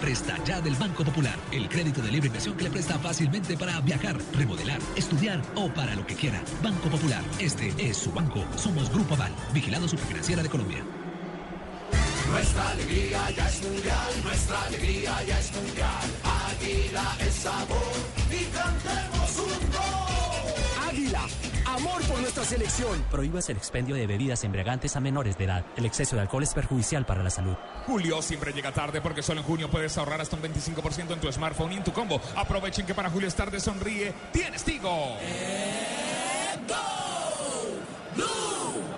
Presta 0.00 0.42
ya 0.44 0.60
del 0.62 0.74
Banco 0.74 1.04
Popular, 1.04 1.36
el 1.52 1.68
crédito 1.68 2.00
de 2.00 2.10
libre 2.10 2.28
inversión 2.28 2.56
que 2.56 2.64
le 2.64 2.70
presta 2.70 2.98
fácilmente 2.98 3.58
para 3.58 3.80
viajar, 3.82 4.16
remodelar, 4.32 4.80
estudiar 4.96 5.42
o 5.54 5.68
para 5.68 5.94
lo 5.94 6.06
que 6.06 6.14
quiera. 6.14 6.42
Banco 6.62 6.88
Popular, 6.88 7.22
este 7.38 7.74
es 7.78 7.98
su 7.98 8.10
banco. 8.10 8.42
Somos 8.56 8.90
Grupo 8.90 9.14
Aval, 9.14 9.32
vigilado 9.52 9.86
superfinanciera 9.86 10.42
de 10.42 10.48
Colombia. 10.48 10.82
Nuestra 12.30 12.70
alegría 12.70 13.30
ya 13.36 13.48
es 13.48 13.62
mundial, 13.62 14.12
nuestra 14.24 14.62
alegría 14.62 15.22
ya 15.24 15.38
es 15.38 15.52
mundial. 15.52 16.10
Águila 16.50 17.16
es 17.20 17.34
sabor 17.34 17.92
y 18.30 18.44
cantemos 18.46 19.11
amor 21.72 22.02
por 22.02 22.20
nuestra 22.20 22.44
selección. 22.44 23.02
Prohíbas 23.10 23.48
el 23.50 23.56
expendio 23.56 23.94
de 23.94 24.06
bebidas 24.06 24.44
embriagantes 24.44 24.94
a 24.96 25.00
menores 25.00 25.36
de 25.38 25.44
edad. 25.44 25.64
El 25.76 25.86
exceso 25.86 26.16
de 26.16 26.22
alcohol 26.22 26.42
es 26.42 26.54
perjudicial 26.54 27.04
para 27.06 27.22
la 27.22 27.30
salud. 27.30 27.54
Julio 27.86 28.20
siempre 28.22 28.52
llega 28.52 28.72
tarde 28.72 29.00
porque 29.00 29.22
solo 29.22 29.40
en 29.40 29.46
junio 29.46 29.70
puedes 29.70 29.96
ahorrar 29.98 30.20
hasta 30.20 30.36
un 30.36 30.42
25% 30.42 31.12
en 31.12 31.20
tu 31.20 31.32
smartphone 31.32 31.72
y 31.72 31.76
en 31.76 31.84
tu 31.84 31.92
combo. 31.92 32.20
Aprovechen 32.36 32.86
que 32.86 32.94
para 32.94 33.10
Julio 33.10 33.28
es 33.28 33.34
tarde 33.34 33.60
sonríe. 33.60 34.12
Tienes 34.32 34.62
Tigo. 34.64 35.16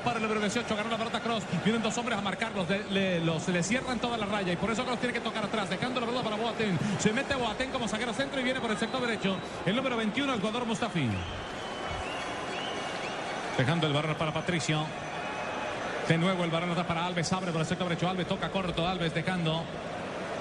Para 0.05 0.17
el 0.19 0.23
número 0.23 0.41
18, 0.43 0.77
ganó 0.77 0.91
la 0.91 0.99
pelota 0.99 1.21
Cross. 1.21 1.45
Vienen 1.65 1.83
dos 1.83 1.97
hombres 1.97 2.19
a 2.19 2.21
marcarlos. 2.21 2.69
de- 2.69 2.85
le, 2.91 3.21
los, 3.21 3.49
le 3.49 3.63
cierran 3.63 3.99
toda 3.99 4.19
la 4.19 4.27
raya. 4.27 4.53
Y 4.53 4.57
por 4.57 4.71
eso 4.71 4.85
Cross 4.85 4.99
tiene 5.01 5.15
que 5.15 5.21
tocar 5.21 5.45
atrás. 5.45 5.71
Dejando 5.71 5.99
la 6.01 6.07
pelota 6.07 6.25
para 6.25 6.37
Boateng. 6.37 6.79
Se 6.99 7.11
mete 7.13 7.35
Boateng 7.35 7.71
como 7.71 7.89
zaguero 7.89 8.13
centro 8.13 8.39
y 8.39 8.45
viene 8.45 8.61
por 8.61 8.71
el 8.71 8.77
sector 8.77 9.01
derecho. 9.01 9.37
El 9.65 9.75
número 9.77 9.97
21, 9.97 10.35
el 10.35 10.41
jugador 10.41 10.67
Mustafi. 10.67 11.09
Dejando 13.57 13.87
el 13.87 13.93
balón 13.93 14.17
para 14.17 14.33
Patricio. 14.33 14.85
De 16.09 16.19
nuevo 16.19 16.43
el 16.43 16.51
balón 16.51 16.71
está 16.71 16.85
para 16.87 17.07
Alves. 17.07 17.33
Abre 17.33 17.53
por 17.53 17.61
el 17.61 17.67
sector 17.67 17.89
derecho. 17.89 18.09
Alves 18.09 18.27
toca 18.27 18.51
corto. 18.51 18.87
Alves 18.87 19.15
dejando. 19.15 19.63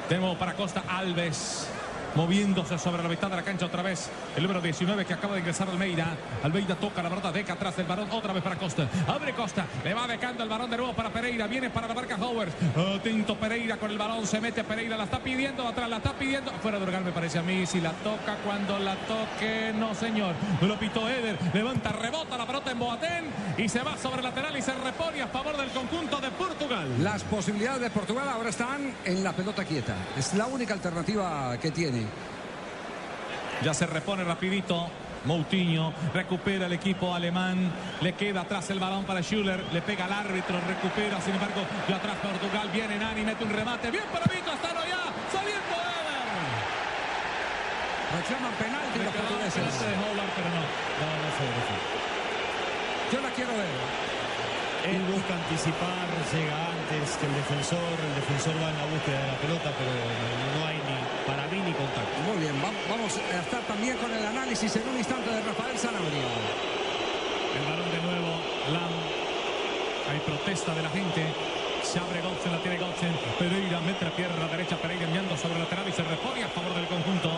De 0.09 0.17
nuevo 0.17 0.35
para 0.35 0.53
Costa. 0.53 0.83
Alves. 0.87 1.67
Moviéndose 2.15 2.77
sobre 2.79 3.03
la 3.03 3.09
mitad 3.09 3.29
de 3.29 3.35
la 3.35 3.43
cancha 3.43 3.67
otra 3.67 3.83
vez. 3.83 4.09
El 4.35 4.43
número 4.43 4.61
19 4.61 5.05
que 5.05 5.13
acaba 5.13 5.35
de 5.35 5.41
ingresar 5.41 5.69
Almeida. 5.69 6.07
Almeida 6.43 6.75
toca 6.75 7.03
la 7.03 7.09
verdad. 7.09 7.33
Deca 7.33 7.53
atrás 7.53 7.77
del 7.77 7.85
balón. 7.85 8.09
Otra 8.11 8.33
vez 8.33 8.41
para 8.41 8.55
Costa. 8.55 8.87
Abre 9.07 9.33
Costa. 9.33 9.65
Le 9.83 9.93
va 9.93 10.07
becando 10.07 10.43
el 10.43 10.49
balón 10.49 10.69
de 10.69 10.77
nuevo 10.77 10.93
para 10.93 11.09
Pereira. 11.11 11.45
Viene 11.47 11.69
para 11.69 11.87
la 11.87 11.93
marca 11.93 12.15
Howard. 12.15 12.51
Atento 12.95 13.37
Pereira 13.37 13.77
con 13.77 13.91
el 13.91 13.97
balón. 13.97 14.25
Se 14.25 14.41
mete 14.41 14.63
Pereira. 14.63 14.97
La 14.97 15.03
está 15.03 15.19
pidiendo 15.19 15.67
atrás. 15.67 15.87
La 15.89 15.97
está 15.97 16.13
pidiendo. 16.13 16.51
Fuera 16.61 16.79
de 16.79 16.85
lugar 16.85 17.03
me 17.03 17.11
parece 17.11 17.39
a 17.39 17.43
mí. 17.43 17.65
Si 17.65 17.79
la 17.79 17.91
toca 17.91 18.37
cuando 18.43 18.79
la 18.79 18.95
toque. 18.95 19.71
No 19.75 19.93
señor. 19.93 20.33
Lo 20.61 20.79
pitó 20.79 21.07
Eder. 21.07 21.37
Levanta, 21.53 21.91
rebota 21.91 22.37
la 22.37 22.47
pelota 22.47 22.71
en 22.71 22.79
Boatén. 22.79 23.25
Y 23.57 23.69
se 23.69 23.83
va 23.83 23.97
sobre 23.97 24.17
el 24.17 24.23
lateral 24.23 24.57
y 24.57 24.61
se 24.61 24.73
repone 24.73 25.21
a 25.21 25.27
favor 25.27 25.55
del 25.57 25.69
conjunto 25.69 26.19
de 26.19 26.31
Portugal. 26.31 26.87
Las 27.03 27.23
posibilidades 27.23 27.81
de 27.81 27.89
Portugal 27.91 28.27
ahora 28.27 28.49
están 28.49 28.93
en 29.05 29.23
la 29.23 29.33
pelota 29.33 29.63
quieta. 29.63 29.93
Es 30.17 30.33
la 30.33 30.47
única 30.47 30.73
alternativa 30.73 31.55
que 31.61 31.69
tiene. 31.69 32.03
Ya 33.61 33.73
se 33.73 33.85
repone 33.85 34.23
rapidito. 34.23 34.89
Moutinho 35.25 35.93
recupera 36.13 36.65
el 36.65 36.73
equipo 36.73 37.15
alemán, 37.15 37.71
le 38.01 38.11
queda 38.11 38.41
atrás 38.41 38.69
el 38.71 38.79
balón 38.79 39.05
para 39.05 39.21
Schuller, 39.21 39.63
le 39.71 39.81
pega 39.81 40.03
al 40.03 40.11
árbitro, 40.11 40.59
recupera, 40.67 41.21
sin 41.21 41.33
embargo, 41.33 41.63
de 41.87 41.93
atrás 41.93 42.17
Portugal, 42.19 42.67
viene 42.73 42.99
Nani, 42.99 43.21
mete 43.23 43.43
un 43.45 43.51
remate, 43.51 43.89
bien 43.89 44.03
para 44.11 44.25
Vito, 44.25 44.51
hasta 44.51 44.67
ya, 44.83 44.99
saliendo 45.31 45.75
Eder. 45.79 46.27
Reclaman 48.19 48.51
penalti 48.59 48.99
los 48.99 49.13
portugueses. 49.15 49.63
pero 49.79 50.49
no, 50.51 50.59
no, 50.59 51.07
no 51.23 51.29
se. 51.39 52.03
Yo 53.15 53.21
la 53.21 53.29
quiero 53.29 53.53
ver. 53.55 54.03
Él 54.83 54.99
busca 55.07 55.31
anticipar, 55.39 56.11
llega 56.35 56.51
antes 56.67 57.15
que 57.15 57.25
el 57.25 57.35
defensor, 57.39 57.95
el 58.03 58.15
defensor 58.19 58.51
va 58.59 58.67
en 58.67 58.77
la 58.83 58.87
búsqueda 58.91 59.15
de 59.15 59.27
la 59.31 59.39
pelota, 59.39 59.71
pero 59.79 59.95
no 59.95 60.67
hay 60.67 60.75
ni, 61.65 61.73
contacto. 61.73 62.15
Muy 62.27 62.37
bien, 62.43 62.55
va- 62.63 62.71
vamos 62.89 63.17
a 63.17 63.39
estar 63.39 63.61
también 63.63 63.97
con 63.97 64.11
el 64.13 64.25
análisis 64.25 64.75
en 64.75 64.87
un 64.87 64.97
instante 64.97 65.29
de 65.29 65.41
Rafael 65.41 65.77
Sanabria. 65.77 66.27
El 67.57 67.65
balón 67.69 67.89
de 67.91 68.01
nuevo, 68.01 68.29
Lam. 68.71 68.93
Hay 70.11 70.19
protesta 70.19 70.73
de 70.75 70.81
la 70.83 70.89
gente. 70.89 71.23
Se 71.83 71.99
abre 71.99 72.21
Gotzen, 72.21 72.51
la 72.51 72.59
tiene 72.59 72.77
Gotzen. 72.77 73.13
Pereira 73.39 73.79
mete 73.81 74.05
la 74.05 74.11
pierna 74.11 74.47
derecha, 74.47 74.75
Pereira 74.77 75.05
enviando 75.05 75.35
sobre 75.37 75.55
el 75.55 75.59
lateral 75.61 75.85
y 75.87 75.91
se 75.91 76.03
repone 76.03 76.43
a 76.43 76.47
favor 76.47 76.73
del 76.73 76.87
conjunto 76.87 77.29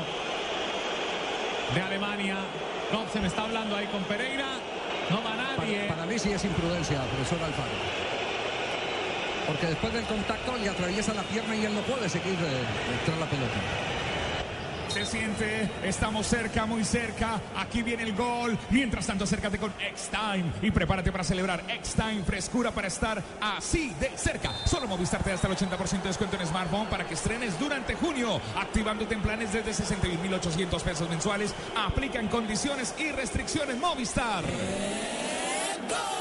de 1.74 1.82
Alemania. 1.82 2.38
Gotzen 2.92 3.26
está 3.26 3.44
hablando 3.44 3.76
ahí 3.76 3.88
con 3.88 4.04
Pereira. 4.04 4.46
No 5.10 5.22
va 5.24 5.36
nadie. 5.36 5.86
Para 5.88 6.06
mí 6.06 6.18
sí 6.18 6.32
es 6.32 6.44
imprudencia, 6.46 7.02
profesor 7.14 7.40
Alfaro. 7.44 7.78
Porque 9.48 9.68
después 9.68 9.94
del 9.94 10.06
contacto 10.06 10.56
le 10.58 10.70
atraviesa 10.70 11.14
la 11.14 11.22
pierna 11.24 11.56
y 11.56 11.66
él 11.66 11.74
no 11.76 11.82
puede 11.82 12.10
seguir 12.10 12.34
eh, 12.34 12.64
tras 13.06 13.18
la 13.20 13.26
pelota. 13.28 13.60
Se 14.96 15.06
siente, 15.06 15.70
estamos 15.84 16.26
cerca, 16.26 16.66
muy 16.66 16.86
cerca. 16.86 17.42
Aquí 17.58 17.84
viene 17.84 18.04
el 18.04 18.16
gol. 18.16 18.58
Mientras 18.70 19.06
tanto, 19.06 19.26
acércate 19.26 19.58
con 19.58 19.74
X-Time 19.78 20.54
y 20.62 20.72
prepárate 20.72 21.12
para 21.12 21.26
celebrar 21.26 21.66
X-Time, 21.68 22.24
frescura 22.24 22.72
para 22.72 22.88
estar 22.88 23.22
así 23.42 23.94
de 24.00 24.18
cerca. 24.18 24.54
Solo 24.66 24.88
Movistar 24.88 25.22
te 25.22 25.32
da 25.32 25.36
hasta 25.36 25.50
el 25.50 25.58
80% 25.58 26.02
de 26.02 26.08
descuento 26.08 26.38
en 26.40 26.48
smartphone 26.48 26.88
para 26.88 27.06
que 27.06 27.16
estrenes 27.16 27.60
durante 27.60 27.94
junio, 27.96 28.40
activándote 28.56 29.16
en 29.16 29.22
planes 29.22 29.52
desde 29.52 29.72
61.800 29.72 30.82
pesos 30.82 31.10
mensuales. 31.10 31.54
Aplican 31.76 32.30
condiciones 32.30 32.96
y 32.98 33.12
restricciones 33.12 33.76
Movistar. 33.78 34.46
Oh, 35.92 36.15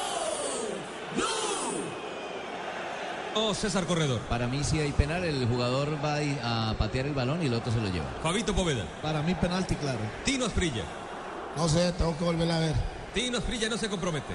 César 3.54 3.86
Corredor. 3.86 4.20
Para 4.22 4.46
mí 4.46 4.62
si 4.62 4.78
hay 4.80 4.92
penal, 4.92 5.24
el 5.24 5.46
jugador 5.46 5.98
va 6.04 6.18
a 6.42 6.74
patear 6.78 7.06
el 7.06 7.14
balón 7.14 7.42
y 7.42 7.46
el 7.46 7.54
otro 7.54 7.72
se 7.72 7.80
lo 7.80 7.88
lleva. 7.88 8.06
Fabito 8.22 8.54
Poveda. 8.54 8.84
Para 9.02 9.22
mí 9.22 9.34
penalti 9.34 9.74
claro. 9.76 9.98
Tino 10.24 10.46
Asprilla. 10.46 10.82
No 11.56 11.68
sé, 11.68 11.92
tengo 11.92 12.16
que 12.16 12.24
volver 12.24 12.50
a 12.50 12.58
ver. 12.60 12.74
Tino 13.12 13.38
Asprilla 13.38 13.68
no 13.68 13.76
se 13.76 13.88
compromete. 13.88 14.34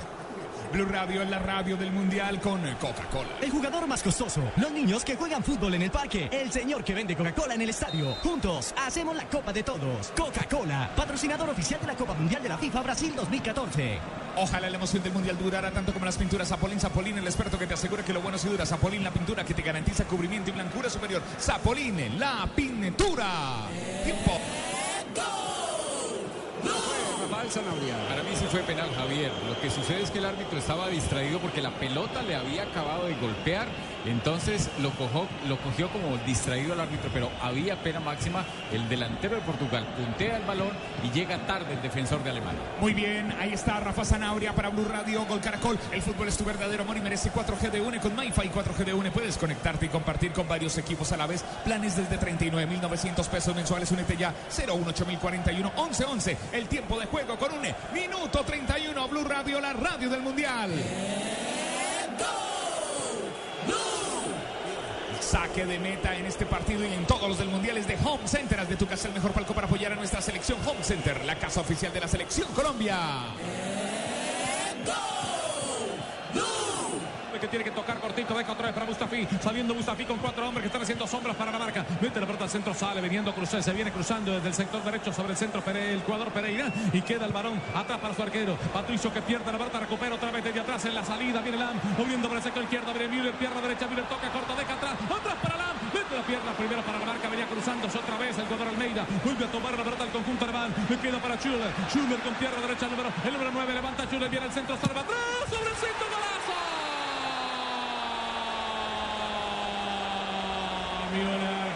Blue 0.71 0.85
Radio 0.85 1.21
es 1.21 1.29
la 1.29 1.39
radio 1.39 1.75
del 1.77 1.91
mundial 1.91 2.39
con 2.39 2.61
Coca-Cola. 2.75 3.29
El 3.41 3.49
jugador 3.49 3.87
más 3.87 4.03
costoso, 4.03 4.41
los 4.57 4.71
niños 4.71 5.03
que 5.03 5.15
juegan 5.15 5.43
fútbol 5.43 5.73
en 5.73 5.81
el 5.81 5.91
parque, 5.91 6.29
el 6.31 6.51
señor 6.51 6.83
que 6.83 6.93
vende 6.93 7.15
Coca-Cola 7.15 7.55
en 7.55 7.61
el 7.61 7.69
estadio. 7.69 8.13
Juntos 8.23 8.73
hacemos 8.77 9.15
la 9.15 9.27
Copa 9.27 9.51
de 9.51 9.63
Todos. 9.63 10.11
Coca-Cola, 10.15 10.91
patrocinador 10.95 11.49
oficial 11.49 11.81
de 11.81 11.87
la 11.87 11.95
Copa 11.95 12.13
Mundial 12.13 12.43
de 12.43 12.49
la 12.49 12.57
FIFA 12.57 12.81
Brasil 12.81 13.13
2014. 13.15 13.99
Ojalá 14.37 14.69
la 14.69 14.77
emoción 14.77 15.03
del 15.03 15.13
mundial 15.13 15.37
durara 15.37 15.71
tanto 15.71 15.91
como 15.91 16.05
las 16.05 16.17
pinturas 16.17 16.47
Zapolín. 16.47 16.79
Zapolín, 16.79 17.17
el 17.17 17.25
experto 17.25 17.57
que 17.57 17.67
te 17.67 17.73
asegura 17.73 18.03
que 18.03 18.13
lo 18.13 18.21
bueno 18.21 18.37
se 18.37 18.49
dura. 18.49 18.65
Zapolín, 18.65 19.03
la 19.03 19.11
pintura 19.11 19.43
que 19.43 19.53
te 19.53 19.61
garantiza 19.61 20.05
cubrimiento 20.05 20.49
y 20.49 20.53
blancura 20.53 20.89
superior. 20.89 21.21
Zapolín, 21.39 22.19
la 22.19 22.47
pintura. 22.55 23.67
Tiempo. 24.03 24.39
Para 28.07 28.21
mí 28.21 28.29
sí 28.35 28.45
fue 28.45 28.61
penal, 28.61 28.89
Javier. 28.95 29.31
Lo 29.47 29.59
que 29.59 29.71
sucede 29.71 30.03
es 30.03 30.11
que 30.11 30.19
el 30.19 30.25
árbitro 30.25 30.59
estaba 30.59 30.87
distraído 30.87 31.39
porque 31.39 31.61
la 31.61 31.71
pelota 31.71 32.21
le 32.21 32.35
había 32.35 32.63
acabado 32.63 33.05
de 33.05 33.15
golpear. 33.15 33.67
Entonces 34.09 34.69
lo, 34.81 34.89
cogió, 34.91 35.27
lo 35.47 35.57
cogió 35.57 35.89
como 35.89 36.17
distraído 36.25 36.73
el 36.73 36.79
árbitro, 36.79 37.09
pero 37.13 37.29
había 37.41 37.81
pena 37.81 37.99
máxima. 37.99 38.43
El 38.73 38.89
delantero 38.89 39.35
de 39.35 39.41
Portugal 39.41 39.85
puntea 39.95 40.37
el 40.37 40.43
balón 40.43 40.71
y 41.03 41.11
llega 41.11 41.37
tarde 41.45 41.73
el 41.73 41.81
defensor 41.81 42.23
de 42.23 42.31
Alemania. 42.31 42.59
Muy 42.81 42.93
bien, 42.93 43.31
ahí 43.39 43.53
está 43.53 43.79
Rafa 43.79 44.03
Zanabria 44.03 44.53
para 44.53 44.69
Blue 44.69 44.85
Radio, 44.85 45.25
Gol 45.25 45.39
Caracol. 45.39 45.77
El 45.91 46.01
fútbol 46.01 46.27
es 46.27 46.37
tu 46.37 46.43
verdadero 46.43 46.83
amor 46.83 46.97
y 46.97 47.01
merece 47.01 47.31
4G 47.31 47.69
de 47.69 47.81
UNE 47.81 47.99
con 47.99 48.15
MyFi 48.15 48.49
4G 48.49 48.83
de 48.83 48.93
UNE. 48.93 49.11
Puedes 49.11 49.37
conectarte 49.37 49.85
y 49.85 49.89
compartir 49.89 50.31
con 50.31 50.47
varios 50.47 50.77
equipos 50.79 51.11
a 51.11 51.17
la 51.17 51.27
vez. 51.27 51.43
Planes 51.63 51.95
desde 51.95 52.19
39.900 52.19 53.27
pesos 53.27 53.55
mensuales. 53.55 53.91
Únete 53.91 54.17
ya 54.17 54.33
018041 54.49 55.71
1111. 55.75 56.37
El 56.53 56.67
tiempo 56.67 56.99
de 56.99 57.05
juego 57.05 57.37
con 57.37 57.53
UNE. 57.53 57.75
Minuto 57.93 58.43
31. 58.43 59.07
Blue 59.07 59.23
Radio, 59.23 59.61
la 59.61 59.73
radio 59.73 60.09
del 60.09 60.21
Mundial. 60.21 60.71
Saque 65.29 65.63
de 65.63 65.77
meta 65.77 66.15
en 66.15 66.25
este 66.25 66.47
partido 66.47 66.83
y 66.83 66.91
en 66.91 67.05
todos 67.05 67.29
los 67.29 67.37
del 67.37 67.49
Mundial 67.49 67.77
es 67.77 67.87
de 67.87 67.95
Home 68.03 68.27
Center. 68.27 68.61
Haz 68.61 68.67
de 68.67 68.75
tu 68.75 68.87
casa 68.87 69.09
el 69.09 69.13
mejor 69.13 69.31
palco 69.31 69.53
para 69.53 69.67
apoyar 69.67 69.91
a 69.91 69.95
nuestra 69.95 70.23
selección 70.23 70.57
Home 70.65 70.83
Center, 70.83 71.23
la 71.23 71.35
casa 71.35 71.61
oficial 71.61 71.93
de 71.93 71.99
la 71.99 72.07
selección 72.07 72.47
Colombia. 72.55 72.97
Que 77.39 77.47
tiene 77.47 77.63
que 77.63 77.71
tocar 77.71 77.99
cortito, 77.99 78.37
deja 78.37 78.51
otra 78.51 78.65
vez 78.67 78.73
para 78.73 78.85
Mustafi, 78.85 79.27
saliendo 79.41 79.73
Mustafi 79.73 80.05
con 80.05 80.17
cuatro 80.17 80.47
hombres 80.47 80.63
que 80.63 80.67
están 80.67 80.81
haciendo 80.81 81.07
sombras 81.07 81.35
para 81.35 81.51
la 81.51 81.59
marca, 81.59 81.85
mete 82.01 82.19
la 82.19 82.25
pelota 82.25 82.43
al 82.43 82.49
centro, 82.49 82.73
sale, 82.73 83.01
veniendo 83.01 83.33
cruzar, 83.33 83.63
se 83.63 83.71
viene 83.71 83.91
cruzando 83.91 84.33
desde 84.33 84.49
el 84.49 84.53
sector 84.53 84.83
derecho 84.83 85.13
sobre 85.13 85.31
el 85.31 85.37
centro 85.37 85.63
el 85.69 86.01
jugador 86.01 86.31
Pereira 86.31 86.71
y 86.91 87.01
queda 87.01 87.25
el 87.25 87.31
varón 87.31 87.61
atrás 87.73 87.99
para 87.99 88.13
su 88.13 88.23
arquero, 88.23 88.57
Patricio 88.73 89.13
que 89.13 89.21
pierde 89.21 89.51
la 89.51 89.57
pelota, 89.57 89.79
recupera 89.79 90.15
otra 90.15 90.31
vez 90.31 90.43
desde 90.43 90.59
atrás 90.59 90.83
en 90.85 90.95
la 90.95 91.05
salida, 91.05 91.41
viene 91.41 91.57
Lam, 91.57 91.79
moviendo 91.97 92.27
por 92.27 92.37
el 92.37 92.43
sector 92.43 92.63
izquierdo, 92.63 92.93
viene 92.93 93.07
Müller, 93.07 93.33
pierna 93.33 93.61
derecha, 93.61 93.87
Müller 93.87 94.05
toca 94.05 94.29
corto, 94.29 94.55
deja 94.55 94.73
atrás, 94.73 94.93
atrás 94.93 95.35
para 95.41 95.57
Lam, 95.57 95.75
mete 95.93 96.15
la 96.15 96.23
pierna 96.23 96.51
primero 96.53 96.81
para 96.81 96.99
la 96.99 97.05
marca, 97.05 97.29
venía 97.29 97.45
cruzándose 97.47 97.97
otra 97.97 98.17
vez 98.17 98.37
el 98.37 98.45
jugador 98.45 98.67
Almeida, 98.67 99.05
vuelve 99.23 99.45
a 99.45 99.51
tomar 99.51 99.77
la 99.77 99.83
pelota 99.83 100.03
al 100.03 100.09
conjunto 100.09 100.43
alemán, 100.45 100.73
le 100.89 100.97
queda 100.97 101.19
para 101.19 101.35
Schuller, 101.37 101.71
Schuller 101.89 102.19
con 102.19 102.33
pierna 102.35 102.61
derecha, 102.61 102.85
el 102.85 102.91
número, 102.91 103.09
el 103.23 103.33
número 103.33 103.51
9, 103.53 103.73
levanta 103.73 104.05
Schuller, 104.05 104.29
viene 104.29 104.45
al 104.45 104.51
centro, 104.51 104.77
salva 104.77 105.01
atrás, 105.01 105.47
sobre 105.49 105.69
el 105.69 105.77
centro. 105.77 106.38
Müller. 111.11 111.69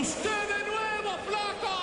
Usted 0.00 0.48
de 0.48 0.64
nuevo, 0.64 1.10
flaco. 1.28 1.74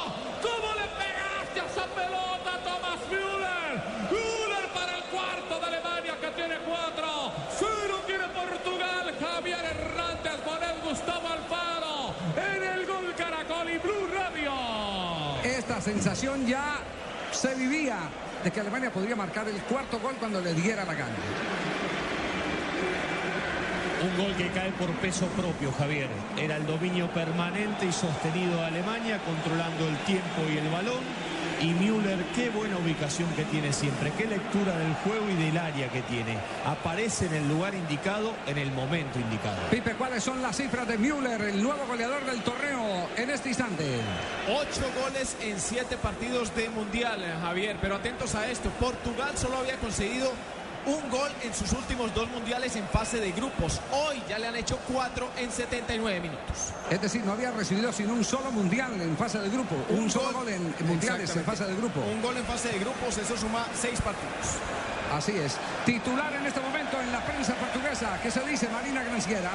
¿Cómo 0.41 0.73
le 0.73 0.87
pegaste 0.97 1.59
a 1.59 1.65
esa 1.65 1.85
pelota, 1.93 2.57
Thomas 2.63 2.99
Müller? 3.11 3.77
Müller 4.09 4.67
para 4.73 4.97
el 4.97 5.03
cuarto 5.03 5.59
de 5.59 5.65
Alemania 5.67 6.15
que 6.19 6.31
tiene 6.31 6.55
cuatro. 6.65 7.31
Cero 7.59 8.01
tiene 8.07 8.23
Portugal. 8.29 9.13
Javier 9.19 9.59
Hernández 9.63 10.41
con 10.43 10.63
el 10.63 10.81
Gustavo 10.89 11.27
Alfaro. 11.27 12.15
En 12.35 12.63
el 12.63 12.85
gol 12.87 13.13
Caracol 13.15 13.69
y 13.69 13.77
Blue 13.77 14.07
Radio. 14.11 14.53
Esta 15.43 15.79
sensación 15.79 16.47
ya 16.47 16.79
se 17.31 17.53
vivía 17.53 17.97
de 18.43 18.51
que 18.51 18.61
Alemania 18.61 18.91
podría 18.91 19.15
el 19.45 19.61
cuarto 19.63 19.99
gol 19.99 20.15
cuando 20.19 20.41
le 20.41 20.53
diera 20.55 20.83
la 20.83 20.95
gana. 20.95 21.13
Un 24.01 24.23
gol 24.23 24.35
que 24.35 24.49
cae 24.49 24.71
por 24.71 24.89
peso 24.93 25.27
propio, 25.27 25.71
Javier. 25.73 26.09
Era 26.37 26.55
el 26.57 26.65
dominio 26.65 27.07
permanente 27.11 27.85
y 27.85 27.91
sostenido 27.91 28.57
de 28.57 28.65
Alemania, 28.65 29.19
controlando 29.23 29.87
el 29.87 29.97
tiempo 30.05 30.41
y 30.51 30.57
el 30.57 30.69
balón. 30.69 31.03
Y 31.61 31.73
Müller, 31.73 32.19
qué 32.35 32.49
buena 32.49 32.77
ubicación 32.77 33.27
que 33.31 33.43
tiene 33.45 33.73
siempre, 33.73 34.11
qué 34.15 34.27
lectura 34.27 34.77
del 34.77 34.93
juego 34.95 35.27
y 35.29 35.33
del 35.43 35.57
área 35.57 35.89
que 35.89 36.03
tiene. 36.03 36.37
Aparece 36.65 37.25
en 37.25 37.33
el 37.33 37.47
lugar 37.47 37.73
indicado, 37.73 38.33
en 38.45 38.59
el 38.59 38.71
momento 38.71 39.19
indicado. 39.19 39.57
Pipe, 39.71 39.95
¿cuáles 39.95 40.23
son 40.23 40.41
las 40.41 40.55
cifras 40.55 40.87
de 40.87 40.97
Müller, 40.99 41.41
el 41.41 41.63
nuevo 41.63 41.85
goleador 41.87 42.23
del 42.25 42.41
torneo 42.41 43.09
en 43.17 43.29
este 43.31 43.49
instante? 43.49 44.01
Ocho 44.47 44.85
goles 45.01 45.35
en 45.41 45.59
siete 45.59 45.97
partidos 45.97 46.55
de 46.55 46.69
Mundial, 46.69 47.21
Javier. 47.41 47.77
Pero 47.81 47.95
atentos 47.95 48.35
a 48.35 48.47
esto, 48.47 48.69
Portugal 48.79 49.35
solo 49.35 49.57
había 49.57 49.77
conseguido 49.77 50.31
un 50.87 51.09
gol 51.09 51.29
en 51.43 51.53
sus 51.53 51.71
últimos 51.73 52.13
dos 52.15 52.29
mundiales 52.29 52.75
en 52.75 52.87
fase 52.87 53.19
de 53.19 53.31
grupos. 53.33 53.81
Hoy 53.91 54.21
ya 54.27 54.39
le 54.39 54.47
han 54.47 54.55
hecho 54.55 54.79
cuatro 54.91 55.29
en 55.37 55.51
79 55.51 56.21
minutos. 56.21 56.71
Es 56.89 57.01
decir, 57.01 57.23
no 57.25 57.33
había 57.33 57.51
recibido 57.51 57.91
sino 57.91 58.13
un 58.13 58.23
solo 58.23 58.51
mundial 58.51 58.99
en 58.99 59.17
fase 59.17 59.39
de 59.39 59.49
grupo. 59.49 59.75
Un, 59.89 60.09
solo 60.09 60.31
gol 60.39 60.49
en 60.49 60.73
mundiales 60.87 61.35
en 61.35 61.43
fase 61.43 61.65
de 61.65 61.75
grupo. 61.75 61.99
Un 61.99 62.21
gol 62.21 62.37
en 62.37 62.45
fase 62.45 62.69
de 62.69 62.79
grupos, 62.79 63.17
eso 63.17 63.37
suma 63.37 63.67
seis 63.79 63.99
partidos. 64.01 64.86
Así 65.13 65.31
es. 65.31 65.57
Titular 65.85 66.33
en 66.33 66.45
este 66.45 66.59
momento 66.59 66.99
en 67.01 67.11
la 67.11 67.23
prensa 67.25 67.53
portuguesa. 67.55 68.19
¿Qué 68.21 68.29
se 68.29 68.41
dice, 68.45 68.67
Marina 68.69 69.03
Granciera? 69.03 69.51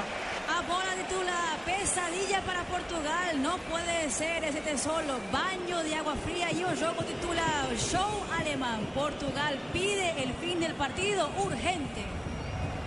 Ahora 0.48 0.94
titula 0.96 1.56
Pesadilla 1.64 2.40
para 2.42 2.62
Portugal. 2.64 3.42
No 3.42 3.58
puede 3.58 4.10
ser 4.10 4.44
ese 4.44 4.78
solo. 4.78 5.18
Baño 5.30 5.82
de 5.82 5.94
agua 5.94 6.14
fría 6.24 6.50
y 6.52 6.64
un 6.64 6.76
juego 6.76 7.02
titula 7.04 7.44
Show 7.76 8.24
Alemán. 8.38 8.80
Portugal 8.94 9.58
pide 9.72 10.22
el 10.22 10.32
fin 10.34 10.60
del 10.60 10.74
partido 10.74 11.30
urgente. 11.38 12.04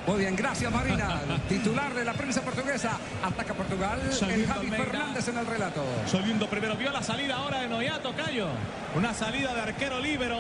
Muy 0.08 0.20
bien, 0.20 0.36
gracias 0.36 0.72
Marina. 0.72 1.20
Titular 1.50 1.92
de 1.94 2.06
la 2.06 2.14
prensa 2.14 2.42
portuguesa. 2.42 2.98
Ataca 3.24 3.54
Portugal. 3.56 4.00
El 4.04 4.46
Javi 4.46 4.68
Almeida. 4.68 4.84
Fernández 4.86 5.28
en 5.28 5.38
el 5.38 5.46
relato. 5.48 5.84
Saliendo 6.06 6.48
primero, 6.48 6.76
vio 6.76 6.92
la 6.92 7.02
salida 7.02 7.38
ahora 7.38 7.62
de 7.62 7.68
Noyato 7.68 8.14
Cayo. 8.16 8.48
Una 8.94 9.14
salida 9.16 9.54
de 9.56 9.62
arquero 9.62 10.00
líbero, 10.00 10.38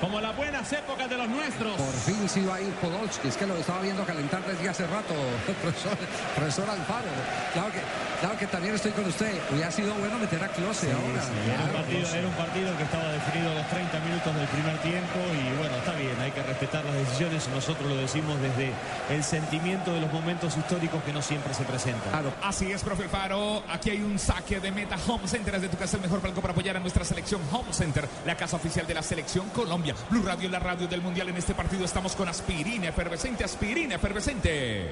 como 0.00 0.20
las 0.20 0.36
buenas 0.36 0.70
épocas 0.72 1.08
de 1.08 1.16
los 1.16 1.28
nuestros. 1.28 1.72
Por 1.76 1.94
fin 1.94 2.28
se 2.28 2.40
iba 2.40 2.54
a 2.56 2.60
ir 2.60 2.72
Podolski, 2.74 3.28
es 3.28 3.36
que 3.36 3.46
lo 3.46 3.54
estaba 3.56 3.80
viendo 3.80 4.04
calentar 4.04 4.44
desde 4.44 4.68
hace 4.68 4.86
rato, 4.86 5.14
profesor, 5.62 5.96
profesor 6.34 6.68
Alfaro. 6.70 7.08
Claro 7.52 7.72
que, 7.72 7.80
claro 8.20 8.38
que 8.38 8.46
también 8.46 8.74
estoy 8.74 8.92
con 8.92 9.04
usted. 9.06 9.32
Hubiera 9.52 9.70
sido 9.70 9.94
bueno 9.94 10.18
meter 10.18 10.42
a 10.42 10.48
Close 10.48 10.92
ahora. 10.92 11.06
Era 11.06 11.24
un, 11.24 11.56
Claro, 11.56 11.72
partido, 11.72 12.00
Klose. 12.00 12.18
era 12.18 12.28
un 12.28 12.34
partido 12.34 12.76
que 12.76 12.82
estaba 12.84 13.08
definido 13.12 13.50
a 13.50 13.54
los 13.54 13.68
30 13.68 14.00
minutos 14.00 14.34
del 14.36 14.48
primer 14.48 14.78
tiempo 14.78 15.18
y 15.32 15.58
bueno, 15.58 15.76
está 15.76 15.92
bien, 15.94 16.20
hay 16.20 16.30
que 16.30 16.42
respetar 16.42 16.84
las 16.84 16.94
decisiones. 16.94 17.48
Nosotros 17.48 17.88
lo 17.88 17.96
decimos 17.96 18.40
desde 18.40 18.72
el 19.10 19.24
sentimiento 19.24 19.92
de 19.92 20.00
los 20.00 20.12
momentos 20.12 20.56
históricos 20.56 21.02
que 21.04 21.12
no 21.12 21.22
siempre 21.22 21.54
se 21.54 21.64
presentan. 21.64 22.12
Así 22.42 22.70
es, 22.70 22.82
profe 22.82 23.08
Faro. 23.08 23.62
Aquí 23.70 23.90
hay 23.90 24.02
un 24.02 24.18
saque 24.18 24.60
de 24.60 24.70
meta 24.70 24.96
Home 25.08 25.26
Center. 25.28 25.54
Es 25.56 25.62
de 25.62 25.68
tu 25.68 25.76
casa 25.76 25.96
el 25.96 26.02
mejor 26.02 26.20
palco 26.20 26.40
para 26.40 26.52
apoyar 26.52 26.76
a 26.76 26.80
nuestra 26.80 27.04
selección 27.04 27.40
Home 27.52 27.72
Center, 27.72 28.06
la 28.26 28.36
casa 28.36 28.56
oficial 28.56 28.86
de 28.86 28.94
la 28.94 29.02
selección 29.02 29.48
Colombia. 29.50 29.85
Blue 30.10 30.22
Radio, 30.22 30.48
la 30.48 30.58
radio 30.58 30.86
del 30.88 31.00
mundial. 31.02 31.28
En 31.28 31.36
este 31.36 31.54
partido 31.54 31.84
estamos 31.84 32.16
con 32.16 32.28
aspirina 32.28 32.88
efervescente, 32.88 33.44
aspirina 33.44 33.96
efervescente. 33.96 34.90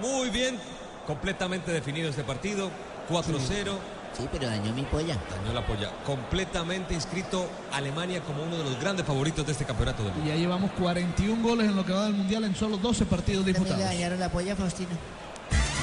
Muy 0.00 0.30
bien, 0.30 0.58
completamente 1.06 1.70
definido 1.72 2.08
este 2.10 2.24
partido. 2.24 2.70
4-0. 3.10 3.72
Sí, 4.16 4.28
pero 4.30 4.46
dañó 4.46 4.72
mi 4.72 4.82
polla. 4.82 5.16
Dañó 5.30 5.52
la 5.52 5.66
polla. 5.66 5.90
Completamente 6.06 6.94
inscrito 6.94 7.48
Alemania 7.72 8.20
como 8.20 8.44
uno 8.44 8.56
de 8.56 8.64
los 8.64 8.78
grandes 8.80 9.04
favoritos 9.04 9.44
de 9.44 9.52
este 9.52 9.64
campeonato 9.64 10.02
del 10.04 10.12
Y 10.12 10.14
mundo. 10.16 10.30
ya 10.30 10.36
llevamos 10.36 10.70
41 10.78 11.42
goles 11.42 11.68
en 11.68 11.74
lo 11.76 11.84
que 11.84 11.92
va 11.92 12.04
del 12.04 12.14
Mundial 12.14 12.44
en 12.44 12.54
solo 12.54 12.76
12 12.76 13.06
partidos 13.06 13.44
También 13.44 13.62
le 13.64 13.68
disputados. 13.68 13.92
dañaron 13.94 14.20
la 14.20 14.28
polla 14.30 14.54
Faustino. 14.56 14.90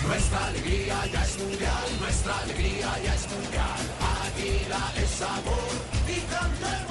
Nuestra 0.08 0.46
alegría 0.48 1.06
ya 1.12 1.24
es 1.24 1.38
mundial, 1.40 1.84
nuestra 2.00 2.40
alegría 2.40 2.88
ya 3.04 3.14
es 3.16 3.28
mundial. 3.30 3.80
Águila 4.26 4.92
es 4.98 5.10
sabor 5.12 5.72
y 6.08 6.20
cantemos 6.22 6.91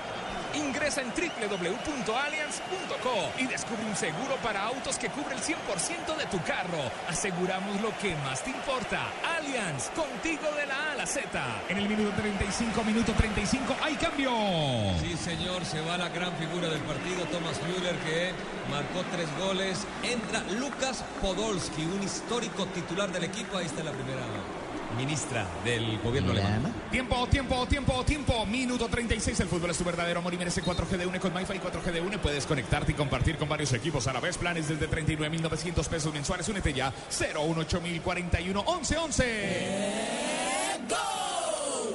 En 0.97 1.07
www.allianz.co 1.07 3.31
y 3.39 3.47
descubre 3.47 3.85
un 3.85 3.95
seguro 3.95 4.35
para 4.43 4.63
autos 4.63 4.97
que 4.97 5.07
cubre 5.07 5.35
el 5.35 5.41
100% 5.41 6.17
de 6.17 6.25
tu 6.25 6.43
carro. 6.43 6.91
Aseguramos 7.07 7.79
lo 7.81 7.97
que 7.99 8.13
más 8.17 8.43
te 8.43 8.49
importa. 8.49 9.07
Allianz, 9.37 9.87
contigo 9.95 10.51
de 10.53 10.65
la 10.65 10.75
A 10.75 10.91
a 10.91 10.95
la 10.95 11.05
Z. 11.05 11.29
En 11.69 11.77
el 11.77 11.87
minuto 11.87 12.11
35, 12.17 12.83
minuto 12.83 13.13
35, 13.13 13.73
hay 13.81 13.95
cambio. 13.95 14.31
Sí, 14.99 15.15
señor, 15.15 15.63
se 15.63 15.79
va 15.79 15.97
la 15.97 16.09
gran 16.09 16.35
figura 16.35 16.67
del 16.67 16.81
partido, 16.81 17.23
Thomas 17.31 17.57
Müller, 17.63 17.95
que 17.99 18.33
marcó 18.69 19.05
tres 19.11 19.29
goles. 19.39 19.87
Entra 20.03 20.43
Lucas 20.59 21.05
Podolski, 21.21 21.85
un 21.85 22.03
histórico 22.03 22.65
titular 22.65 23.09
del 23.11 23.23
equipo. 23.23 23.57
Ahí 23.57 23.65
está 23.65 23.81
la 23.81 23.91
primera 23.91 24.25
ministra 24.97 25.45
del 25.63 25.99
gobierno 25.99 26.31
alemán. 26.31 26.73
Tiempo, 26.91 27.27
tiempo, 27.27 27.65
tiempo, 27.67 28.03
tiempo. 28.03 28.45
Minuto 28.45 28.87
36. 28.87 29.39
El 29.39 29.47
fútbol 29.47 29.71
es 29.71 29.77
tu 29.77 29.83
verdadero 29.83 30.19
amor 30.19 30.33
y 30.33 30.37
merece 30.37 30.63
4G 30.63 30.97
de 30.97 31.05
UNE 31.05 31.19
con 31.19 31.33
MyFi 31.33 31.59
4G 31.59 31.91
de 31.91 32.01
UNE. 32.01 32.17
Puedes 32.19 32.45
conectarte 32.45 32.91
y 32.91 32.95
compartir 32.95 33.37
con 33.37 33.49
varios 33.49 33.73
equipos 33.73 34.07
a 34.07 34.13
la 34.13 34.19
vez. 34.19 34.37
Planes 34.37 34.67
desde 34.67 34.89
39.900 34.89 35.87
pesos 35.87 36.13
mensuales. 36.13 36.47
Únete 36.49 36.73
ya. 36.73 36.93
018041 37.09 38.63
1111. 38.63 40.31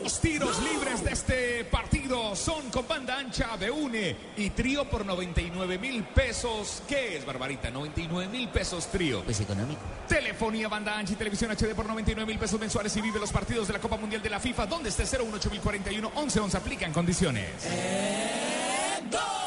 Los 0.06 0.20
tiros 0.20 0.62
libres 0.62 1.02
de 1.02 1.10
este 1.10 1.64
partido 1.64 2.36
son 2.36 2.70
con 2.70 2.86
banda 2.86 3.18
ancha 3.18 3.56
de 3.56 3.72
UNE 3.72 4.16
y 4.36 4.50
trío 4.50 4.88
por 4.88 5.04
99 5.04 5.78
mil 5.78 6.04
pesos. 6.04 6.84
¿Qué 6.86 7.16
es, 7.16 7.26
Barbarita? 7.26 7.72
99 7.72 8.30
mil 8.30 8.48
pesos 8.50 8.86
trío. 8.86 9.24
Pues 9.24 9.40
económico. 9.40 9.80
Telefonía, 10.08 10.68
banda 10.68 10.96
ancha 10.96 11.14
y 11.14 11.16
televisión 11.16 11.50
HD 11.50 11.74
por 11.74 11.86
99 11.86 12.24
mil 12.24 12.38
pesos 12.38 12.60
mensuales 12.60 12.96
y 12.96 13.00
vive 13.00 13.18
los 13.18 13.32
partidos 13.32 13.66
de 13.66 13.72
la 13.72 13.80
Copa 13.80 13.96
Mundial 13.96 14.22
de 14.22 14.30
la 14.30 14.38
FIFA. 14.38 14.66
donde 14.66 14.90
esté 14.90 15.02
018041 15.06 16.08
1111 16.08 16.56
aplican 16.56 16.92
condiciones. 16.92 17.50
Y 17.64 19.45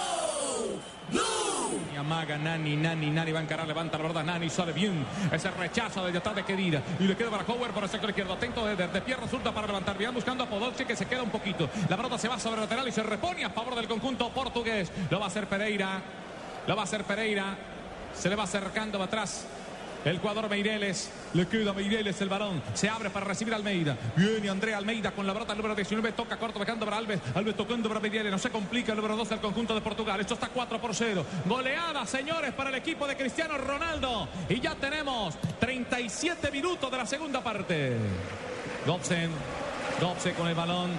amaga 2.00 2.38
Nani, 2.38 2.76
Nani, 2.76 3.10
Nani 3.10 3.32
va 3.32 3.40
a 3.40 3.44
encarar, 3.44 3.68
levanta 3.68 3.98
la 3.98 4.04
verdad, 4.04 4.24
Nani 4.24 4.50
sale 4.50 4.74
bien. 4.74 5.06
Ese 5.32 5.52
rechazo 5.52 6.04
desde 6.06 6.18
atrás 6.20 6.36
de 6.36 6.44
Kedira. 6.44 6.82
Y 7.00 7.04
le 7.04 7.16
queda 7.16 7.30
para 7.30 7.44
Howard 7.44 7.72
por 7.72 7.84
el 7.84 7.90
sector 7.90 8.10
izquierdo. 8.10 8.34
Atento 8.34 8.66
de, 8.66 8.76
de 8.76 9.02
pierna 9.02 9.28
zurda 9.28 9.52
para 9.54 9.68
levantar. 9.68 9.98
Bien 9.98 10.14
buscando 10.14 10.44
a 10.44 10.48
Podolski 10.48 10.86
que 10.86 10.96
se 10.96 11.06
queda 11.06 11.24
un 11.24 11.30
poquito. 11.30 11.70
La 11.90 11.98
pelota 11.98 12.18
se 12.18 12.28
va 12.28 12.40
sobre 12.40 12.56
el 12.56 12.62
lateral 12.62 12.88
y 12.88 12.92
se 12.92 13.04
repone 13.04 13.44
a 13.44 13.50
favor 13.50 13.76
del 13.76 13.88
conjunto 13.88 14.30
portugués. 14.30 14.92
Lo 15.10 15.20
va 15.20 15.26
a 15.26 15.28
hacer 15.28 15.48
Pereira. 15.48 16.02
Lo 16.68 16.76
va 16.76 16.82
a 16.82 16.86
hacer 16.86 17.04
Pereira. 17.04 17.56
Se 18.14 18.30
le 18.30 18.36
va 18.36 18.44
acercando 18.44 19.02
atrás. 19.02 19.46
El 20.06 20.20
jugador 20.20 20.50
Meireles, 20.50 21.12
le 21.34 21.48
queda 21.48 21.74
Meireles 21.74 22.22
el 22.22 22.30
balón, 22.30 22.62
se 22.74 22.88
abre 22.88 23.10
para 23.10 23.26
recibir 23.26 23.54
Almeida. 23.54 23.98
Viene 24.16 24.50
Andrea 24.50 24.78
Almeida 24.78 25.12
con 25.12 25.28
la 25.28 25.34
brota 25.34 25.54
número 25.54 25.76
19, 25.76 26.14
toca 26.14 26.38
corto, 26.38 26.60
dejando 26.60 26.86
para 26.86 26.98
Alves. 26.98 27.20
Alves 27.36 27.56
tocando 27.56 27.90
para 27.90 28.00
Meireles, 28.00 28.32
no 28.32 28.40
se 28.40 28.50
complica 28.50 28.94
el 28.94 28.98
número 28.98 29.18
12 29.18 29.32
del 29.32 29.42
conjunto 29.42 29.76
de 29.76 29.82
Portugal. 29.82 30.20
Esto 30.22 30.36
está 30.36 30.48
4 30.50 30.80
por 30.80 30.96
0. 30.96 31.26
Goleada, 31.46 32.06
señores, 32.06 32.54
para 32.54 32.70
el 32.70 32.76
equipo 32.76 33.08
de 33.08 33.18
Cristiano 33.18 33.58
Ronaldo. 33.58 34.30
Y 34.48 34.60
ya 34.62 34.76
tenemos 34.76 35.36
37 35.60 36.50
minutos 36.52 36.90
de 36.90 36.98
la 36.98 37.06
segunda 37.06 37.44
parte. 37.44 37.98
Gobsen, 38.86 39.30
Gobsen 40.00 40.34
con 40.36 40.48
el 40.48 40.56
balón. 40.56 40.92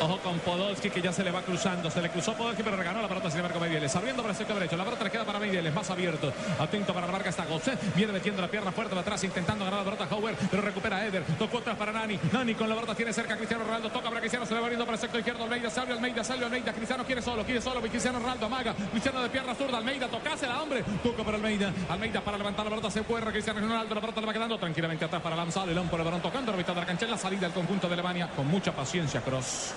Ojo 0.00 0.18
con 0.18 0.38
Podolski 0.40 0.90
que 0.90 1.00
ya 1.00 1.10
se 1.10 1.24
le 1.24 1.30
va 1.30 1.40
cruzando. 1.42 1.90
Se 1.90 2.02
le 2.02 2.10
cruzó 2.10 2.34
Podolski, 2.34 2.62
pero 2.62 2.76
reganó 2.76 3.00
la 3.00 3.08
pelota 3.08 3.30
sin 3.30 3.38
embargo 3.38 3.58
Medieles. 3.60 3.94
Abriendo 3.96 4.22
para 4.22 4.32
el 4.32 4.38
sector 4.38 4.56
derecho. 4.56 4.76
La 4.76 4.84
pelota 4.84 5.04
le 5.04 5.10
queda 5.10 5.24
para 5.24 5.38
Medieles. 5.38 5.72
Más 5.72 5.88
abierto. 5.90 6.32
Atento 6.58 6.92
para 6.92 7.06
la 7.06 7.12
marca 7.12 7.30
está 7.30 7.46
Gobsen. 7.46 7.78
Viene 7.94 8.12
metiendo 8.12 8.42
la 8.42 8.48
pierna 8.48 8.72
fuerte 8.72 8.94
de 8.94 9.00
atrás, 9.00 9.24
intentando 9.24 9.64
ganar 9.64 9.84
la 9.84 9.90
pelota 9.90 10.14
Howard, 10.14 10.36
pero 10.50 10.62
recupera 10.62 11.04
Eder. 11.06 11.24
Tocó 11.38 11.58
atrás 11.58 11.76
para 11.76 11.92
Nani. 11.92 12.18
Nani 12.32 12.54
con 12.54 12.68
la 12.68 12.74
pelota 12.74 12.94
tiene 12.94 13.12
cerca 13.12 13.36
Cristiano 13.36 13.64
Ronaldo. 13.64 13.90
Toca 13.90 14.08
para 14.08 14.20
Cristiano. 14.20 14.44
Se 14.44 14.52
le 14.52 14.60
va 14.60 14.66
abriendo 14.66 14.84
para 14.84 14.96
el 14.96 15.00
sector 15.00 15.20
izquierdo. 15.20 15.44
Almeida, 15.44 15.70
salve 15.70 15.94
Almeida, 15.94 16.22
salve 16.22 16.44
Almeida. 16.44 16.72
Cristiano 16.72 17.04
quiere 17.04 17.22
solo, 17.22 17.42
quiere 17.44 17.60
solo. 17.62 17.80
Cristiano 17.80 18.18
Ronaldo 18.18 18.46
amaga. 18.46 18.74
Cristiano 18.90 19.22
de 19.22 19.30
pierna 19.30 19.54
zurda. 19.54 19.78
Almeida, 19.78 20.08
tocásela, 20.08 20.62
hombre. 20.62 20.84
Toca 21.02 21.24
para 21.24 21.38
Almeida. 21.38 21.72
Almeida 21.88 22.20
para 22.20 22.36
levantar 22.36 22.66
la 22.66 22.70
pelota. 22.70 22.90
Se 22.90 23.02
puede 23.02 23.24
Cristiano 23.32 23.60
Ronaldo. 23.60 23.94
La 23.94 24.00
pelota 24.00 24.20
le 24.20 24.26
va 24.26 24.32
quedando 24.34 24.58
tranquilamente 24.58 25.06
atrás 25.06 25.22
para 25.22 25.36
Lanzado. 25.36 25.72
León 25.72 25.88
por 25.88 25.98
el 26.00 26.04
balón 26.04 26.20
tocando. 26.20 26.52
La 26.52 26.58
mitad 26.58 26.74
de 26.74 26.80
la 26.80 26.86
cancha 26.86 27.06
la 27.06 27.16
salida 27.16 27.42
del 27.42 27.52
conjunto 27.52 27.88
de 27.88 27.94
Alemania. 27.94 28.28
Con 28.36 28.46
mucha 28.46 28.72
paciencia, 28.72 29.20
Cross. 29.22 29.72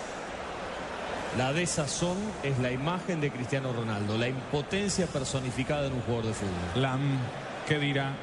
La 1.38 1.54
desazón 1.54 2.18
es 2.44 2.58
la 2.60 2.72
imagen 2.72 3.22
de 3.22 3.30
Cristiano 3.32 3.72
Ronaldo, 3.72 4.18
la 4.18 4.28
impotencia 4.28 5.06
personificada 5.06 5.88
en 5.88 5.94
un 5.94 6.02
jugador 6.02 6.26
de 6.26 6.34
fútbol. 6.34 6.82
Lam, 6.82 7.20
¿qué 7.68 7.78
dirá? 7.78 8.14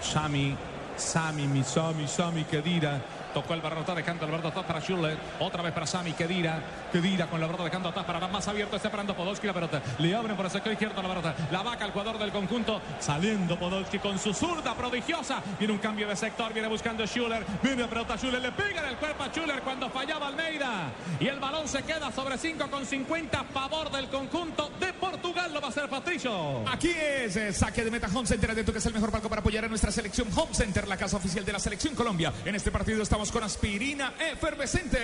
Sami, 0.00 0.56
Sami, 0.96 1.46
mi 1.46 1.62
Sami, 1.62 2.08
Sami, 2.08 2.44
¿qué 2.44 2.62
dirá? 2.62 3.00
Tocó 3.34 3.54
el 3.54 3.62
está 3.62 3.94
dejando 3.94 4.26
el 4.26 4.30
balón 4.30 4.46
atrás 4.46 4.64
para 4.66 4.80
Schuller. 4.80 5.16
Otra 5.40 5.62
vez 5.62 5.72
para 5.72 5.86
Sami 5.86 6.12
Kedira. 6.12 6.60
Kedira 6.92 7.26
con 7.26 7.40
la 7.40 7.46
pelota 7.46 7.64
dejando 7.64 7.88
atrás 7.88 8.04
para 8.04 8.26
más 8.28 8.46
abierto. 8.48 8.76
Está 8.76 8.88
esperando 8.88 9.16
Podolski 9.16 9.46
la 9.46 9.54
pelota. 9.54 9.82
Le 9.98 10.14
abren 10.14 10.36
por 10.36 10.44
el 10.44 10.50
sector 10.50 10.72
izquierdo 10.72 11.00
la 11.02 11.08
pelota. 11.08 11.34
La 11.50 11.62
vaca 11.62 11.84
el 11.84 11.92
jugador 11.92 12.18
del 12.18 12.30
conjunto. 12.30 12.80
Saliendo 13.00 13.58
Podolski 13.58 13.98
con 13.98 14.18
su 14.18 14.34
zurda 14.34 14.74
prodigiosa. 14.74 15.42
Viene 15.58 15.72
un 15.72 15.80
cambio 15.80 16.08
de 16.08 16.16
sector. 16.16 16.52
Viene 16.52 16.68
buscando 16.68 17.06
Schuller. 17.06 17.44
Viene 17.62 17.82
la 17.82 17.88
pelota 17.88 18.16
Schuller. 18.16 18.40
Le 18.40 18.52
pega 18.52 18.82
en 18.82 18.88
el 18.88 18.96
cuerpo 18.96 19.22
a 19.24 19.28
Schuller 19.28 19.62
cuando 19.62 19.88
fallaba 19.88 20.28
Almeida. 20.28 20.92
Y 21.18 21.28
el 21.28 21.40
balón 21.40 21.66
se 21.68 21.82
queda 21.82 22.12
sobre 22.12 22.36
5 22.36 22.70
con 22.70 22.84
50 22.84 23.40
a 23.40 23.44
favor 23.44 23.90
del 23.90 24.08
conjunto 24.08 24.70
de 24.78 24.92
Portugal. 24.92 25.52
Lo 25.54 25.60
va 25.60 25.68
a 25.68 25.70
hacer 25.70 25.88
Patricio. 25.88 26.68
Aquí 26.68 26.90
es 26.90 27.36
eh, 27.36 27.52
saque 27.52 27.84
de 27.84 27.90
meta 27.90 28.08
Home 28.12 28.26
Center, 28.26 28.50
atento 28.50 28.72
que 28.72 28.78
es 28.78 28.86
el 28.86 28.94
mejor 28.94 29.10
palco 29.10 29.28
para 29.28 29.40
apoyar 29.40 29.64
a 29.64 29.68
nuestra 29.68 29.90
selección 29.90 30.28
Home 30.34 30.54
Center, 30.54 30.86
la 30.86 30.96
casa 30.96 31.16
oficial 31.16 31.44
de 31.44 31.52
la 31.52 31.58
selección 31.58 31.94
Colombia. 31.94 32.32
En 32.44 32.54
este 32.54 32.70
partido 32.70 33.02
con 33.30 33.44
aspirina 33.44 34.14
efervescente. 34.18 34.98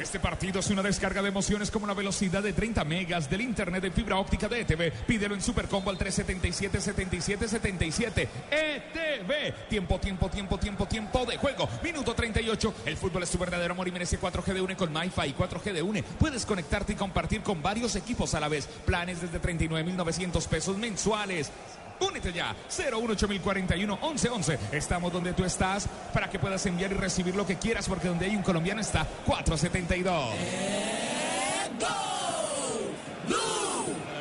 Este 0.00 0.18
partido 0.18 0.60
es 0.60 0.68
una 0.68 0.82
descarga 0.82 1.22
de 1.22 1.28
emociones 1.28 1.70
como 1.70 1.84
una 1.84 1.94
velocidad 1.94 2.42
de 2.42 2.52
30 2.52 2.84
megas 2.84 3.30
del 3.30 3.40
internet 3.40 3.82
de 3.82 3.90
fibra 3.92 4.16
óptica 4.16 4.48
de 4.48 4.60
ETV. 4.60 4.92
Pídelo 5.06 5.34
en 5.34 5.40
Supercombo 5.40 5.90
al 5.90 5.96
377 5.96 6.80
77 6.80 7.48
77 7.48 8.28
ETV. 8.50 9.68
Tiempo, 9.68 10.00
tiempo, 10.00 10.28
tiempo, 10.28 10.58
tiempo, 10.58 10.86
tiempo 10.86 11.24
de 11.24 11.36
juego. 11.36 11.68
Minuto 11.82 12.14
38. 12.14 12.74
El 12.84 12.96
fútbol 12.96 13.22
es 13.22 13.30
tu 13.30 13.38
verdadero 13.38 13.72
amor 13.72 13.86
y 13.86 13.92
merece 13.92 14.20
4G 14.20 14.52
de 14.52 14.60
UNE 14.60 14.76
con 14.76 14.92
MyFi 14.92 15.28
y 15.28 15.34
4G 15.34 15.72
de 15.72 15.82
UNE. 15.82 16.02
Puedes 16.02 16.44
conectarte 16.44 16.94
y 16.94 16.96
compartir 16.96 17.42
con 17.42 17.62
varios 17.62 17.94
equipos 17.94 18.34
a 18.34 18.40
la 18.40 18.48
vez. 18.48 18.66
Planes 18.84 19.22
desde 19.22 19.40
39.900 19.40 20.46
pesos 20.48 20.76
mensuales. 20.78 21.52
Únete 22.00 22.32
ya, 22.32 22.54
018041 22.68 23.98
1111. 24.00 24.58
Estamos 24.72 25.12
donde 25.12 25.32
tú 25.32 25.44
estás 25.44 25.88
para 26.12 26.28
que 26.28 26.38
puedas 26.38 26.64
enviar 26.66 26.90
y 26.92 26.94
recibir 26.94 27.34
lo 27.34 27.46
que 27.46 27.56
quieras, 27.56 27.88
porque 27.88 28.08
donde 28.08 28.26
hay 28.26 28.36
un 28.36 28.42
colombiano 28.42 28.80
está 28.80 29.06
472. 29.26 30.34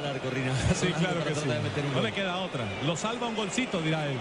Largo, 0.01 0.29
Rina. 0.31 0.53
Sí, 0.75 0.87
claro 0.87 1.23
que 1.23 1.35
sí. 1.35 1.49
No 1.93 2.01
le 2.01 2.11
queda 2.11 2.37
otra. 2.37 2.65
Lo 2.85 2.95
salva 2.95 3.27
un 3.27 3.35
golcito, 3.35 3.81
dirá 3.81 4.07
él. 4.07 4.17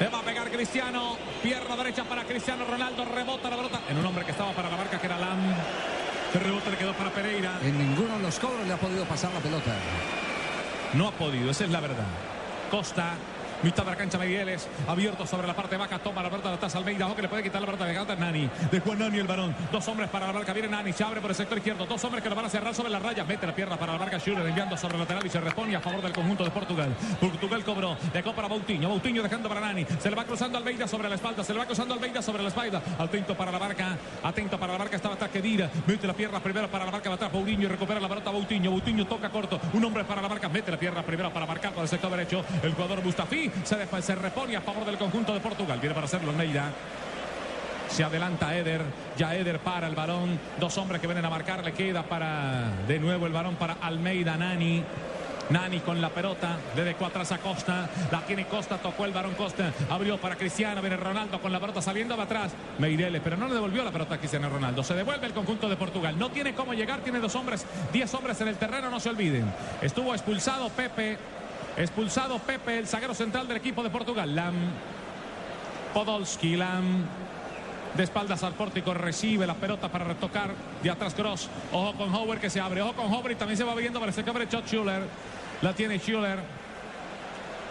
Le 0.00 0.08
va 0.08 0.18
a 0.18 0.22
pegar 0.22 0.50
Cristiano. 0.50 1.16
Pierna 1.42 1.76
derecha 1.76 2.04
para 2.04 2.24
Cristiano 2.24 2.64
Ronaldo. 2.64 3.04
Rebota 3.04 3.50
la 3.50 3.56
pelota. 3.56 3.80
En 3.88 3.98
un 3.98 4.06
hombre 4.06 4.24
que 4.24 4.30
estaba 4.30 4.52
para 4.52 4.70
la 4.70 4.76
marca, 4.76 5.00
que 5.00 5.06
era 5.06 5.18
Lam. 5.18 5.54
El 6.34 6.40
rebote 6.40 6.70
le 6.70 6.76
quedó 6.76 6.94
para 6.94 7.10
Pereira. 7.10 7.58
En 7.62 7.78
ninguno 7.78 8.16
de 8.16 8.22
los 8.22 8.38
cobros 8.38 8.66
le 8.66 8.72
ha 8.72 8.78
podido 8.78 9.04
pasar 9.04 9.32
la 9.32 9.40
pelota. 9.40 9.72
No 10.94 11.08
ha 11.08 11.12
podido, 11.12 11.50
esa 11.50 11.64
es 11.64 11.70
la 11.70 11.80
verdad. 11.80 12.06
Costa, 12.70 13.14
mitad 13.62 13.84
de 13.84 13.90
la 13.90 13.96
cancha 13.96 14.18
Migueles, 14.18 14.68
abierto 14.88 15.26
sobre 15.26 15.46
la 15.46 15.54
parte 15.54 15.76
baja, 15.76 15.98
toma 15.98 16.22
la 16.22 16.30
pelota 16.30 16.48
de 16.48 16.54
atrás 16.56 16.74
Almeida, 16.74 17.06
ojo 17.06 17.16
que 17.16 17.22
le 17.22 17.28
puede 17.28 17.42
quitar 17.42 17.60
la 17.60 17.66
pelota 17.66 17.84
de 17.84 17.94
Gata 17.94 18.16
Nani. 18.16 18.48
De 18.70 18.80
Juan 18.80 18.98
Nani 18.98 19.18
el 19.18 19.26
varón, 19.26 19.54
dos 19.70 19.86
hombres 19.88 20.08
para 20.10 20.26
la 20.26 20.32
marca, 20.32 20.52
viene 20.52 20.68
Nani, 20.68 20.92
se 20.92 21.04
abre 21.04 21.20
por 21.20 21.30
el 21.30 21.36
sector 21.36 21.58
izquierdo, 21.58 21.86
dos 21.86 22.02
hombres 22.04 22.22
que 22.22 22.28
lo 22.28 22.34
van 22.34 22.46
a 22.46 22.48
cerrar 22.48 22.74
sobre 22.74 22.90
la 22.90 22.98
raya, 22.98 23.24
mete 23.24 23.46
la 23.46 23.54
pierna 23.54 23.76
para 23.76 23.92
la 23.92 23.98
marca 23.98 24.18
Schuller, 24.18 24.46
enviando 24.46 24.76
sobre 24.76 24.94
el 24.94 25.00
lateral 25.00 25.24
y 25.26 25.30
se 25.30 25.40
repone 25.40 25.76
a 25.76 25.80
favor 25.80 26.02
del 26.02 26.12
conjunto 26.12 26.44
de 26.44 26.50
Portugal. 26.50 26.94
Portugal 27.20 27.64
cobró, 27.64 27.96
dejó 28.12 28.32
para 28.34 28.48
Boutinho, 28.48 28.88
Boutinho 28.88 29.22
dejando 29.22 29.48
para 29.48 29.60
Nani, 29.60 29.86
se 29.98 30.10
le 30.10 30.16
va 30.16 30.24
cruzando 30.24 30.58
Almeida 30.58 30.88
sobre 30.88 31.08
la 31.08 31.14
espalda, 31.14 31.44
se 31.44 31.52
le 31.52 31.58
va 31.58 31.66
cruzando 31.66 31.94
Almeida 31.94 32.22
sobre 32.22 32.42
la 32.42 32.48
espalda, 32.48 32.82
atento 32.98 33.36
para 33.36 33.52
la 33.52 33.58
marca, 33.58 33.96
atento 34.22 34.58
para 34.58 34.72
la 34.72 34.78
marca, 34.78 34.96
estaba 34.96 35.14
atrás 35.14 35.30
Kedira, 35.30 35.70
mete 35.86 36.06
la 36.06 36.14
pierna 36.14 36.40
primero 36.40 36.68
para 36.68 36.84
la 36.84 36.90
marca. 36.90 37.08
De 37.08 37.14
atrás, 37.14 37.32
Boutinho 37.32 37.64
y 37.64 37.68
recupera 37.68 38.00
la 38.00 38.08
pelota 38.08 38.30
Boutinho, 38.30 38.70
Boutinho 38.70 39.06
toca 39.06 39.28
corto, 39.30 39.60
un 39.72 39.84
hombre 39.84 40.04
para 40.04 40.22
la 40.22 40.28
marca, 40.28 40.48
mete 40.48 40.70
la 40.70 40.78
pierna 40.78 41.02
primero 41.02 41.32
para 41.32 41.46
marcar 41.46 41.72
por 41.72 41.82
el 41.82 41.88
sector 41.88 42.10
derecho, 42.10 42.44
el 42.62 42.72
jugador 42.74 43.02
Mustafi 43.02 43.51
se, 43.64 44.02
se 44.02 44.14
repone 44.14 44.56
a 44.56 44.60
favor 44.60 44.84
del 44.84 44.98
conjunto 44.98 45.34
de 45.34 45.40
Portugal, 45.40 45.78
viene 45.80 45.94
para 45.94 46.06
hacerlo 46.06 46.30
Almeida. 46.30 46.70
Se 47.88 48.02
adelanta 48.04 48.56
Eder, 48.56 48.80
ya 49.18 49.34
Eder 49.34 49.58
para 49.58 49.86
el 49.86 49.94
balón, 49.94 50.38
dos 50.58 50.78
hombres 50.78 51.00
que 51.00 51.06
vienen 51.06 51.24
a 51.26 51.30
marcar, 51.30 51.62
le 51.62 51.72
queda 51.72 52.02
para 52.02 52.70
de 52.88 52.98
nuevo 52.98 53.26
el 53.26 53.32
balón 53.32 53.56
para 53.56 53.74
Almeida 53.82 54.36
Nani. 54.36 54.82
Nani 55.50 55.80
con 55.80 56.00
la 56.00 56.08
pelota, 56.08 56.56
le 56.74 56.84
dejó 56.84 57.06
atrás 57.06 57.32
a 57.32 57.38
Costa, 57.38 57.88
la 58.10 58.20
tiene 58.20 58.46
Costa, 58.46 58.78
tocó 58.78 59.04
el 59.04 59.12
varón 59.12 59.34
Costa, 59.34 59.72
abrió 59.90 60.16
para 60.16 60.36
Cristiano, 60.36 60.80
viene 60.80 60.96
Ronaldo 60.96 61.40
con 61.40 61.52
la 61.52 61.60
pelota 61.60 61.82
saliendo 61.82 62.16
de 62.16 62.22
atrás, 62.22 62.52
Meireles, 62.78 63.20
pero 63.22 63.36
no 63.36 63.48
le 63.48 63.54
devolvió 63.54 63.84
la 63.84 63.90
pelota 63.90 64.14
a 64.14 64.18
Cristiano 64.18 64.48
Ronaldo, 64.48 64.82
se 64.82 64.94
devuelve 64.94 65.26
el 65.26 65.34
conjunto 65.34 65.68
de 65.68 65.76
Portugal, 65.76 66.18
no 66.18 66.30
tiene 66.30 66.54
cómo 66.54 66.72
llegar, 66.72 67.00
tiene 67.00 67.18
dos 67.18 67.34
hombres, 67.34 67.66
diez 67.92 68.14
hombres 68.14 68.40
en 68.40 68.48
el 68.48 68.56
terreno, 68.56 68.88
no 68.88 69.00
se 69.00 69.10
olviden. 69.10 69.52
Estuvo 69.82 70.14
expulsado 70.14 70.70
Pepe, 70.70 71.18
expulsado 71.76 72.38
Pepe, 72.38 72.78
el 72.78 72.86
zaguero 72.86 73.14
central 73.14 73.48
del 73.48 73.56
equipo 73.56 73.82
de 73.82 73.90
Portugal, 73.90 74.34
Lam, 74.34 74.54
Podolski, 75.94 76.56
Lam, 76.56 77.04
de 77.94 78.02
espaldas 78.02 78.42
al 78.42 78.54
pórtico, 78.54 78.94
recibe 78.94 79.46
la 79.46 79.54
pelota 79.54 79.88
para 79.90 80.04
retocar 80.04 80.50
de 80.82 80.90
atrás 80.90 81.14
Cross. 81.14 81.48
Ojo 81.72 81.94
con 81.94 82.14
Howard 82.14 82.40
que 82.40 82.50
se 82.50 82.60
abre, 82.60 82.82
ojo 82.82 82.94
con 82.94 83.12
Howard 83.12 83.32
y 83.32 83.36
también 83.36 83.58
se 83.58 83.64
va 83.64 83.74
viendo 83.74 84.00
para 84.00 84.10
ese 84.10 84.24
cabre 84.24 84.46
Shot 84.50 84.66
Schuller. 84.66 85.02
La 85.60 85.72
tiene 85.74 85.98
Schuller. 85.98 86.61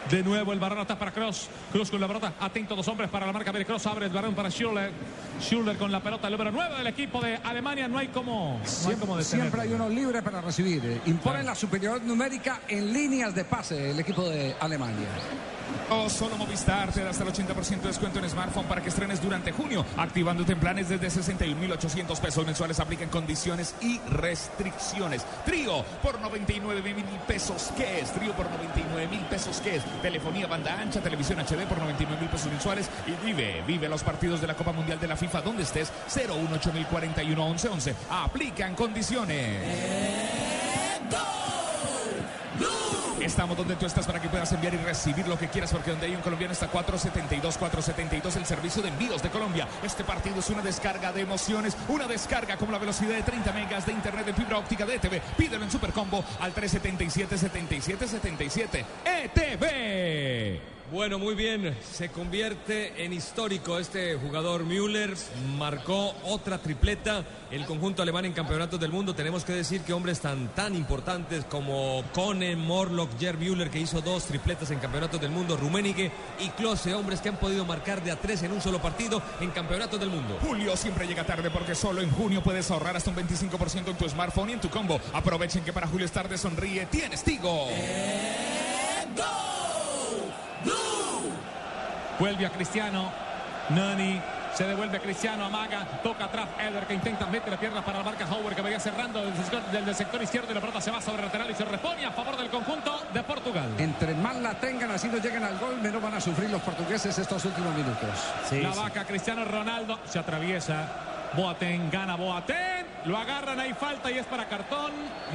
De 0.10 0.24
nuevo 0.24 0.52
el 0.52 0.60
balón 0.60 0.80
está 0.80 0.98
para 0.98 1.12
Cross. 1.12 1.50
Cross 1.72 1.92
con 1.92 2.02
la 2.02 2.08
pelota. 2.08 2.34
Atento 2.40 2.76
dos 2.76 2.88
hombres 2.88 3.10
para 3.10 3.26
la 3.26 3.34
marca. 3.34 3.52
Viene 3.52 3.66
Cross 3.66 3.88
abre 3.88 4.08
el 4.08 4.12
balón 4.12 4.34
para 4.34 4.50
Schuller. 4.50 4.92
Schuller 5.40 5.78
con 5.78 5.92
la 5.92 6.02
pelota. 6.02 6.28
El 6.28 6.34
número 6.34 6.52
9 6.52 6.78
del 6.78 6.88
equipo 6.88 7.22
de 7.22 7.36
Alemania. 7.38 7.88
No 7.88 7.98
hay 7.98 8.08
como, 8.08 8.60
no 8.60 8.90
hay 8.90 8.96
Siempre, 8.96 9.24
siempre 9.24 9.62
hay 9.62 9.74
uno 9.74 9.90
libre 9.90 10.22
para 10.22 10.42
recibir. 10.42 11.02
Imponen 11.06 11.46
la 11.46 11.56
superioridad 11.56 12.06
numérica 12.06 12.62
en 12.68 12.92
líneas 12.92 13.34
de 13.36 13.46
pase 13.46 13.92
el 13.92 14.00
equipo 14.00 14.28
de 14.28 14.56
Alemania. 14.60 15.08
Oh, 15.90 16.10
solo 16.10 16.38
Movistar 16.38 16.92
te 16.92 17.04
da 17.04 17.10
hasta 17.10 17.24
el 17.24 17.32
80% 17.32 17.82
de 17.82 17.88
descuento 17.90 18.20
en 18.20 18.30
smartphone 18.30 18.66
para 18.66 18.82
que 18.82 18.90
estrenes 18.90 19.22
durante 19.22 19.52
junio, 19.52 19.86
activándote 19.98 20.54
en 20.54 20.60
planes 20.60 20.88
desde 20.88 21.08
61.800 21.08 22.20
pesos 22.20 22.46
mensuales. 22.46 22.80
Aplican 22.80 23.10
condiciones 23.10 23.76
y 23.82 24.00
restricciones. 24.10 25.26
Trío 25.46 25.84
por 26.02 26.20
99 26.22 26.94
mil 26.94 27.06
pesos. 27.28 27.72
¿Qué 27.76 28.00
es? 28.00 28.12
Trío 28.12 28.32
por 28.34 28.50
99 28.50 29.08
mil 29.08 29.22
pesos. 29.26 29.60
¿Qué 29.62 29.78
es? 29.78 29.84
Telefonía 30.02 30.48
banda 30.48 30.80
ancha, 30.80 31.02
televisión 31.02 31.40
HD 31.40 31.66
por 31.68 31.80
99 31.80 32.22
mil 32.22 32.30
pesos 32.30 32.52
mensuales. 32.52 32.90
Y 33.08 33.26
vive, 33.26 33.64
vive 33.66 33.90
los 33.90 34.04
partidos 34.04 34.42
de 34.42 34.48
la 34.48 34.54
Copa 34.54 34.72
Mundial 34.72 35.00
de 35.00 35.08
la 35.08 35.16
FIFA 35.16 35.42
donde 35.42 35.64
estés. 35.64 35.92
018041 36.08 37.46
1111. 37.46 37.96
Aplican 38.10 38.76
condiciones. 38.76 40.12
Estamos 43.32 43.56
donde 43.56 43.78
tú 43.78 43.86
estás 43.86 44.06
para 44.06 44.22
que 44.22 44.28
puedas 44.28 44.52
enviar 44.52 44.74
y 44.74 44.78
recibir 44.78 45.26
lo 45.26 45.40
que 45.40 45.48
quieras, 45.48 45.72
porque 45.72 45.92
donde 45.92 46.06
hay 46.06 46.14
un 46.14 46.22
colombiano 46.22 46.52
está 46.52 46.68
472, 46.68 47.58
472, 47.58 48.36
el 48.36 48.46
servicio 48.46 48.82
de 48.82 48.90
envíos 48.90 49.24
de 49.24 49.30
Colombia. 49.30 49.70
Este 49.84 50.04
partido 50.04 50.40
es 50.40 50.50
una 50.50 50.62
descarga 50.62 51.14
de 51.14 51.22
emociones, 51.22 51.78
una 51.88 52.10
descarga 52.10 52.58
como 52.58 52.74
la 52.74 52.78
velocidad 52.78 53.16
de 53.16 53.24
30 53.24 53.54
megas 53.54 53.86
de 53.86 53.94
internet 53.94 54.26
de 54.26 54.34
fibra 54.34 54.58
óptica 54.58 54.86
de 54.86 54.96
ETV. 54.96 55.22
Pídelo 55.38 55.64
en 55.64 55.72
Supercombo 55.72 56.26
al 56.42 56.52
377 56.52 57.38
77 57.38 58.06
77 58.06 58.86
ETV. 59.06 60.81
Bueno, 60.92 61.18
muy 61.18 61.36
bien. 61.36 61.74
Se 61.90 62.10
convierte 62.10 63.06
en 63.06 63.14
histórico 63.14 63.80
este 63.80 64.16
jugador 64.16 64.66
Müller. 64.66 65.16
Marcó 65.58 66.14
otra 66.26 66.58
tripleta. 66.58 67.24
El 67.50 67.66
conjunto 67.66 68.02
alemán 68.02 68.26
en 68.26 68.34
campeonatos 68.34 68.78
del 68.78 68.92
mundo. 68.92 69.16
Tenemos 69.16 69.46
que 69.46 69.54
decir 69.54 69.82
que 69.82 69.94
hombres 69.94 70.20
tan, 70.20 70.50
tan 70.50 70.76
importantes 70.76 71.46
como 71.46 72.04
Kone, 72.14 72.58
Morlock, 72.58 73.18
Jer 73.18 73.38
Müller, 73.38 73.70
que 73.70 73.80
hizo 73.80 74.02
dos 74.02 74.26
tripletas 74.26 74.70
en 74.72 74.80
campeonatos 74.80 75.22
del 75.22 75.32
mundo. 75.32 75.56
Rummenigge 75.56 76.12
y 76.42 76.50
Klose, 76.50 76.94
hombres 76.94 77.22
que 77.22 77.30
han 77.30 77.38
podido 77.38 77.64
marcar 77.64 78.04
de 78.04 78.12
a 78.12 78.18
tres 78.18 78.44
en 78.44 78.52
un 78.52 78.60
solo 78.60 78.82
partido 78.82 79.22
en 79.40 79.52
campeonatos 79.52 79.98
del 79.98 80.10
mundo. 80.10 80.40
Julio 80.42 80.76
siempre 80.76 81.08
llega 81.08 81.26
tarde 81.26 81.50
porque 81.52 81.74
solo 81.74 82.02
en 82.02 82.12
junio 82.12 82.44
puedes 82.44 82.70
ahorrar 82.70 82.98
hasta 82.98 83.12
un 83.12 83.16
25% 83.16 83.88
en 83.88 83.96
tu 83.96 84.10
smartphone 84.10 84.50
y 84.50 84.54
en 84.54 84.60
tu 84.60 84.70
combo. 84.70 85.00
Aprovechen 85.14 85.64
que 85.64 85.72
para 85.72 85.88
Julio 85.88 86.06
es 86.06 86.12
tarde 86.12 86.38
sonríe. 86.38 86.86
Tienes 86.88 87.24
Tigo. 87.24 87.70
Vuelve 92.22 92.46
a 92.46 92.52
Cristiano. 92.52 93.12
Nani. 93.70 94.22
Se 94.54 94.66
devuelve 94.66 95.00
Cristiano, 95.00 95.46
amaga, 95.46 95.88
toca 96.04 96.26
atrás 96.26 96.50
Eder 96.60 96.86
que 96.86 96.94
intenta 96.94 97.26
meter 97.26 97.50
la 97.50 97.58
pierna 97.58 97.84
para 97.84 98.00
la 98.00 98.04
marca 98.04 98.28
Howard 98.30 98.54
que 98.54 98.62
vaya 98.62 98.80
cerrando 98.80 99.26
desde 99.26 99.32
el 99.32 99.44
sector, 99.44 99.64
desde 99.72 99.90
el 99.90 99.96
sector 99.96 100.22
izquierdo 100.22 100.52
y 100.52 100.54
la 100.54 100.60
pelota 100.60 100.82
se 100.82 100.92
va 100.92 101.02
sobre 101.02 101.20
el 101.20 101.26
lateral 101.28 101.50
y 101.50 101.56
se 101.56 101.66
repone 101.66 102.06
a 102.06 102.12
favor 102.12 102.38
del 102.38 102.50
conjunto 102.50 103.02
de 103.12 103.24
Portugal. 103.24 103.70
Entre 103.80 104.14
más 104.14 104.36
la 104.36 104.54
tengan, 104.54 104.92
así 104.92 105.08
no 105.08 105.18
lleguen 105.18 105.44
al 105.44 105.58
gol, 105.58 105.82
menos 105.82 106.00
van 106.00 106.14
a 106.14 106.22
sufrir 106.22 106.50
los 106.52 106.62
portugueses 106.62 107.18
estos 107.18 107.44
últimos 107.46 107.74
minutos. 107.74 108.10
la 108.52 108.74
vaca 108.76 109.04
Cristiano 109.06 109.44
Ronaldo 109.46 109.98
se 110.06 110.20
atraviesa. 110.20 110.86
Boateng 111.34 111.90
gana 111.90 112.18
Boateng. 112.18 112.86
Lo 113.06 113.18
agarran, 113.18 113.60
hay 113.60 113.74
falta 113.74 114.12
y 114.12 114.20
es 114.20 114.26
para 114.28 114.48
cartón. 114.48 114.92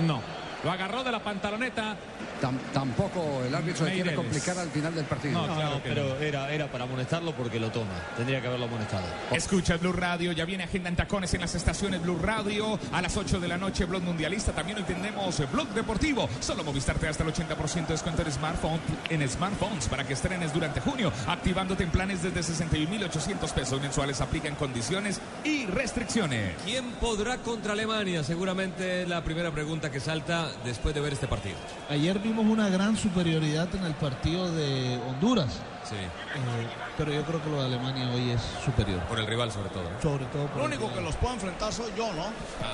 No. 0.07 0.21
Lo 0.63 0.71
agarró 0.71 1.03
de 1.03 1.11
la 1.11 1.21
pantaloneta 1.21 1.97
Tam- 2.41 2.59
tampoco 2.73 3.43
el 3.47 3.55
árbitro 3.55 3.87
le 3.87 3.93
quiere 3.95 4.15
complicar 4.15 4.59
al 4.59 4.69
final 4.71 4.95
del 4.95 5.05
partido. 5.05 5.47
No, 5.47 5.47
no, 5.47 5.81
pero 5.83 6.17
era, 6.19 6.51
era 6.53 6.71
para 6.71 6.85
amonestarlo 6.85 7.33
porque 7.33 7.59
lo 7.59 7.71
toma. 7.71 7.93
Tendría 8.17 8.41
que 8.41 8.47
haberlo 8.49 8.67
amonestado. 8.67 9.05
Escucha 9.33 9.77
Blue 9.79 9.93
Radio, 9.93 10.33
ya 10.33 10.45
viene 10.45 10.65
agenda 10.65 10.89
en 10.89 10.97
tacones 10.97 11.33
en 11.35 11.41
las 11.41 11.55
estaciones 11.55 12.03
Blue 12.03 12.19
Radio. 12.23 12.79
A 12.93 13.01
las 13.03 13.17
8 13.17 13.41
de 13.41 13.49
la 13.49 13.57
noche, 13.57 13.85
Blog 13.85 14.03
Mundialista. 14.03 14.53
También 14.53 14.79
hoy 14.79 14.85
tenemos 14.85 15.41
Blog 15.51 15.69
Deportivo. 15.69 16.29
Solo 16.41 16.63
Movistar 16.65 16.97
te 16.99 17.07
da 17.07 17.11
hasta 17.11 17.23
el 17.25 17.33
80% 17.33 17.87
de 17.87 17.95
descuento 17.95 18.23
en, 18.23 18.33
smartphone, 18.33 18.81
en 19.09 19.29
smartphones 19.29 19.89
para 19.89 20.05
que 20.05 20.13
estrenes 20.13 20.53
durante 20.53 20.81
junio. 20.81 21.13
Activándote 21.27 21.85
en 21.85 21.91
planes 21.91 22.23
desde 22.23 22.41
61.800 22.41 23.51
pesos 23.53 23.81
mensuales. 23.81 24.21
Aplican 24.21 24.55
condiciones 24.57 25.21
y 25.45 25.67
restricciones. 25.67 26.55
¿Quién 26.65 26.85
podrá 27.01 27.39
contra 27.39 27.73
Alemania? 27.73 28.23
Seguramente 28.25 29.07
la 29.07 29.23
primera 29.25 29.51
pregunta 29.51 29.91
que 29.91 30.01
salta 30.01 30.51
después 30.65 30.95
de 30.95 31.01
ver 31.01 31.13
este 31.15 31.27
partido. 31.29 31.57
Ayer 31.89 32.19
vimos 32.27 32.47
una 32.47 32.69
gran 32.69 32.97
superioridad 32.97 33.73
en 33.75 33.85
el 33.85 33.95
partido 33.95 34.51
de 34.53 35.01
Honduras. 35.09 35.61
Sí. 35.85 35.95
Eh, 35.95 36.67
pero 36.99 37.13
yo 37.13 37.23
creo 37.23 37.43
que 37.43 37.51
lo 37.51 37.61
de 37.61 37.67
Alemania 37.67 38.11
hoy 38.11 38.31
es 38.31 38.43
superior. 38.65 39.01
Por 39.03 39.21
el 39.21 39.27
rival 39.27 39.53
sobre 39.53 39.69
todo. 39.71 39.85
¿eh? 39.85 40.03
Sobre 40.03 40.25
todo 40.27 40.47
por 40.47 40.59
Lo 40.59 40.65
único 40.65 40.93
que 40.93 41.01
los 41.01 41.15
puedo 41.17 41.35
enfrentar 41.35 41.73
soy 41.73 41.93
yo, 41.97 42.13
¿no? 42.13 42.25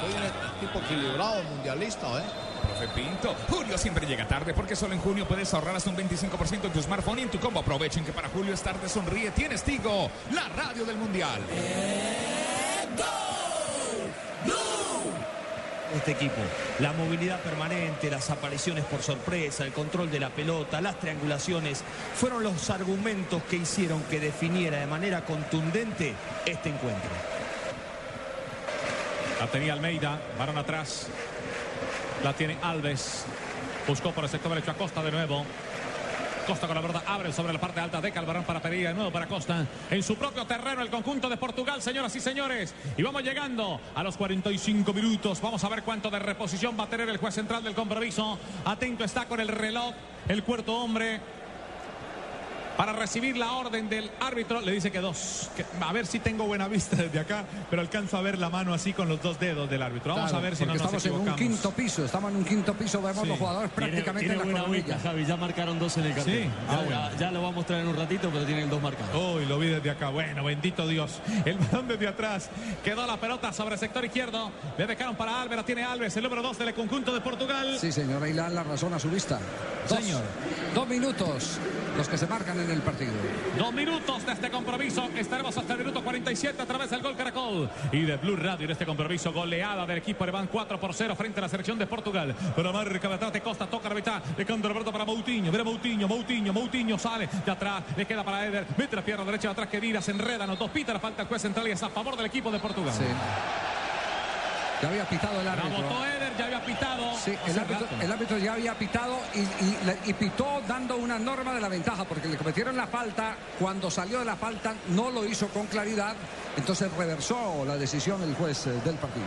Soy 0.00 0.12
un 0.14 0.60
tipo 0.60 0.78
equilibrado, 0.78 1.42
mundialista, 1.44 2.06
¿eh? 2.18 2.24
Profe 2.62 2.88
Pinto, 2.94 3.34
Julio 3.50 3.76
siempre 3.76 4.06
llega 4.06 4.26
tarde 4.26 4.54
porque 4.54 4.74
solo 4.74 4.94
en 4.94 5.00
junio 5.00 5.26
puedes 5.26 5.52
ahorrar 5.52 5.76
hasta 5.76 5.90
un 5.90 5.96
25% 5.96 6.64
en 6.64 6.72
tu 6.72 6.80
smartphone 6.80 7.18
y 7.18 7.22
en 7.22 7.30
tu 7.30 7.38
combo. 7.38 7.60
Aprovechen 7.60 8.04
que 8.04 8.12
para 8.12 8.28
Julio 8.28 8.54
es 8.54 8.62
tarde, 8.62 8.88
sonríe, 8.88 9.30
tienes 9.32 9.62
Tigo, 9.62 10.10
la 10.32 10.48
radio 10.48 10.86
del 10.86 10.96
mundial. 10.96 11.40
Este 15.94 16.12
equipo, 16.12 16.40
la 16.78 16.92
movilidad 16.94 17.40
permanente, 17.40 18.10
las 18.10 18.30
apariciones 18.30 18.84
por 18.84 19.02
sorpresa, 19.02 19.64
el 19.64 19.72
control 19.72 20.10
de 20.10 20.20
la 20.20 20.30
pelota, 20.30 20.80
las 20.80 20.98
triangulaciones, 20.98 21.84
fueron 22.14 22.42
los 22.42 22.70
argumentos 22.70 23.42
que 23.44 23.56
hicieron 23.56 24.02
que 24.04 24.18
definiera 24.18 24.80
de 24.80 24.86
manera 24.86 25.24
contundente 25.24 26.14
este 26.46 26.70
encuentro. 26.70 27.10
La 29.38 29.46
tenía 29.48 29.74
Almeida, 29.74 30.20
varón 30.38 30.56
atrás. 30.56 31.08
La 32.22 32.32
tiene 32.32 32.56
Alves. 32.62 33.24
Buscó 33.86 34.12
por 34.12 34.24
el 34.24 34.30
sector 34.30 34.50
derecho 34.52 34.70
a 34.70 34.74
Costa 34.74 35.02
de 35.02 35.10
nuevo. 35.10 35.44
Costa 36.46 36.66
con 36.66 36.74
la 36.74 36.82
verdad 36.82 37.02
abre 37.06 37.32
sobre 37.32 37.52
la 37.52 37.60
parte 37.60 37.80
alta 37.80 38.00
de 38.00 38.10
Calvarán 38.10 38.44
para 38.44 38.60
Pereira, 38.60 38.90
de 38.90 38.94
nuevo 38.94 39.12
para 39.12 39.28
Costa. 39.28 39.66
En 39.90 40.02
su 40.02 40.16
propio 40.16 40.44
terreno 40.44 40.82
el 40.82 40.90
conjunto 40.90 41.28
de 41.28 41.36
Portugal, 41.36 41.80
señoras 41.80 42.14
y 42.16 42.20
señores. 42.20 42.74
Y 42.96 43.02
vamos 43.02 43.22
llegando 43.22 43.80
a 43.94 44.02
los 44.02 44.16
45 44.16 44.92
minutos. 44.92 45.40
Vamos 45.40 45.62
a 45.62 45.68
ver 45.68 45.82
cuánto 45.84 46.10
de 46.10 46.18
reposición 46.18 46.76
va 46.78 46.84
a 46.84 46.88
tener 46.88 47.08
el 47.08 47.18
juez 47.18 47.34
central 47.34 47.62
del 47.62 47.74
compromiso. 47.74 48.38
Atento 48.64 49.04
está 49.04 49.26
con 49.26 49.40
el 49.40 49.48
reloj, 49.48 49.94
el 50.28 50.42
cuarto 50.42 50.74
hombre. 50.74 51.20
Para 52.76 52.92
recibir 52.94 53.36
la 53.36 53.52
orden 53.52 53.88
del 53.88 54.10
árbitro, 54.20 54.60
le 54.60 54.72
dice 54.72 54.90
que 54.90 55.00
dos. 55.00 55.50
Que- 55.56 55.64
a 55.80 55.92
ver 55.92 56.06
si 56.06 56.18
tengo 56.20 56.44
buena 56.44 56.68
vista 56.68 56.96
desde 56.96 57.18
acá, 57.20 57.44
pero 57.68 57.82
alcanzo 57.82 58.16
a 58.16 58.22
ver 58.22 58.38
la 58.38 58.48
mano 58.48 58.72
así 58.74 58.92
con 58.92 59.08
los 59.08 59.20
dos 59.22 59.38
dedos 59.38 59.68
del 59.68 59.82
árbitro. 59.82 60.14
Vamos 60.14 60.30
Claro, 60.30 60.44
a 60.44 60.48
ver 60.48 60.56
si 60.56 60.64
no 60.64 60.72
nos 60.74 60.82
estamos 60.82 61.04
en 61.06 61.12
un 61.12 61.36
quinto 61.36 61.70
piso, 61.72 62.04
estamos 62.04 62.30
en 62.30 62.36
un 62.38 62.44
quinto 62.44 62.74
piso, 62.74 63.02
vemos 63.02 63.22
Sí. 63.22 63.28
los 63.28 63.38
jugadores 63.38 63.70
prácticamente 63.72 64.32
en 64.32 64.38
la 64.54 64.62
buena 64.64 64.98
Javi. 65.02 65.24
Ya 65.26 65.36
marcaron 65.36 65.78
dos 65.78 65.96
en 65.98 66.04
el 66.06 66.14
cartel. 66.14 66.42
Sí, 66.44 66.48
Ya, 66.48 66.72
ah, 66.72 66.76
bueno. 66.84 66.90
ya- 67.12 67.16
ya 67.18 67.30
lo 67.30 67.42
va 67.42 67.48
a 67.48 67.52
mostrar 67.52 67.80
en 67.80 67.88
un 67.88 67.96
ratito, 67.96 68.30
pero 68.32 68.44
tienen 68.44 68.70
dos 68.70 68.80
marcados. 68.82 69.14
Uy, 69.36 69.44
lo 69.46 69.58
vi 69.58 69.68
desde 69.68 69.90
acá. 69.90 70.08
Bueno, 70.08 70.42
bendito 70.42 70.86
Dios. 70.88 71.20
El 71.44 71.58
balón 71.58 71.88
desde 71.88 72.08
atrás. 72.08 72.48
Quedó 72.82 73.06
la 73.06 73.18
pelota 73.18 73.52
sobre 73.52 73.74
el 73.74 73.80
sector 73.80 74.04
izquierdo. 74.04 74.50
Le 74.78 74.86
dejaron 74.86 75.14
para 75.16 75.40
Álvaro. 75.42 75.64
Tiene 75.64 75.84
Alves, 75.84 76.16
el 76.16 76.22
número 76.24 76.42
dos 76.42 76.58
del 76.58 76.72
conjunto 76.74 77.12
de 77.12 77.20
Portugal. 77.20 77.76
Sí, 77.80 77.92
señor, 77.92 78.22
ahí 78.22 78.32
la 78.32 78.48
razón 78.62 78.94
a 78.94 78.98
su 78.98 79.10
vista. 79.10 79.38
Dos, 79.88 79.98
Señor. 79.98 80.22
Dos 80.74 80.88
minutos 80.88 81.58
los 81.96 82.08
que 82.08 82.16
se 82.16 82.26
marcan 82.26 82.58
en 82.62 82.70
el 82.70 82.80
partido. 82.80 83.12
Dos 83.58 83.72
minutos 83.72 84.24
de 84.24 84.32
este 84.32 84.50
compromiso. 84.50 85.08
Estaremos 85.16 85.56
hasta 85.56 85.72
el 85.74 85.80
minuto 85.80 86.02
47 86.02 86.62
a 86.62 86.66
través 86.66 86.90
del 86.90 87.02
gol 87.02 87.16
Caracol. 87.16 87.68
Y 87.90 88.02
de 88.02 88.16
Blue 88.16 88.36
Radio 88.36 88.64
en 88.64 88.70
este 88.70 88.86
compromiso. 88.86 89.32
Goleada 89.32 89.86
del 89.86 89.98
equipo 89.98 90.24
alemán 90.24 90.48
4 90.50 90.80
por 90.80 90.94
0 90.94 91.14
frente 91.16 91.40
a 91.40 91.42
la 91.42 91.48
selección 91.48 91.78
de 91.78 91.86
Portugal. 91.86 92.34
Pero 92.54 92.72
marca 92.72 93.08
de 93.08 93.14
atrás 93.14 93.32
de 93.32 93.40
Costa. 93.40 93.66
Toca 93.66 93.88
la 93.88 93.94
mitad. 93.94 94.22
Le 94.36 94.44
canta 94.44 94.68
Roberto 94.68 94.92
para 94.92 95.04
Moutinho. 95.04 95.50
Mira 95.50 95.64
Moutinho. 95.64 96.08
Moutinho. 96.08 96.52
Moutinho 96.52 96.98
sale 96.98 97.28
de 97.44 97.50
atrás. 97.50 97.82
Le 97.96 98.06
queda 98.06 98.24
para 98.24 98.46
Eder. 98.46 98.66
Mete 98.76 98.96
la 98.96 99.02
pierna 99.02 99.24
derecha 99.24 99.48
de 99.48 99.52
atrás. 99.52 99.68
Que 99.68 100.00
se 100.00 100.10
enredan 100.10 100.48
los 100.48 100.58
dos. 100.58 100.70
Pita 100.70 100.92
la 100.92 101.00
falta 101.00 101.22
el 101.22 101.28
juez 101.28 101.42
central 101.42 101.68
y 101.68 101.72
es 101.72 101.82
a 101.82 101.90
favor 101.90 102.16
del 102.16 102.26
equipo 102.26 102.50
de 102.50 102.58
Portugal. 102.58 102.92
Sí. 102.92 103.04
Ya 104.82 104.88
había 104.88 105.04
pitado 105.08 105.38
el 105.38 105.44
La 105.46 105.52
árbitro. 105.52 105.82
votó 105.82 106.04
Eder. 106.04 106.32
Ya 106.36 106.44
había 106.46 106.64
pitado. 106.64 107.16
Sí, 107.16 107.30
el 107.46 107.58
árbitro, 107.58 107.86
rato. 107.86 108.02
el 108.02 108.12
árbitro 108.12 108.38
ya 108.38 108.52
había 108.54 108.74
pitado 108.74 109.16
y, 109.34 109.38
y 109.38 109.78
le- 109.86 109.98
y 110.06 110.12
pitó 110.14 110.60
dando 110.66 110.96
una 110.96 111.18
norma 111.20 111.54
de 111.54 111.60
la 111.60 111.68
ventaja 111.68 112.04
porque 112.04 112.26
le 112.28 112.36
cometieron 112.36 112.76
la 112.76 112.86
falta. 112.88 113.36
Cuando 113.60 113.90
salió 113.90 114.18
de 114.18 114.24
la 114.24 114.34
falta 114.36 114.74
no 114.88 115.10
lo 115.10 115.24
hizo 115.24 115.46
con 115.48 115.66
claridad, 115.68 116.16
entonces 116.56 116.90
reversó 116.94 117.64
la 117.64 117.76
decisión 117.76 118.22
el 118.24 118.34
juez 118.34 118.66
eh, 118.66 118.70
del 118.84 118.96
partido. 118.96 119.26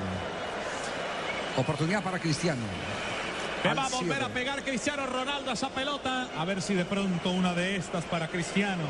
Oportunidad 1.58 2.04
para 2.04 2.20
Cristiano. 2.20 2.62
Le 3.64 3.70
Al 3.70 3.78
va 3.80 3.86
a 3.86 3.90
volver 3.90 4.18
cierre. 4.18 4.26
a 4.26 4.34
pegar 4.34 4.64
Cristiano 4.64 5.06
Ronaldo 5.06 5.52
a 5.52 5.54
esa 5.54 5.70
pelota. 5.70 6.28
A 6.38 6.44
ver 6.44 6.62
si 6.62 6.74
de 6.74 6.84
pronto 6.86 7.30
una 7.32 7.54
de 7.54 7.78
estas 7.78 8.04
para 8.06 8.28
Cristiano. 8.28 8.84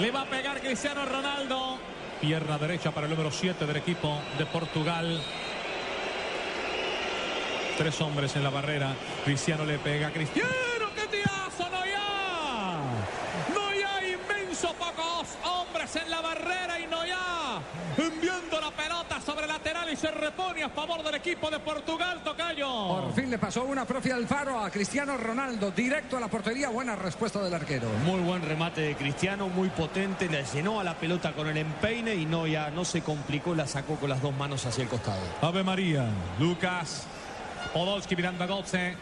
Le 0.00 0.10
va 0.10 0.22
a 0.22 0.26
pegar 0.26 0.60
Cristiano 0.60 1.04
Ronaldo. 1.04 1.78
Pierna 2.26 2.56
derecha 2.56 2.90
para 2.90 3.06
el 3.06 3.10
número 3.10 3.30
7 3.30 3.66
del 3.66 3.76
equipo 3.76 4.18
de 4.38 4.46
Portugal. 4.46 5.20
Tres 7.76 8.00
hombres 8.00 8.34
en 8.34 8.42
la 8.42 8.48
barrera. 8.48 8.94
Cristiano 9.26 9.66
le 9.66 9.76
pega 9.76 10.06
a 10.06 10.10
Cristiano. 10.10 10.48
¡Qué 10.94 11.06
tirazo! 11.18 11.68
¡No 11.70 11.84
ya! 11.84 12.80
¡No 13.52 13.74
ya! 13.74 14.08
Inmenso 14.08 14.72
pocos 14.72 15.36
hombres 15.44 15.96
en 15.96 16.10
la 16.10 16.22
barrera 16.22 16.80
y 16.80 16.86
no 16.86 17.04
ya. 17.04 17.60
Enviando 17.98 18.58
la 18.58 18.70
pelota 18.70 19.20
sobre 19.20 19.46
lateral 19.46 19.92
y 19.92 19.96
se 19.96 20.10
repone 20.10 20.62
a 20.62 20.70
favor 20.86 21.02
del 21.02 21.14
equipo 21.14 21.50
de 21.50 21.58
Portugal, 21.60 22.22
Tocayo. 22.22 22.68
Por 22.68 23.14
fin 23.14 23.30
le 23.30 23.38
pasó 23.38 23.64
una 23.64 23.86
propia 23.86 24.16
Alfaro 24.16 24.62
a 24.62 24.70
Cristiano 24.70 25.16
Ronaldo, 25.16 25.70
directo 25.70 26.18
a 26.18 26.20
la 26.20 26.28
portería. 26.28 26.68
Buena 26.68 26.94
respuesta 26.94 27.42
del 27.42 27.54
arquero. 27.54 27.88
Muy 28.04 28.20
buen 28.20 28.42
remate 28.42 28.82
de 28.82 28.94
Cristiano, 28.94 29.48
muy 29.48 29.70
potente, 29.70 30.28
le 30.28 30.44
llenó 30.44 30.80
a 30.80 30.84
la 30.84 30.94
pelota 30.94 31.32
con 31.32 31.48
el 31.48 31.56
empeine 31.56 32.14
y 32.14 32.26
no 32.26 32.46
ya 32.46 32.70
no 32.70 32.84
se 32.84 33.00
complicó, 33.00 33.54
la 33.54 33.66
sacó 33.66 33.96
con 33.96 34.10
las 34.10 34.20
dos 34.20 34.34
manos 34.36 34.66
hacia 34.66 34.82
el 34.82 34.90
costado. 34.90 35.22
Ave 35.40 35.62
María. 35.62 36.06
Lucas. 36.38 37.06
Podolski 37.72 38.14
mirando 38.14 38.44
a 38.44 38.46
Gotze. 38.46 38.94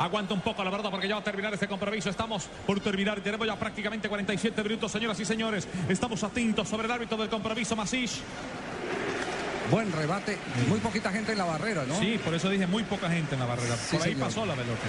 Aguanta 0.00 0.34
un 0.34 0.40
poco, 0.40 0.64
la 0.64 0.70
verdad, 0.70 0.90
porque 0.90 1.06
ya 1.06 1.14
va 1.14 1.20
a 1.20 1.24
terminar 1.24 1.54
este 1.54 1.68
compromiso. 1.68 2.10
Estamos 2.10 2.48
por 2.66 2.80
terminar. 2.80 3.20
Tenemos 3.20 3.46
ya 3.46 3.56
prácticamente 3.56 4.08
47 4.08 4.60
minutos, 4.64 4.90
señoras 4.90 5.20
y 5.20 5.24
señores. 5.24 5.68
Estamos 5.88 6.24
atentos 6.24 6.68
sobre 6.68 6.86
el 6.86 6.90
árbitro 6.90 7.16
del 7.16 7.28
compromiso, 7.28 7.76
Masish. 7.76 8.20
Buen 9.70 9.92
rebate. 9.92 10.38
Muy 10.68 10.78
poquita 10.80 11.10
gente 11.10 11.32
en 11.32 11.38
la 11.38 11.44
barrera, 11.44 11.84
¿no? 11.86 11.98
Sí, 11.98 12.18
por 12.24 12.34
eso 12.34 12.48
dije 12.48 12.66
muy 12.66 12.84
poca 12.84 13.10
gente 13.10 13.34
en 13.34 13.40
la 13.40 13.46
barrera. 13.46 13.76
Sí, 13.76 13.96
por 13.96 14.06
ahí 14.06 14.12
señor. 14.12 14.28
pasó 14.28 14.46
la 14.46 14.54
pelota. 14.54 14.80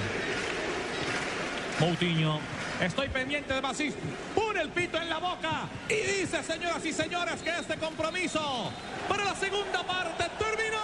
Moutinho. 1.79 2.39
Estoy 2.81 3.09
pendiente 3.09 3.53
de 3.53 3.61
Masish. 3.61 3.93
Pone 4.35 4.61
el 4.61 4.69
pito 4.69 4.97
en 5.01 5.09
la 5.09 5.17
boca. 5.17 5.67
Y 5.89 5.95
dice, 6.19 6.43
señoras 6.43 6.85
y 6.85 6.93
señores, 6.93 7.41
que 7.41 7.49
este 7.49 7.75
compromiso 7.77 8.71
para 9.07 9.25
la 9.25 9.35
segunda 9.35 9.83
parte 9.83 10.25
terminó. 10.37 10.77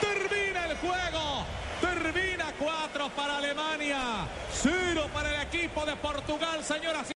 Termina 0.00 0.66
el 0.66 0.76
juego. 0.76 1.44
Termina 1.80 2.52
4 2.58 3.08
para 3.16 3.38
Alemania. 3.38 3.98
0 4.62 5.10
para 5.12 5.34
el 5.34 5.42
equipo 5.42 5.84
de 5.84 5.96
Portugal, 5.96 6.62
señoras 6.64 7.08
y 7.10 7.14